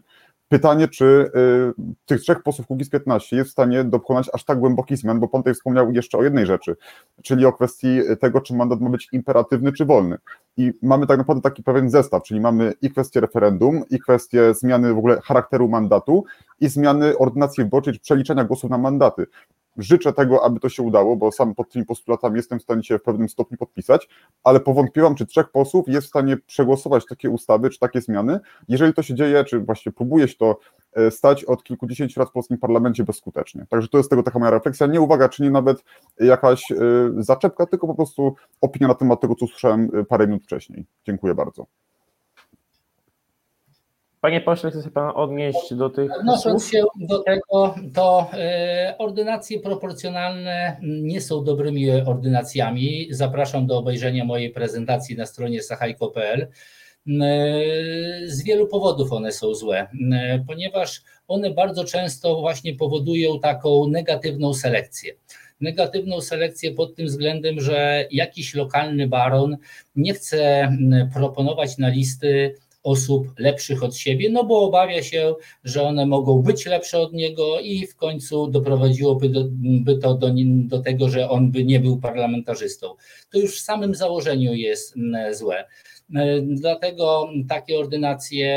Pytanie, 0.49 0.89
czy 0.89 1.05
y, 1.05 1.83
tych 2.07 2.21
trzech 2.21 2.43
posłów 2.43 2.67
Kukiz 2.67 2.91
15 2.91 3.37
jest 3.37 3.51
w 3.51 3.53
stanie 3.53 3.85
dokonać 3.85 4.31
aż 4.33 4.45
tak 4.45 4.59
głębokich 4.59 4.99
zmian, 4.99 5.21
bo 5.21 5.29
pan 5.29 5.41
tutaj 5.41 5.55
wspomniał 5.55 5.93
jeszcze 5.93 6.19
o 6.19 6.23
jednej 6.23 6.47
rzeczy, 6.47 6.77
czyli 7.23 7.47
o 7.47 7.53
kwestii 7.53 8.01
tego, 8.21 8.41
czy 8.41 8.55
mandat 8.55 8.81
ma 8.81 8.91
być 8.91 9.09
imperatywny, 9.13 9.73
czy 9.73 9.85
wolny. 9.85 10.19
I 10.57 10.73
mamy 10.83 11.07
tak 11.07 11.19
naprawdę 11.19 11.43
taki 11.43 11.63
pewien 11.63 11.91
zestaw, 11.91 12.23
czyli 12.23 12.41
mamy 12.41 12.75
i 12.83 12.91
kwestię 12.91 13.21
referendum, 13.21 13.83
i 13.91 13.99
kwestię 13.99 14.55
zmiany 14.55 14.95
w 14.95 14.99
ogóle 14.99 15.21
charakteru 15.21 15.69
mandatu, 15.69 16.25
i 16.61 16.69
zmiany 16.69 17.19
ordynacji 17.19 17.65
wyborczej, 17.65 17.95
czy 17.95 18.01
przeliczenia 18.01 18.45
głosów 18.45 18.71
na 18.71 18.79
mandaty. 18.79 19.27
Życzę 19.79 20.13
tego, 20.13 20.45
aby 20.45 20.61
to 20.61 20.69
się 20.69 20.83
udało, 20.83 21.17
bo 21.17 21.33
sam 21.33 21.55
pod 21.55 21.71
tymi 21.71 21.85
postulatami 21.85 22.37
jestem 22.37 22.59
w 22.59 22.63
stanie 22.63 22.83
się 22.83 22.99
w 22.99 23.03
pewnym 23.03 23.29
stopniu 23.29 23.59
podpisać, 23.59 24.09
ale 24.45 24.61
powątpiłam, 24.61 25.15
czy 25.15 25.27
trzech 25.27 25.51
posłów 25.51 25.89
jest 25.89 26.07
w 26.07 26.11
stanie 26.11 26.37
przegłosować 26.37 27.07
takie 27.07 27.31
ustawy, 27.31 27.71
czy 27.71 27.79
takie 27.79 28.01
zmiany. 28.01 28.41
Jeżeli 28.69 28.95
to 28.95 29.03
się 29.03 29.15
dzieje, 29.15 29.45
czy 29.45 29.61
właściwie 29.61 29.93
próbuje 29.93 30.29
się 30.29 30.37
to 30.37 30.59
e, 30.93 31.11
stać 31.11 31.45
od 31.45 31.65
kilkudziesięciu 31.65 32.21
lat 32.21 32.29
w 32.29 32.33
polskim 32.33 32.59
parlamencie 32.59 33.05
bezskutecznie. 33.05 33.67
Także 33.69 33.89
to 33.89 33.99
jest 33.99 34.11
tego 34.11 34.23
taka 34.23 34.39
moja 34.39 34.51
refleksja. 34.51 34.87
Nie 34.87 35.01
uwaga, 35.01 35.29
czy 35.29 35.43
nie 35.43 35.51
nawet 35.51 35.85
jakaś 36.21 36.73
e, 36.73 36.77
zaczepka, 37.19 37.67
tylko 37.67 37.87
po 37.87 37.95
prostu 37.95 38.35
opinia 38.61 38.89
na 38.89 38.95
temat 38.95 39.21
tego, 39.21 39.35
co 39.35 39.47
słyszałem 39.47 39.91
e, 39.95 40.05
parę 40.05 40.27
minut 40.27 40.45
wcześniej. 40.45 40.87
Dziękuję 41.07 41.35
bardzo. 41.35 41.67
Panie 44.21 44.41
pośle, 44.41 44.71
chce 44.71 44.83
się 44.83 44.91
Pan 44.91 45.13
odnieść 45.15 45.75
do 45.75 45.91
tych 45.91 46.11
Odnosząc 46.21 46.63
słów? 46.63 46.73
się 46.73 46.85
do 47.01 47.19
tego, 47.19 47.75
to 47.95 48.31
e, 48.33 48.95
ordynacje 48.99 49.61
proporcjonalne 49.61 50.77
nie 50.83 51.21
są 51.21 51.45
dobrymi 51.45 51.91
ordynacjami. 51.91 53.07
Zapraszam 53.11 53.67
do 53.67 53.79
obejrzenia 53.79 54.25
mojej 54.25 54.51
prezentacji 54.51 55.17
na 55.17 55.27
stronie 55.27 55.63
sachajko.pl. 55.63 56.43
E, 56.43 56.49
z 58.27 58.43
wielu 58.43 58.67
powodów 58.67 59.13
one 59.13 59.33
są 59.33 59.55
złe, 59.55 59.87
e, 60.13 60.45
ponieważ 60.47 61.03
one 61.29 61.51
bardzo 61.51 61.85
często 61.85 62.41
właśnie 62.41 62.75
powodują 62.75 63.41
taką 63.41 63.89
negatywną 63.89 64.55
selekcję 64.55 65.15
negatywną 65.61 66.21
selekcję 66.21 66.75
pod 66.75 66.95
tym 66.95 67.07
względem, 67.07 67.61
że 67.61 68.07
jakiś 68.11 68.55
lokalny 68.55 69.09
baron 69.09 69.57
nie 69.97 70.15
chce 70.15 70.73
proponować 71.15 71.79
na 71.79 71.89
listy 71.89 72.55
osób 72.83 73.29
lepszych 73.39 73.83
od 73.83 73.97
siebie, 73.97 74.31
no 74.31 74.45
bo 74.45 74.63
obawia 74.63 75.03
się, 75.03 75.35
że 75.65 75.83
one 75.83 76.07
mogą 76.07 76.43
być 76.43 76.67
lepsze 76.67 76.99
od 76.99 77.13
niego 77.13 77.61
i 77.61 77.87
w 77.87 77.97
końcu 77.97 78.47
doprowadziłoby 78.47 79.29
do, 79.29 79.45
by 79.61 79.99
to 79.99 80.15
do, 80.15 80.31
do 80.45 80.79
tego, 80.79 81.09
że 81.09 81.31
on 81.31 81.51
by 81.51 81.65
nie 81.65 81.81
był 81.81 82.01
parlamentarzystą. 82.01 82.95
To 83.31 83.39
już 83.39 83.59
w 83.59 83.65
samym 83.65 83.95
założeniu 83.95 84.55
jest 84.55 84.97
mm, 84.97 85.35
złe. 85.35 85.65
E, 86.15 86.41
dlatego 86.41 87.29
takie 87.49 87.79
ordynacje 87.79 88.49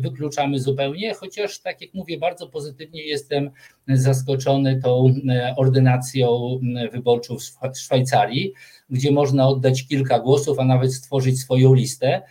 wykluczamy 0.00 0.60
zupełnie, 0.60 1.14
chociaż 1.14 1.60
tak 1.60 1.80
jak 1.80 1.94
mówię, 1.94 2.18
bardzo 2.18 2.48
pozytywnie 2.48 3.02
jestem 3.02 3.50
zaskoczony 3.88 4.80
tą 4.82 5.14
e, 5.28 5.54
ordynacją 5.56 6.58
mm, 6.62 6.90
wyborczą 6.90 7.36
w 7.38 7.78
Szwajcarii, 7.78 8.52
gdzie 8.90 9.10
można 9.10 9.48
oddać 9.48 9.86
kilka 9.86 10.18
głosów, 10.18 10.58
a 10.58 10.64
nawet 10.64 10.94
stworzyć 10.94 11.40
swoją 11.40 11.74
listę. 11.74 12.22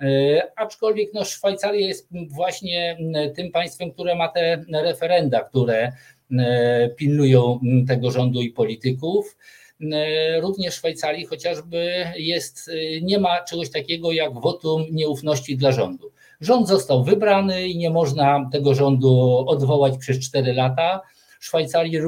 E, 0.00 0.42
aczkolwiek 0.56 1.14
no, 1.14 1.24
Szwajcaria 1.24 1.86
jest 1.86 2.08
właśnie 2.30 2.96
tym 3.36 3.50
państwem, 3.50 3.90
które 3.90 4.14
ma 4.14 4.28
te 4.28 4.64
referenda, 4.72 5.40
które 5.40 5.92
e, 6.38 6.90
pilnują 6.96 7.60
tego 7.88 8.10
rządu 8.10 8.42
i 8.42 8.50
polityków. 8.50 9.36
E, 9.92 10.40
również 10.40 10.74
w 10.74 10.78
Szwajcarii 10.78 11.26
chociażby 11.26 12.04
jest, 12.16 12.70
nie 13.02 13.18
ma 13.18 13.44
czegoś 13.44 13.70
takiego 13.70 14.12
jak 14.12 14.40
wotum 14.40 14.86
nieufności 14.90 15.56
dla 15.56 15.72
rządu. 15.72 16.10
Rząd 16.40 16.68
został 16.68 17.04
wybrany 17.04 17.68
i 17.68 17.78
nie 17.78 17.90
można 17.90 18.48
tego 18.52 18.74
rządu 18.74 19.44
odwołać 19.46 19.98
przez 19.98 20.18
4 20.18 20.52
lata. 20.52 21.00
Szwajcarii, 21.40 21.98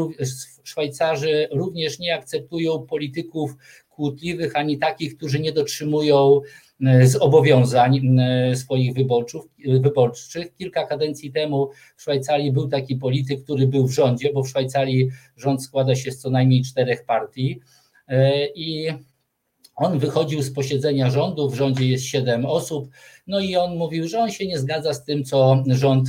Szwajcarzy 0.64 1.48
również 1.50 1.98
nie 1.98 2.14
akceptują 2.14 2.86
polityków 2.86 3.56
kłótliwych 3.90 4.56
ani 4.56 4.78
takich, 4.78 5.16
którzy 5.16 5.40
nie 5.40 5.52
dotrzymują 5.52 6.40
E, 6.86 7.06
zobowiązań 7.06 8.18
e, 8.18 8.56
swoich 8.56 8.94
wyborców, 8.94 9.48
wyborczych. 9.80 10.56
Kilka 10.56 10.86
kadencji 10.86 11.32
temu 11.32 11.70
w 11.96 12.02
Szwajcarii 12.02 12.52
był 12.52 12.68
taki 12.68 12.96
polityk, 12.96 13.44
który 13.44 13.66
był 13.66 13.86
w 13.86 13.92
rządzie, 13.92 14.32
bo 14.32 14.42
w 14.42 14.48
Szwajcarii 14.48 15.08
rząd 15.36 15.64
składa 15.64 15.94
się 15.94 16.12
z 16.12 16.18
co 16.18 16.30
najmniej 16.30 16.62
czterech 16.62 17.04
partii 17.04 17.60
e, 18.08 18.46
i 18.46 18.88
on 19.76 19.98
wychodził 19.98 20.42
z 20.42 20.52
posiedzenia 20.52 21.10
rządu, 21.10 21.50
w 21.50 21.54
rządzie 21.54 21.88
jest 21.88 22.04
siedem 22.04 22.46
osób, 22.46 22.88
no 23.26 23.40
i 23.40 23.56
on 23.56 23.76
mówił, 23.76 24.08
że 24.08 24.18
on 24.18 24.30
się 24.30 24.46
nie 24.46 24.58
zgadza 24.58 24.94
z 24.94 25.04
tym, 25.04 25.24
co 25.24 25.64
rząd 25.66 26.08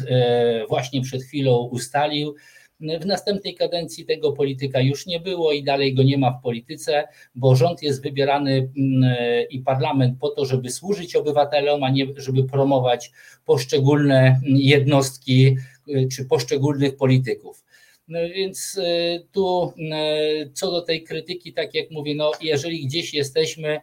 właśnie 0.69 1.01
przed 1.01 1.23
chwilą 1.23 1.69
ustalił 1.71 2.35
w 2.81 3.05
następnej 3.05 3.55
kadencji 3.55 4.05
tego 4.05 4.31
polityka 4.31 4.81
już 4.81 5.05
nie 5.05 5.19
było 5.19 5.51
i 5.51 5.63
dalej 5.63 5.95
go 5.95 6.03
nie 6.03 6.17
ma 6.17 6.31
w 6.31 6.41
polityce, 6.41 7.07
bo 7.35 7.55
rząd 7.55 7.83
jest 7.83 8.03
wybierany 8.03 8.71
mm, 8.77 9.13
i 9.49 9.59
parlament 9.59 10.19
po 10.19 10.29
to, 10.29 10.45
żeby 10.45 10.69
służyć 10.69 11.15
obywatelom, 11.15 11.83
a 11.83 11.89
nie 11.89 12.07
żeby 12.17 12.43
promować 12.43 13.11
poszczególne 13.45 14.41
jednostki 14.45 15.57
y, 15.89 16.07
czy 16.11 16.25
poszczególnych 16.25 16.95
polityków. 16.97 17.63
No 18.07 18.19
więc 18.35 18.75
y, 18.75 19.27
tu 19.31 19.73
y, 20.43 20.51
co 20.53 20.71
do 20.71 20.81
tej 20.81 21.03
krytyki, 21.03 21.53
tak 21.53 21.75
jak 21.75 21.91
mówię, 21.91 22.15
no 22.15 22.31
jeżeli 22.41 22.85
gdzieś 22.85 23.13
jesteśmy, 23.13 23.81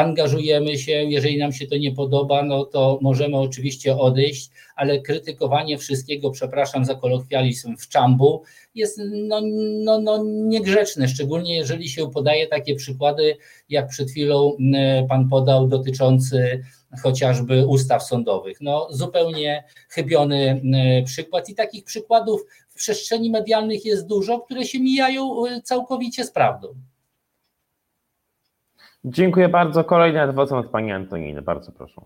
angażujemy 0.00 0.78
się, 0.78 0.92
jeżeli 0.92 1.38
nam 1.38 1.52
się 1.52 1.66
to 1.66 1.76
nie 1.76 1.92
podoba, 1.92 2.42
no 2.42 2.64
to 2.64 2.98
możemy 3.02 3.36
oczywiście 3.36 3.96
odejść, 3.96 4.50
ale 4.76 5.00
krytykowanie 5.00 5.78
wszystkiego, 5.78 6.30
przepraszam 6.30 6.84
za 6.84 6.94
kolokwializm, 6.94 7.76
w 7.76 7.88
czambu 7.88 8.42
jest 8.74 9.00
no, 9.12 9.40
no, 9.84 10.00
no 10.00 10.24
niegrzeczne, 10.24 11.08
szczególnie 11.08 11.56
jeżeli 11.56 11.88
się 11.88 12.10
podaje 12.10 12.46
takie 12.46 12.74
przykłady, 12.74 13.36
jak 13.68 13.88
przed 13.88 14.10
chwilą 14.10 14.56
pan 15.08 15.28
podał 15.28 15.68
dotyczący 15.68 16.62
chociażby 17.02 17.66
ustaw 17.66 18.02
sądowych. 18.02 18.60
No 18.60 18.88
zupełnie 18.90 19.64
chybiony 19.88 20.62
przykład 21.04 21.48
i 21.48 21.54
takich 21.54 21.84
przykładów 21.84 22.44
w 22.68 22.74
przestrzeni 22.74 23.30
medialnych 23.30 23.84
jest 23.84 24.06
dużo, 24.06 24.40
które 24.40 24.64
się 24.64 24.80
mijają 24.80 25.46
y, 25.46 25.62
całkowicie 25.62 26.24
z 26.24 26.30
prawdą. 26.30 26.74
Dziękuję 29.04 29.48
bardzo. 29.48 29.84
Kolejny 29.84 30.20
adwokat 30.20 30.66
Pani 30.66 30.92
Antoniny. 30.92 31.42
Bardzo 31.42 31.72
proszę. 31.72 32.00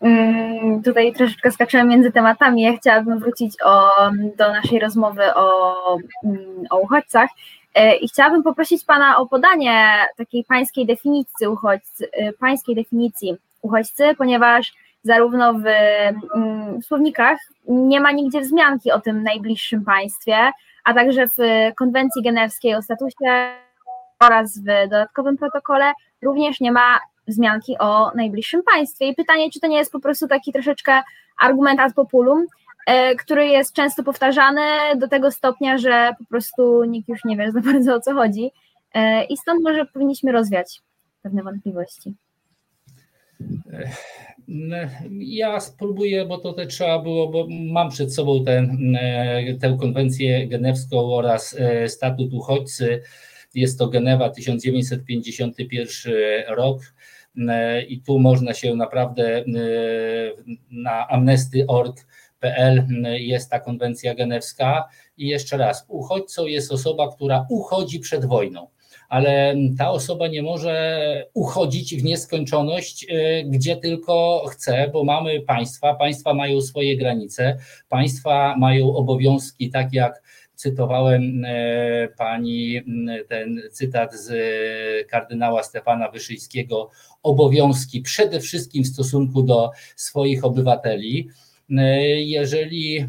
Mm, 0.00 0.82
tutaj 0.82 1.12
troszeczkę 1.12 1.50
skaczyłem 1.50 1.88
między 1.88 2.12
tematami. 2.12 2.62
Ja 2.62 2.76
chciałabym 2.76 3.18
wrócić 3.18 3.54
o, 3.64 3.90
do 4.36 4.48
naszej 4.48 4.78
rozmowy 4.78 5.34
o, 5.34 5.74
mm, 6.24 6.38
o 6.70 6.78
uchodźcach 6.78 7.30
e, 7.74 7.96
i 7.96 8.08
chciałabym 8.08 8.42
poprosić 8.42 8.84
Pana 8.84 9.16
o 9.16 9.26
podanie 9.26 9.96
takiej 10.16 10.44
pańskiej 10.44 10.86
definicji 10.86 11.46
uchodźcy, 11.46 12.08
e, 12.12 12.32
pańskiej 12.32 12.74
definicji 12.74 13.36
uchodźcy, 13.62 14.14
ponieważ 14.18 14.72
zarówno 15.02 15.54
w, 15.54 15.66
mm, 16.34 16.80
w 16.80 16.84
słownikach 16.84 17.38
nie 17.68 18.00
ma 18.00 18.12
nigdzie 18.12 18.40
wzmianki 18.40 18.92
o 18.92 19.00
tym 19.00 19.22
najbliższym 19.22 19.84
państwie, 19.84 20.36
a 20.84 20.94
także 20.94 21.26
w 21.26 21.38
konwencji 21.76 22.22
genewskiej 22.22 22.74
o 22.74 22.82
statusie 22.82 23.54
oraz 24.26 24.58
w 24.58 24.64
dodatkowym 24.64 25.36
protokole 25.36 25.92
również 26.22 26.60
nie 26.60 26.72
ma 26.72 26.98
wzmianki 27.28 27.78
o 27.78 28.10
najbliższym 28.14 28.62
państwie. 28.72 29.08
I 29.08 29.14
pytanie, 29.14 29.50
czy 29.50 29.60
to 29.60 29.66
nie 29.66 29.76
jest 29.76 29.92
po 29.92 30.00
prostu 30.00 30.28
taki 30.28 30.52
troszeczkę 30.52 31.02
argument 31.40 31.80
ad 31.80 31.94
populum, 31.94 32.46
który 33.18 33.46
jest 33.46 33.72
często 33.72 34.02
powtarzany 34.02 34.60
do 34.96 35.08
tego 35.08 35.30
stopnia, 35.30 35.78
że 35.78 36.12
po 36.18 36.24
prostu 36.24 36.84
nikt 36.84 37.08
już 37.08 37.24
nie 37.24 37.36
wie 37.36 37.52
za 37.52 37.60
bardzo 37.60 37.94
o 37.94 38.00
co 38.00 38.14
chodzi. 38.14 38.50
I 39.28 39.36
stąd 39.36 39.62
może 39.62 39.86
powinniśmy 39.86 40.32
rozwiać 40.32 40.80
pewne 41.22 41.42
wątpliwości. 41.42 42.14
Ja 45.18 45.60
spróbuję, 45.60 46.24
bo 46.24 46.38
to 46.38 46.52
te 46.52 46.66
trzeba 46.66 46.98
było, 46.98 47.28
bo 47.28 47.46
mam 47.72 47.90
przed 47.90 48.14
sobą 48.14 48.44
e, 48.46 49.54
tę 49.60 49.76
konwencję 49.80 50.48
genewską 50.48 51.14
oraz 51.14 51.56
e, 51.58 51.88
statut 51.88 52.34
uchodźcy. 52.34 53.02
Jest 53.54 53.78
to 53.78 53.86
Genewa 53.86 54.30
1951 54.30 56.14
rok. 56.48 56.80
E, 57.48 57.82
i 57.82 58.00
tu 58.00 58.18
można 58.18 58.54
się 58.54 58.74
naprawdę 58.74 59.44
na 60.70 61.08
amnesty.org.pl 61.08 62.86
jest 63.18 63.50
ta 63.50 63.60
konwencja 63.60 64.14
genewska. 64.14 64.88
I 65.16 65.28
jeszcze 65.28 65.56
raz, 65.56 65.84
uchodźcą 65.88 66.46
jest 66.46 66.72
osoba, 66.72 67.12
która 67.14 67.46
uchodzi 67.50 68.00
przed 68.00 68.24
wojną. 68.24 68.68
Ale 69.08 69.54
ta 69.78 69.90
osoba 69.90 70.28
nie 70.28 70.42
może 70.42 71.26
uchodzić 71.34 71.96
w 71.96 72.04
nieskończoność, 72.04 73.06
gdzie 73.44 73.76
tylko 73.76 74.44
chce, 74.50 74.90
bo 74.92 75.04
mamy 75.04 75.40
państwa, 75.40 75.94
państwa 75.94 76.34
mają 76.34 76.60
swoje 76.60 76.96
granice, 76.96 77.58
państwa 77.88 78.56
mają 78.58 78.96
obowiązki, 78.96 79.70
tak 79.70 79.92
jak 79.92 80.22
cytowałem 80.62 81.44
y, 81.44 82.08
pani 82.18 82.80
ten 83.28 83.62
cytat 83.72 84.14
z 84.14 84.30
kardynała 85.08 85.62
Stefana 85.62 86.10
Wyszyńskiego, 86.10 86.90
obowiązki 87.22 88.00
przede 88.00 88.40
wszystkim 88.40 88.84
w 88.84 88.88
stosunku 88.88 89.42
do 89.42 89.70
swoich 89.96 90.44
obywateli. 90.44 91.28
Jeżeli 92.16 92.98
e, 92.98 93.06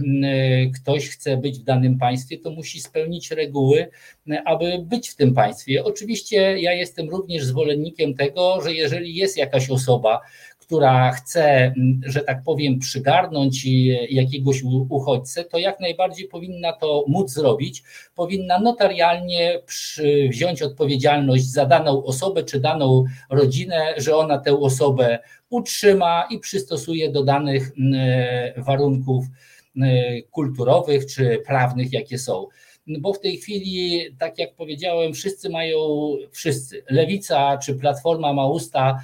ktoś 0.76 1.10
chce 1.10 1.38
być 1.38 1.60
w 1.60 1.64
danym 1.64 1.98
państwie, 1.98 2.38
to 2.38 2.52
musi 2.52 2.82
spełnić 2.82 3.32
reguły, 3.32 3.88
e, 4.32 4.44
aby 4.46 4.86
być 4.86 5.10
w 5.10 5.16
tym 5.16 5.34
państwie. 5.34 5.84
Oczywiście 5.84 6.60
ja 6.60 6.74
jestem 6.74 7.10
również 7.10 7.46
zwolennikiem 7.46 8.14
tego, 8.14 8.62
że 8.62 8.74
jeżeli 8.74 9.16
jest 9.16 9.38
jakaś 9.38 9.70
osoba, 9.70 10.22
która 10.74 11.12
chce, 11.12 11.74
że 12.06 12.22
tak 12.22 12.44
powiem, 12.44 12.80
przygarnąć 12.80 13.66
jakiegoś 14.10 14.64
uchodźcę, 14.90 15.44
to 15.44 15.58
jak 15.58 15.80
najbardziej 15.80 16.28
powinna 16.28 16.74
to 16.74 17.06
móc 17.08 17.32
zrobić. 17.32 17.84
Powinna 18.16 18.60
notarialnie 18.60 19.62
wziąć 20.30 20.62
odpowiedzialność 20.62 21.46
za 21.46 21.66
daną 21.66 22.04
osobę 22.04 22.44
czy 22.44 22.60
daną 22.60 23.04
rodzinę, 23.30 23.94
że 23.98 24.16
ona 24.16 24.38
tę 24.38 24.60
osobę 24.60 25.20
utrzyma 25.50 26.28
i 26.30 26.40
przystosuje 26.40 27.12
do 27.12 27.24
danych 27.24 27.72
warunków 28.58 29.26
kulturowych 30.32 31.06
czy 31.06 31.44
prawnych, 31.46 31.94
jakie 31.94 32.18
są 32.18 32.48
bo 32.88 33.14
w 33.14 33.20
tej 33.20 33.38
chwili, 33.38 34.02
tak 34.20 34.40
jak 34.40 34.56
powiedziałem, 34.56 35.14
wszyscy 35.14 35.50
mają, 35.50 35.78
wszyscy, 36.32 36.84
lewica 36.90 37.58
czy 37.58 37.76
platforma 37.76 38.34
ma 38.34 38.48
usta 38.48 39.02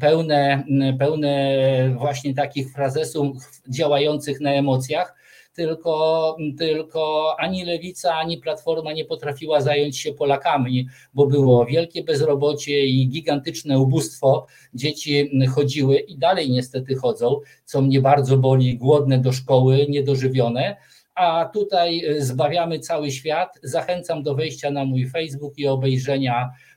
pełne, 0.00 0.64
pełne 0.98 1.54
właśnie 1.98 2.34
takich 2.34 2.72
frazesów 2.72 3.36
działających 3.68 4.40
na 4.40 4.50
emocjach, 4.50 5.14
tylko, 5.54 6.36
tylko 6.58 7.34
ani 7.38 7.64
lewica, 7.64 8.14
ani 8.14 8.38
platforma 8.38 8.92
nie 8.92 9.04
potrafiła 9.04 9.60
zająć 9.60 9.98
się 9.98 10.12
Polakami, 10.12 10.88
bo 11.14 11.26
było 11.26 11.66
wielkie 11.66 12.04
bezrobocie 12.04 12.86
i 12.86 13.08
gigantyczne 13.08 13.78
ubóstwo. 13.78 14.46
Dzieci 14.74 15.30
chodziły 15.54 15.98
i 15.98 16.18
dalej 16.18 16.50
niestety 16.50 16.94
chodzą, 16.94 17.40
co 17.64 17.82
mnie 17.82 18.00
bardzo 18.00 18.36
boli, 18.36 18.78
głodne 18.78 19.18
do 19.18 19.32
szkoły, 19.32 19.86
niedożywione. 19.88 20.76
A 21.14 21.50
tutaj 21.52 22.02
zbawiamy 22.18 22.78
cały 22.78 23.10
świat. 23.10 23.58
Zachęcam 23.62 24.22
do 24.22 24.34
wejścia 24.34 24.70
na 24.70 24.84
mój 24.84 25.08
Facebook 25.08 25.58
i 25.58 25.66
obejrzenia 25.66 26.50
Y, 26.50 26.69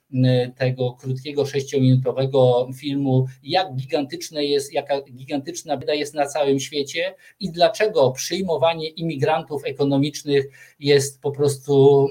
tego 0.56 0.92
krótkiego, 0.92 1.46
sześciominutowego 1.46 2.70
filmu, 2.76 3.26
jak 3.44 3.76
gigantyczne 3.76 4.46
jest, 4.46 4.74
jaka 4.74 5.02
gigantyczna 5.02 5.78
bieda 5.78 5.94
jest 5.94 6.14
na 6.14 6.26
całym 6.26 6.60
świecie 6.60 7.16
i 7.40 7.52
dlaczego 7.52 8.12
przyjmowanie 8.12 8.90
imigrantów 8.90 9.66
ekonomicznych 9.66 10.46
jest 10.80 11.22
po 11.22 11.32
prostu 11.32 12.08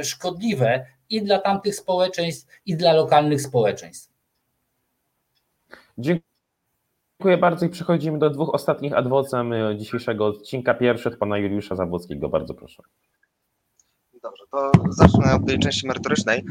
y, 0.00 0.04
szkodliwe 0.04 0.86
i 1.10 1.22
dla 1.22 1.38
tamtych 1.38 1.74
społeczeństw, 1.74 2.46
i 2.66 2.76
dla 2.76 2.92
lokalnych 2.92 3.42
społeczeństw. 3.42 4.12
Dziękuję 5.98 7.38
bardzo 7.40 7.66
i 7.66 7.68
przechodzimy 7.68 8.18
do 8.18 8.30
dwóch 8.30 8.54
ostatnich 8.54 8.92
adwocem 8.92 9.52
y, 9.52 9.76
dzisiejszego 9.76 10.26
odcinka. 10.26 10.74
Pierwszy 10.74 11.08
od 11.08 11.16
pana 11.16 11.38
Juliusza 11.38 11.76
Zabłockiego. 11.76 12.28
Bardzo 12.28 12.54
proszę. 12.54 12.82
Dobrze, 14.22 14.44
to 14.50 14.72
zacznę 14.90 15.34
od 15.34 15.46
tej 15.46 15.58
części 15.58 15.86
merytorycznej. 15.86 16.44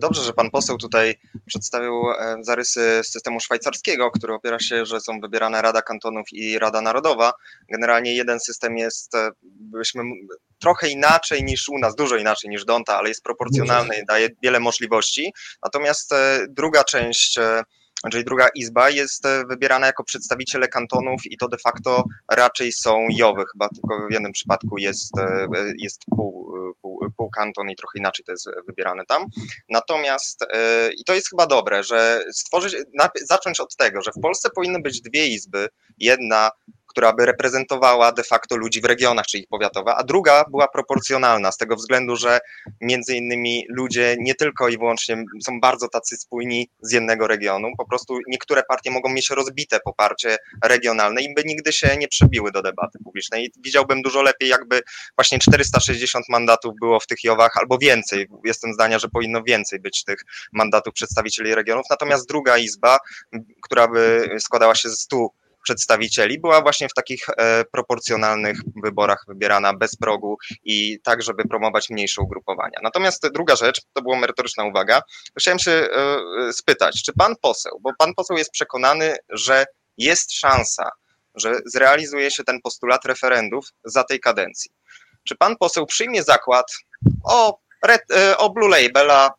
Dobrze, 0.00 0.22
że 0.22 0.32
pan 0.32 0.50
poseł 0.50 0.78
tutaj 0.78 1.14
przedstawił 1.46 2.10
e, 2.10 2.36
zarysy 2.40 3.00
systemu 3.04 3.40
szwajcarskiego, 3.40 4.10
który 4.10 4.34
opiera 4.34 4.58
się, 4.58 4.86
że 4.86 5.00
są 5.00 5.20
wybierane 5.20 5.62
Rada 5.62 5.82
Kantonów 5.82 6.26
i 6.32 6.58
Rada 6.58 6.80
Narodowa. 6.80 7.32
Generalnie 7.72 8.14
jeden 8.14 8.40
system 8.40 8.76
jest, 8.76 9.14
e, 9.14 9.30
byśmy 9.42 10.02
trochę 10.58 10.88
inaczej 10.88 11.44
niż 11.44 11.68
u 11.68 11.78
nas, 11.78 11.94
dużo 11.94 12.16
inaczej 12.16 12.50
niż 12.50 12.64
Donta, 12.64 12.98
ale 12.98 13.08
jest 13.08 13.22
proporcjonalny 13.22 14.04
daje 14.08 14.28
wiele 14.42 14.60
możliwości. 14.60 15.32
Natomiast 15.62 16.12
e, 16.12 16.46
druga 16.48 16.84
część 16.84 17.38
czyli 18.10 18.24
druga 18.24 18.48
izba 18.54 18.90
jest 18.90 19.26
e, 19.26 19.44
wybierana 19.46 19.86
jako 19.86 20.04
przedstawiciele 20.04 20.68
kantonów 20.68 21.20
i 21.24 21.36
to 21.36 21.48
de 21.48 21.58
facto 21.58 22.04
raczej 22.30 22.72
są 22.72 23.06
jowy, 23.10 23.44
chyba 23.52 23.68
tylko 23.68 24.06
w 24.08 24.12
jednym 24.12 24.32
przypadku 24.32 24.78
jest, 24.78 25.18
e, 25.18 25.48
jest 25.78 26.02
pół, 26.16 26.54
pół, 26.82 27.00
pół 27.16 27.30
kanton 27.30 27.70
i 27.70 27.76
trochę 27.76 27.98
inaczej 27.98 28.24
to 28.24 28.32
jest 28.32 28.46
wybierane 28.66 29.06
tam. 29.06 29.26
Natomiast 29.68 30.42
e, 30.42 30.90
i 30.92 31.04
to 31.04 31.14
jest 31.14 31.30
chyba 31.30 31.46
dobre, 31.46 31.82
że 31.82 32.24
stworzyć, 32.32 32.76
zacząć 33.22 33.60
od 33.60 33.76
tego, 33.76 34.02
że 34.02 34.10
w 34.12 34.20
Polsce 34.22 34.48
powinny 34.54 34.82
być 34.82 35.00
dwie 35.00 35.26
izby, 35.26 35.68
jedna 35.98 36.50
która 36.94 37.12
by 37.12 37.26
reprezentowała 37.26 38.12
de 38.12 38.24
facto 38.24 38.56
ludzi 38.56 38.80
w 38.80 38.84
regionach, 38.84 39.26
czyli 39.26 39.46
powiatowe, 39.46 39.94
a 39.94 40.04
druga 40.04 40.44
była 40.50 40.68
proporcjonalna 40.68 41.52
z 41.52 41.56
tego 41.56 41.76
względu, 41.76 42.16
że 42.16 42.40
między 42.80 43.16
innymi 43.16 43.66
ludzie 43.68 44.16
nie 44.18 44.34
tylko 44.34 44.68
i 44.68 44.78
wyłącznie 44.78 45.24
są 45.44 45.60
bardzo 45.60 45.88
tacy 45.88 46.16
spójni 46.16 46.70
z 46.82 46.92
jednego 46.92 47.26
regionu, 47.26 47.68
po 47.78 47.88
prostu 47.88 48.18
niektóre 48.28 48.62
partie 48.62 48.90
mogą 48.90 49.08
mieć 49.08 49.30
rozbite 49.30 49.80
poparcie 49.80 50.36
regionalne 50.64 51.22
i 51.22 51.34
by 51.34 51.42
nigdy 51.44 51.72
się 51.72 51.96
nie 51.96 52.08
przebiły 52.08 52.52
do 52.52 52.62
debaty 52.62 52.98
publicznej. 53.04 53.52
Widziałbym 53.64 54.02
dużo 54.02 54.22
lepiej, 54.22 54.48
jakby 54.48 54.80
właśnie 55.16 55.38
460 55.38 56.28
mandatów 56.28 56.74
było 56.80 57.00
w 57.00 57.06
tych 57.06 57.24
Jowach 57.24 57.56
albo 57.56 57.78
więcej. 57.78 58.28
Jestem 58.44 58.72
zdania, 58.72 58.98
że 58.98 59.08
powinno 59.08 59.42
więcej 59.42 59.80
być 59.80 60.04
tych 60.04 60.18
mandatów 60.52 60.94
przedstawicieli 60.94 61.54
regionów. 61.54 61.86
Natomiast 61.90 62.28
druga 62.28 62.58
izba, 62.58 62.98
która 63.62 63.88
by 63.88 64.28
składała 64.38 64.74
się 64.74 64.88
z 64.88 65.00
100 65.00 65.28
przedstawicieli 65.64 66.40
była 66.40 66.62
właśnie 66.62 66.88
w 66.88 66.94
takich 66.94 67.26
e, 67.28 67.64
proporcjonalnych 67.64 68.58
wyborach 68.84 69.24
wybierana 69.28 69.74
bez 69.74 69.96
progu 69.96 70.36
i 70.64 71.00
tak, 71.04 71.22
żeby 71.22 71.44
promować 71.48 71.90
mniejsze 71.90 72.22
ugrupowania. 72.22 72.78
Natomiast 72.82 73.28
druga 73.34 73.56
rzecz, 73.56 73.80
to 73.92 74.02
była 74.02 74.18
merytoryczna 74.18 74.64
uwaga, 74.64 75.02
chciałem 75.38 75.58
się 75.58 75.70
e, 75.70 76.18
spytać, 76.52 77.02
czy 77.02 77.12
pan 77.12 77.34
poseł, 77.42 77.78
bo 77.80 77.90
pan 77.98 78.14
poseł 78.14 78.36
jest 78.36 78.50
przekonany, 78.50 79.16
że 79.30 79.64
jest 79.98 80.32
szansa, 80.32 80.90
że 81.34 81.54
zrealizuje 81.66 82.30
się 82.30 82.44
ten 82.44 82.60
postulat 82.60 83.04
referendów 83.04 83.68
za 83.84 84.04
tej 84.04 84.20
kadencji. 84.20 84.70
Czy 85.28 85.36
pan 85.36 85.56
poseł 85.56 85.86
przyjmie 85.86 86.22
zakład 86.22 86.66
o, 87.24 87.58
e, 87.88 88.38
o 88.38 88.50
Blue 88.50 88.68
Labela 88.68 89.30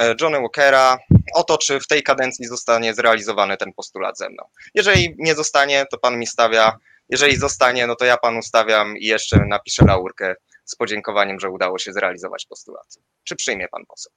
E, 0.00 0.14
Johnny 0.20 0.38
Walkera 0.38 0.98
o 1.34 1.44
to, 1.44 1.58
czy 1.58 1.80
w 1.80 1.86
tej 1.86 2.02
kadencji 2.02 2.46
zostanie 2.46 2.94
zrealizowany 2.94 3.56
ten 3.56 3.72
postulat 3.72 4.18
ze 4.18 4.28
mną. 4.28 4.42
Jeżeli 4.74 5.14
nie 5.18 5.34
zostanie, 5.34 5.84
to 5.90 5.98
pan 5.98 6.18
mi 6.18 6.26
stawia, 6.26 6.78
jeżeli 7.08 7.36
zostanie, 7.36 7.86
no 7.86 7.96
to 7.96 8.04
ja 8.04 8.16
panu 8.16 8.42
stawiam 8.42 8.96
i 8.98 9.06
jeszcze 9.06 9.44
napiszę 9.48 9.84
laurkę 9.84 10.34
z 10.64 10.76
podziękowaniem, 10.76 11.40
że 11.40 11.50
udało 11.50 11.78
się 11.78 11.92
zrealizować 11.92 12.46
postulat. 12.46 12.86
Czy 13.24 13.36
przyjmie 13.36 13.68
pan 13.68 13.82
poseł? 13.88 14.12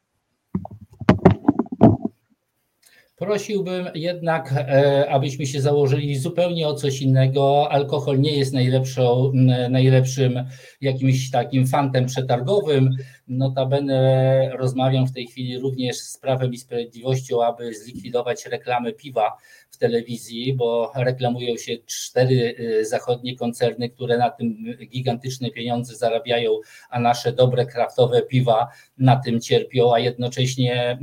Prosiłbym 3.17 3.89
jednak, 3.95 4.53
e, 4.57 5.09
abyśmy 5.09 5.45
się 5.45 5.61
założyli 5.61 6.15
zupełnie 6.15 6.67
o 6.67 6.73
coś 6.73 7.01
innego. 7.01 7.71
Alkohol 7.71 8.19
nie 8.19 8.37
jest 8.37 8.53
najlepszą, 8.53 9.31
najlepszym 9.69 10.45
jakimś 10.81 11.31
takim 11.31 11.67
fantem 11.67 12.05
przetargowym. 12.05 12.89
Notabene 13.27 14.51
rozmawiam 14.57 15.07
w 15.07 15.13
tej 15.13 15.27
chwili 15.27 15.59
również 15.59 15.97
z 15.97 16.17
Prawem 16.17 16.53
i 16.53 16.57
Sprawiedliwością, 16.57 17.43
aby 17.43 17.73
zlikwidować 17.73 18.45
reklamę 18.45 18.93
piwa 18.93 19.37
w 19.71 19.77
telewizji, 19.77 20.53
bo 20.53 20.91
reklamują 20.95 21.57
się 21.57 21.77
cztery 21.85 22.55
y, 22.59 22.85
zachodnie 22.85 23.35
koncerny, 23.35 23.89
które 23.89 24.17
na 24.17 24.29
tym 24.29 24.55
gigantyczne 24.89 25.51
pieniądze 25.51 25.95
zarabiają, 25.95 26.51
a 26.89 26.99
nasze 26.99 27.31
dobre 27.31 27.65
kraftowe 27.65 28.21
piwa 28.21 28.67
na 28.97 29.15
tym 29.15 29.41
cierpią, 29.41 29.93
a 29.93 29.99
jednocześnie 29.99 30.91
y, 30.91 30.97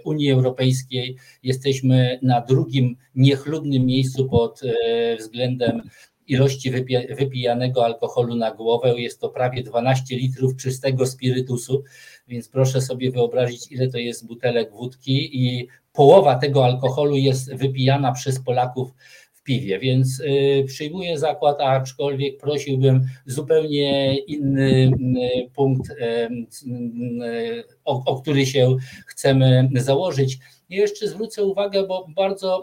w 0.00 0.06
Unii 0.06 0.30
Europejskiej 0.30 1.16
jesteśmy 1.42 2.18
na 2.22 2.40
drugim 2.40 2.96
niechlubnym 3.14 3.86
miejscu 3.86 4.28
pod 4.28 4.62
y, 4.62 5.16
względem 5.18 5.82
ilości 6.30 6.70
wypijanego 7.18 7.84
alkoholu 7.84 8.34
na 8.34 8.50
głowę. 8.50 8.94
Jest 8.96 9.20
to 9.20 9.28
prawie 9.28 9.62
12 9.62 10.16
litrów 10.16 10.56
czystego 10.56 11.06
spirytusu, 11.06 11.82
więc 12.28 12.48
proszę 12.48 12.80
sobie 12.80 13.10
wyobrazić, 13.10 13.72
ile 13.72 13.88
to 13.88 13.98
jest 13.98 14.26
butelek 14.26 14.72
wódki 14.72 15.44
i 15.46 15.68
połowa 15.92 16.34
tego 16.34 16.64
alkoholu 16.64 17.16
jest 17.16 17.54
wypijana 17.54 18.12
przez 18.12 18.40
Polaków 18.40 18.94
w 19.32 19.42
piwie, 19.42 19.78
więc 19.78 20.20
y, 20.20 20.64
przyjmuję 20.66 21.18
zakład, 21.18 21.60
aczkolwiek 21.60 22.38
prosiłbym 22.38 23.06
zupełnie 23.26 24.18
inny 24.18 24.70
y, 24.70 25.50
punkt, 25.54 25.90
y, 25.90 27.64
o, 27.84 28.04
o 28.04 28.20
który 28.20 28.46
się 28.46 28.76
chcemy 29.06 29.68
założyć. 29.74 30.38
Jeszcze 30.76 31.08
zwrócę 31.08 31.44
uwagę, 31.44 31.86
bo 31.86 32.06
bardzo 32.16 32.62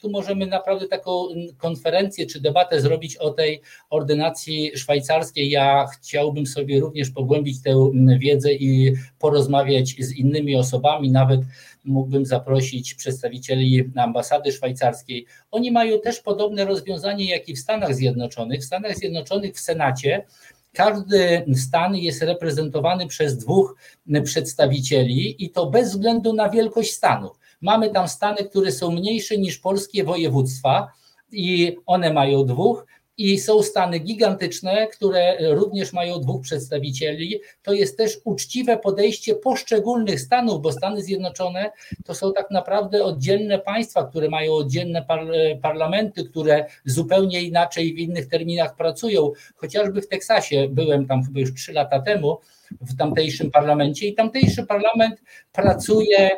tu 0.00 0.10
możemy 0.10 0.46
naprawdę 0.46 0.88
taką 0.88 1.26
konferencję 1.58 2.26
czy 2.26 2.40
debatę 2.40 2.80
zrobić 2.80 3.16
o 3.16 3.30
tej 3.30 3.60
ordynacji 3.90 4.78
szwajcarskiej. 4.78 5.50
Ja 5.50 5.86
chciałbym 5.86 6.46
sobie 6.46 6.80
również 6.80 7.10
pogłębić 7.10 7.62
tę 7.62 7.90
wiedzę 8.18 8.52
i 8.52 8.94
porozmawiać 9.18 9.94
z 9.98 10.12
innymi 10.12 10.56
osobami, 10.56 11.10
nawet 11.10 11.40
mógłbym 11.84 12.26
zaprosić 12.26 12.94
przedstawicieli 12.94 13.90
ambasady 13.96 14.52
szwajcarskiej. 14.52 15.26
Oni 15.50 15.70
mają 15.70 16.00
też 16.00 16.20
podobne 16.20 16.64
rozwiązanie 16.64 17.28
jak 17.28 17.48
i 17.48 17.54
w 17.54 17.58
Stanach 17.58 17.94
Zjednoczonych. 17.94 18.60
W 18.60 18.64
Stanach 18.64 18.96
Zjednoczonych 18.96 19.54
w 19.54 19.60
Senacie 19.60 20.26
każdy 20.72 21.46
stan 21.54 21.96
jest 21.96 22.22
reprezentowany 22.22 23.06
przez 23.06 23.38
dwóch 23.38 23.76
przedstawicieli 24.24 25.44
i 25.44 25.50
to 25.50 25.70
bez 25.70 25.90
względu 25.90 26.32
na 26.32 26.50
wielkość 26.50 26.92
stanu. 26.92 27.30
Mamy 27.60 27.90
tam 27.90 28.08
stany, 28.08 28.36
które 28.36 28.72
są 28.72 28.90
mniejsze 28.90 29.38
niż 29.38 29.58
polskie 29.58 30.04
województwa 30.04 30.88
i 31.32 31.76
one 31.86 32.12
mają 32.12 32.44
dwóch, 32.44 32.86
i 33.20 33.38
są 33.38 33.62
stany 33.62 33.98
gigantyczne, 33.98 34.86
które 34.86 35.36
również 35.54 35.92
mają 35.92 36.20
dwóch 36.20 36.42
przedstawicieli. 36.42 37.40
To 37.62 37.72
jest 37.72 37.96
też 37.96 38.18
uczciwe 38.24 38.78
podejście 38.78 39.34
poszczególnych 39.34 40.20
stanów, 40.20 40.62
bo 40.62 40.72
Stany 40.72 41.02
Zjednoczone 41.02 41.70
to 42.04 42.14
są 42.14 42.32
tak 42.32 42.50
naprawdę 42.50 43.04
oddzielne 43.04 43.58
państwa, 43.58 44.06
które 44.06 44.28
mają 44.28 44.52
oddzielne 44.52 45.02
par 45.02 45.26
parlamenty, 45.62 46.24
które 46.24 46.66
zupełnie 46.84 47.42
inaczej 47.42 47.94
w 47.94 47.98
innych 47.98 48.28
terminach 48.28 48.76
pracują. 48.76 49.32
Chociażby 49.56 50.02
w 50.02 50.08
Teksasie 50.08 50.68
byłem 50.70 51.06
tam 51.06 51.24
chyba 51.24 51.40
już 51.40 51.54
trzy 51.54 51.72
lata 51.72 52.00
temu 52.00 52.38
w 52.80 52.96
tamtejszym 52.96 53.50
parlamencie 53.50 54.06
i 54.06 54.14
tamtejszy 54.14 54.66
parlament 54.66 55.22
pracuje 55.52 56.30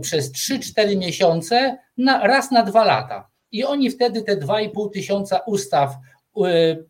przez 0.00 0.32
3-4 0.32 0.96
miesiące 0.96 1.78
na, 1.96 2.26
raz 2.26 2.50
na 2.50 2.62
dwa 2.62 2.84
lata. 2.84 3.28
I 3.52 3.64
oni 3.64 3.90
wtedy 3.90 4.22
te 4.22 4.36
2,5 4.36 4.90
tysiąca 4.90 5.38
ustaw 5.46 5.94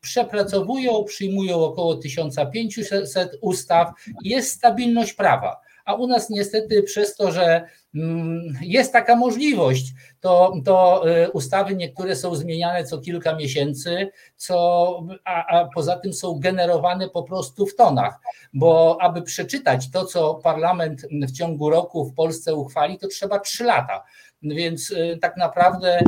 przepracowują, 0.01 1.05
przyjmują 1.05 1.57
około 1.57 1.97
1500 1.97 3.39
ustaw, 3.41 3.89
jest 4.25 4.53
stabilność 4.53 5.13
prawa. 5.13 5.61
A 5.89 5.95
u 5.95 6.07
nas 6.07 6.31
niestety 6.31 6.83
przez 6.83 7.17
to, 7.17 7.33
że 7.33 7.65
mm, 7.95 8.59
jest 8.63 8.93
taka 8.93 9.17
możliwość, 9.17 9.93
to, 10.21 10.53
to 10.65 11.05
y, 11.25 11.31
ustawy 11.31 11.77
niektóre 11.77 12.17
są 12.17 12.35
zmieniane 12.35 12.85
co 12.85 12.99
kilka 12.99 13.35
miesięcy, 13.35 14.11
co, 14.37 15.03
a, 15.25 15.59
a 15.59 15.69
poza 15.75 15.97
tym 15.97 16.13
są 16.13 16.39
generowane 16.41 17.09
po 17.09 17.23
prostu 17.23 17.67
w 17.67 17.77
tonach, 17.77 18.21
bo 18.53 18.99
aby 19.01 19.23
przeczytać 19.23 19.91
to, 19.91 20.05
co 20.05 20.35
parlament 20.35 21.03
w 21.11 21.33
ciągu 21.33 21.71
roku 21.71 22.05
w 22.05 22.15
Polsce 22.15 22.55
uchwali, 22.55 22.99
to 22.99 23.09
trzeba 23.09 23.39
trzy 23.39 23.65
lata. 23.65 24.05
Więc 24.43 24.91
y, 24.91 25.19
tak 25.21 25.37
naprawdę 25.37 26.01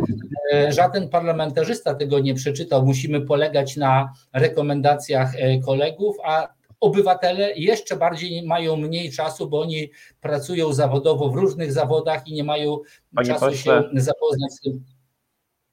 y, 0.55 0.73
żaden 0.73 1.09
parlamentarzysta 1.09 1.95
tego 1.95 2.19
nie 2.19 2.35
przeczytał. 2.35 2.87
Musimy 2.87 3.21
polegać 3.21 3.77
na 3.77 4.13
rekomendacjach 4.33 5.35
y, 5.35 5.61
kolegów, 5.67 6.17
a 6.25 6.49
obywatele 6.81 7.53
jeszcze 7.57 7.97
bardziej 7.97 8.47
mają 8.47 8.77
mniej 8.77 9.11
czasu, 9.11 9.49
bo 9.49 9.61
oni 9.61 9.91
pracują 10.21 10.73
zawodowo 10.73 11.29
w 11.29 11.37
różnych 11.37 11.73
zawodach 11.73 12.29
i 12.29 12.35
nie 12.35 12.45
mają 12.45 12.79
Panie 13.15 13.29
czasu 13.29 13.47
pośle, 13.47 13.91
się 13.95 14.01
zapoznać 14.01 14.53
z 14.53 14.61
tym. 14.61 14.85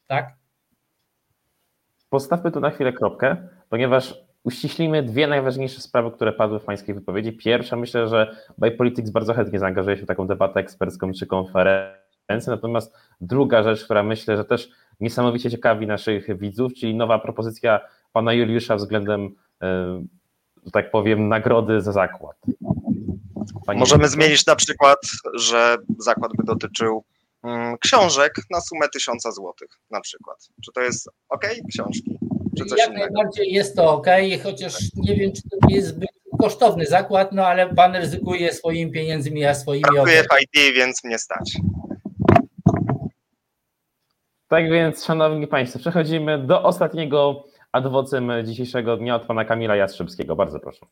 Tak? 0.08 0.36
Postawmy 2.10 2.52
tu 2.52 2.60
na 2.60 2.70
chwilę 2.70 2.94
kropkę, 2.94 3.38
ponieważ 3.70 4.24
uściślimy 4.44 5.04
dwie 5.04 5.28
najważniejsze 5.28 5.82
sprawy, 5.82 6.12
które 6.12 6.34
padły 6.34 6.60
w 6.60 6.64
Pańskiej 6.64 6.96
wypowiedzi. 6.96 7.34
Pierwsza, 7.34 7.76
myślę, 7.76 8.08
że 8.08 8.36
Bypolitics 8.58 9.10
bardzo 9.10 9.34
chętnie 9.34 9.60
zaangażuje 9.60 9.98
się 9.98 10.04
w 10.04 10.08
taką 10.08 10.28
debatę 10.28 10.60
ekspercką 10.60 11.14
czy 11.14 11.28
konferencję 11.28 12.07
Natomiast 12.48 12.94
druga 13.22 13.64
rzecz, 13.64 13.84
która 13.84 14.04
myślę, 14.04 14.38
że 14.38 14.46
też 14.46 14.70
niesamowicie 15.00 15.52
ciekawi 15.52 15.88
naszych 15.88 16.38
widzów, 16.40 16.74
czyli 16.74 16.96
nowa 16.96 17.20
propozycja 17.20 17.80
pana 18.14 18.34
Juliusza 18.34 18.76
względem, 18.76 19.36
e, 19.62 20.04
że 20.66 20.72
tak 20.72 20.92
powiem, 20.92 21.30
nagrody 21.30 21.82
za 21.82 21.92
zakład. 21.92 22.38
Panie 23.66 23.80
Możemy 23.80 24.08
zmienić 24.08 24.46
na 24.46 24.56
przykład, 24.56 24.98
że 25.34 25.78
zakład 26.00 26.32
by 26.38 26.44
dotyczył 26.44 27.04
mm, 27.44 27.78
książek 27.78 28.34
na 28.50 28.62
sumę 28.62 28.90
tysiąca 28.94 29.32
złotych 29.32 29.70
na 29.92 30.02
przykład. 30.02 30.38
Czy 30.66 30.72
to 30.72 30.82
jest 30.82 31.10
ok? 31.30 31.46
Książki? 31.70 32.20
Czy 32.58 32.66
coś 32.66 32.80
Jak 32.80 32.90
innego? 32.90 33.06
najbardziej 33.06 33.54
jest 33.54 33.76
to 33.76 33.92
ok, 33.92 34.08
chociaż 34.44 34.74
nie 34.96 35.16
wiem, 35.16 35.32
czy 35.34 35.42
to 35.42 35.58
jest 35.70 35.88
zbyt 35.88 36.10
kosztowny 36.40 36.86
zakład, 36.86 37.32
no 37.32 37.48
ale 37.48 37.76
pan 37.76 37.96
ryzykuje 37.96 38.54
swoimi 38.54 38.92
pieniędzmi, 38.92 39.46
a 39.46 39.54
swoimi... 39.54 39.84
Pracuję 39.84 40.24
w 40.24 40.42
IT, 40.42 40.76
więc 40.76 41.04
mnie 41.04 41.20
stać. 41.20 41.58
Tak 44.48 44.70
więc, 44.72 45.06
szanowni 45.06 45.48
państwo, 45.48 45.80
przechodzimy 45.80 46.38
do 46.46 46.64
ostatniego 46.64 47.44
adwocem 47.72 48.32
dzisiejszego 48.44 48.98
dnia 48.98 49.16
od 49.16 49.26
pana 49.26 49.46
Kamila 49.46 49.76
Jastrzębskiego. 49.76 50.36
Bardzo 50.36 50.60
proszę. 50.60 50.86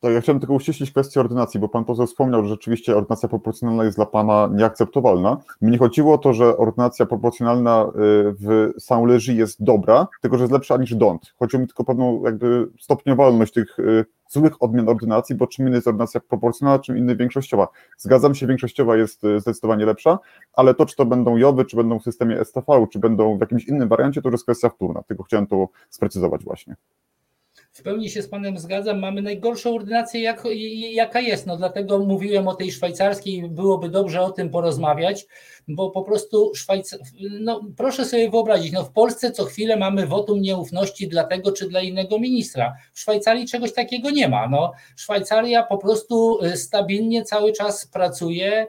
Tak, 0.00 0.12
ja 0.12 0.20
chciałem 0.20 0.40
tylko 0.40 0.54
uściślić 0.54 0.90
kwestię 0.90 1.20
ordynacji, 1.20 1.60
bo 1.60 1.68
pan 1.68 1.84
poseł 1.84 2.06
wspomniał, 2.06 2.42
że 2.42 2.48
rzeczywiście 2.48 2.96
ordynacja 2.96 3.28
proporcjonalna 3.28 3.84
jest 3.84 3.98
dla 3.98 4.06
pana 4.06 4.48
nieakceptowalna. 4.52 5.36
Mnie 5.60 5.72
nie 5.72 5.78
chodziło 5.78 6.14
o 6.14 6.18
to, 6.18 6.32
że 6.32 6.56
ordynacja 6.56 7.06
proporcjonalna 7.06 7.86
y, 7.86 7.92
w 8.40 8.70
Saint-Légy 8.80 9.32
jest 9.32 9.64
dobra, 9.64 10.08
tylko 10.22 10.36
że 10.36 10.42
jest 10.42 10.52
lepsza 10.52 10.76
niż 10.76 10.94
DONT. 10.94 11.34
Chodziło 11.38 11.60
mi 11.60 11.66
tylko 11.66 11.82
o 11.82 11.86
pewną 11.86 12.22
jakby 12.24 12.68
stopniowalność 12.80 13.52
tych 13.52 13.78
y, 13.78 14.04
złych 14.28 14.62
odmian 14.62 14.88
ordynacji, 14.88 15.36
bo 15.36 15.46
czym 15.46 15.66
inny 15.66 15.76
jest 15.76 15.88
ordynacja 15.88 16.20
proporcjonalna, 16.20 16.82
czym 16.82 16.98
inny 16.98 17.16
większościowa. 17.16 17.68
Zgadzam 17.96 18.34
się, 18.34 18.46
większościowa 18.46 18.96
jest 18.96 19.24
y, 19.24 19.40
zdecydowanie 19.40 19.86
lepsza, 19.86 20.18
ale 20.52 20.74
to, 20.74 20.86
czy 20.86 20.96
to 20.96 21.06
będą 21.06 21.36
JOWy, 21.36 21.64
czy 21.64 21.76
będą 21.76 21.98
w 21.98 22.02
systemie 22.02 22.44
STV, 22.44 22.86
czy 22.92 22.98
będą 22.98 23.36
w 23.36 23.40
jakimś 23.40 23.64
innym 23.64 23.88
wariancie, 23.88 24.22
to 24.22 24.28
już 24.28 24.34
jest 24.34 24.44
kwestia 24.44 24.68
wtórna. 24.68 25.02
Tylko 25.02 25.22
chciałem 25.22 25.46
to 25.46 25.68
sprecyzować 25.90 26.44
właśnie. 26.44 26.76
W 27.78 27.82
pełni 27.82 28.10
się 28.10 28.22
z 28.22 28.28
Panem 28.28 28.58
zgadzam. 28.58 28.98
Mamy 28.98 29.22
najgorszą 29.22 29.74
ordynację, 29.74 30.20
jak, 30.20 30.44
jaka 30.90 31.20
jest. 31.20 31.46
No 31.46 31.56
dlatego 31.56 31.98
mówiłem 31.98 32.48
o 32.48 32.54
tej 32.54 32.72
szwajcarskiej. 32.72 33.48
Byłoby 33.48 33.88
dobrze 33.88 34.20
o 34.20 34.30
tym 34.30 34.50
porozmawiać, 34.50 35.26
bo 35.68 35.90
po 35.90 36.02
prostu 36.02 36.54
Szwajcar... 36.54 37.00
no, 37.40 37.60
proszę 37.76 38.04
sobie 38.04 38.30
wyobrazić, 38.30 38.72
no 38.72 38.84
w 38.84 38.92
Polsce 38.92 39.32
co 39.32 39.44
chwilę 39.44 39.76
mamy 39.76 40.06
wotum 40.06 40.40
nieufności 40.40 41.08
dla 41.08 41.24
tego 41.24 41.52
czy 41.52 41.68
dla 41.68 41.80
innego 41.80 42.18
ministra. 42.18 42.74
W 42.92 43.00
Szwajcarii 43.00 43.46
czegoś 43.46 43.72
takiego 43.72 44.10
nie 44.10 44.28
ma. 44.28 44.48
No, 44.48 44.72
Szwajcaria 44.96 45.62
po 45.62 45.78
prostu 45.78 46.38
y, 46.44 46.56
stabilnie 46.56 47.22
cały 47.22 47.52
czas 47.52 47.86
pracuje 47.86 48.66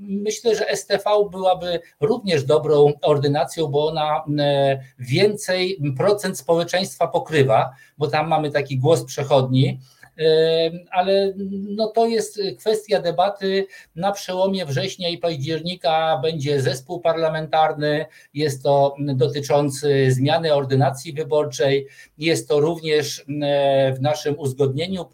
Myślę, 0.00 0.56
że 0.56 0.76
STV 0.76 1.04
byłaby 1.30 1.80
również 2.00 2.44
dobrą 2.44 2.92
ordynacją, 3.02 3.66
bo 3.66 3.86
ona 3.88 4.24
więcej 4.98 5.80
procent 5.96 6.38
społeczeństwa 6.38 7.06
pokrywa, 7.06 7.70
bo 7.98 8.06
tam 8.06 8.28
mamy 8.28 8.50
taki 8.50 8.78
głos 8.78 9.04
przechodni 9.04 9.80
ale 10.90 11.32
no 11.48 11.86
to 11.86 12.06
jest 12.06 12.40
kwestia 12.58 13.00
debaty. 13.00 13.66
Na 13.96 14.12
przełomie 14.12 14.66
września 14.66 15.08
i 15.08 15.18
października 15.18 16.20
będzie 16.22 16.60
zespół 16.60 17.00
parlamentarny, 17.00 18.06
jest 18.34 18.62
to 18.62 18.94
dotyczący 18.98 20.12
zmiany 20.12 20.54
ordynacji 20.54 21.12
wyborczej, 21.12 21.86
jest 22.18 22.48
to 22.48 22.60
również 22.60 23.24
w 23.96 24.00
naszym 24.00 24.38
uzgodnieniu 24.38 25.04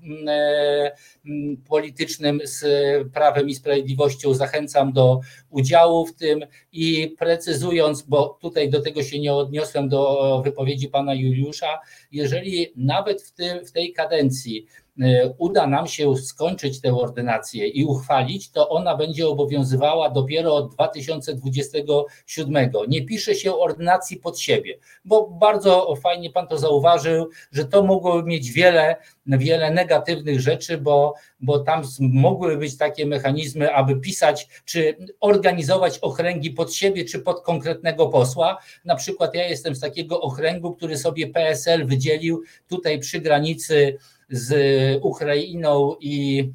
politycznym 1.68 2.40
z 2.44 2.64
Prawem 3.12 3.48
i 3.48 3.54
Sprawiedliwością. 3.54 4.34
Zachęcam 4.34 4.92
do 4.92 5.20
udziału 5.50 6.06
w 6.06 6.14
tym 6.14 6.40
i 6.72 7.14
precyzując, 7.18 8.02
bo 8.02 8.38
tutaj 8.40 8.70
do 8.70 8.82
tego 8.82 9.02
się 9.02 9.20
nie 9.20 9.34
odniosłem 9.34 9.88
do 9.88 10.40
wypowiedzi 10.44 10.88
pana 10.88 11.14
Juliusza, 11.14 11.78
jeżeli 12.12 12.72
nawet 12.76 13.22
w, 13.22 13.32
w 13.68 13.72
tej 13.72 13.92
kadencji 13.92 14.66
uda 15.38 15.66
nam 15.66 15.86
się 15.86 16.16
skończyć 16.16 16.80
tę 16.80 16.94
ordynację 16.94 17.68
i 17.68 17.84
uchwalić, 17.84 18.50
to 18.50 18.68
ona 18.68 18.96
będzie 18.96 19.28
obowiązywała 19.28 20.10
dopiero 20.10 20.54
od 20.54 20.74
2027. 20.74 22.70
Nie 22.88 23.04
pisze 23.04 23.34
się 23.34 23.54
ordynacji 23.54 24.16
pod 24.16 24.40
siebie, 24.40 24.78
bo 25.04 25.28
bardzo 25.28 25.94
fajnie 26.02 26.30
pan 26.30 26.46
to 26.46 26.58
zauważył, 26.58 27.30
że 27.52 27.64
to 27.64 27.82
mogłoby 27.82 28.28
mieć 28.28 28.50
wiele, 28.52 28.96
wiele 29.26 29.70
negatywnych 29.70 30.40
rzeczy, 30.40 30.78
bo, 30.78 31.14
bo 31.40 31.58
tam 31.58 31.82
mogłyby 32.00 32.56
być 32.56 32.76
takie 32.76 33.06
mechanizmy, 33.06 33.74
aby 33.74 33.96
pisać, 33.96 34.48
czy 34.64 34.96
organizować 35.20 35.98
okręgi 35.98 36.50
pod 36.50 36.74
siebie, 36.74 37.04
czy 37.04 37.18
pod 37.18 37.40
konkretnego 37.40 38.08
posła. 38.08 38.58
Na 38.84 38.94
przykład 38.94 39.34
ja 39.34 39.48
jestem 39.48 39.74
z 39.74 39.80
takiego 39.80 40.20
okręgu, 40.20 40.72
który 40.72 40.98
sobie 40.98 41.26
PSL 41.26 41.86
wydzielił 41.86 42.42
tutaj 42.68 42.98
przy 42.98 43.20
granicy 43.20 43.98
z 44.30 44.54
Ukrainą 45.02 45.96
i 46.00 46.52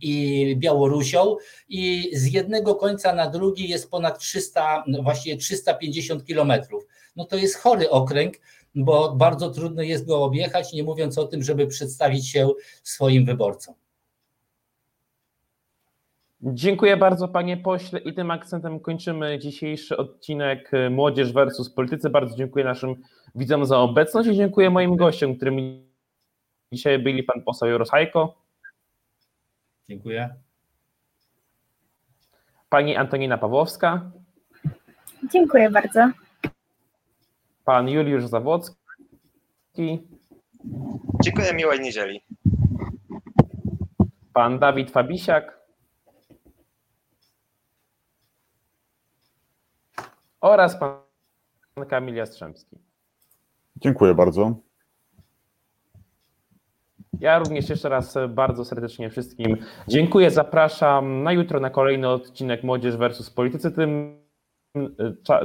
i 0.00 0.56
Białorusią 0.58 1.36
i 1.68 2.10
z 2.12 2.32
jednego 2.32 2.74
końca 2.74 3.14
na 3.14 3.30
drugi 3.30 3.68
jest 3.68 3.90
ponad 3.90 4.18
300, 4.18 4.84
właściwie 5.02 5.36
350 5.36 6.24
kilometrów. 6.24 6.86
No 7.16 7.24
to 7.24 7.36
jest 7.36 7.58
chory 7.58 7.90
okręg, 7.90 8.34
bo 8.74 9.14
bardzo 9.16 9.50
trudno 9.50 9.82
jest 9.82 10.06
go 10.06 10.24
objechać, 10.24 10.72
nie 10.72 10.82
mówiąc 10.82 11.18
o 11.18 11.24
tym, 11.24 11.42
żeby 11.42 11.66
przedstawić 11.66 12.28
się 12.28 12.48
swoim 12.82 13.24
wyborcom. 13.24 13.74
Dziękuję 16.40 16.96
bardzo 16.96 17.28
panie 17.28 17.56
pośle 17.56 18.00
i 18.00 18.14
tym 18.14 18.30
akcentem 18.30 18.80
kończymy 18.80 19.38
dzisiejszy 19.38 19.96
odcinek 19.96 20.70
Młodzież 20.90 21.32
versus 21.32 21.70
Politycy. 21.70 22.10
Bardzo 22.10 22.36
dziękuję 22.36 22.64
naszym 22.64 22.94
widzom 23.34 23.66
za 23.66 23.78
obecność 23.78 24.28
i 24.28 24.36
dziękuję 24.36 24.70
moim 24.70 24.96
gościom, 24.96 25.36
którymi 25.36 25.93
dzisiaj 26.74 26.98
byli 26.98 27.22
pan 27.22 27.42
poseł 27.42 27.68
Joros 27.68 27.90
Hajko. 27.90 28.34
Dziękuję. 29.88 30.34
Pani 32.68 32.96
Antonina 32.96 33.38
Pawłowska. 33.38 34.10
Dziękuję 35.32 35.70
bardzo. 35.70 36.10
Pan 37.64 37.88
Juliusz 37.88 38.24
Zawocki. 38.24 38.78
Dziękuję, 41.22 41.54
miłej 41.54 41.80
niedzieli. 41.80 42.20
Pan 44.32 44.58
Dawid 44.58 44.90
Fabisiak. 44.90 45.60
Oraz 50.40 50.78
pan 50.78 50.98
Kamil 51.88 52.14
Jastrzębski. 52.14 52.78
Dziękuję 53.76 54.14
bardzo. 54.14 54.56
Ja 57.20 57.38
również 57.38 57.68
jeszcze 57.68 57.88
raz 57.88 58.18
bardzo 58.28 58.64
serdecznie 58.64 59.10
wszystkim 59.10 59.56
dziękuję. 59.88 60.30
Zapraszam 60.30 61.22
na 61.22 61.32
jutro 61.32 61.60
na 61.60 61.70
kolejny 61.70 62.08
odcinek 62.08 62.62
Młodzież 62.62 62.96
versus 62.96 63.30
Politycy, 63.30 63.70
tym, 63.70 64.20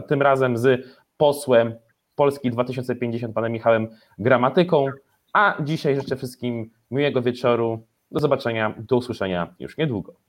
tym 0.08 0.22
razem 0.22 0.58
z 0.58 0.86
posłem 1.18 1.76
Polski 2.16 2.52
2050, 2.52 3.36
panem 3.36 3.52
Michałem 3.52 3.88
Gramatyką. 4.20 4.86
A 5.34 5.58
dzisiaj 5.64 5.96
życzę 5.96 6.16
wszystkim 6.16 6.72
miłego 6.92 7.22
wieczoru. 7.22 7.88
Do 8.12 8.20
zobaczenia, 8.20 8.74
do 8.78 8.98
usłyszenia 8.98 9.56
już 9.60 9.78
niedługo. 9.78 10.29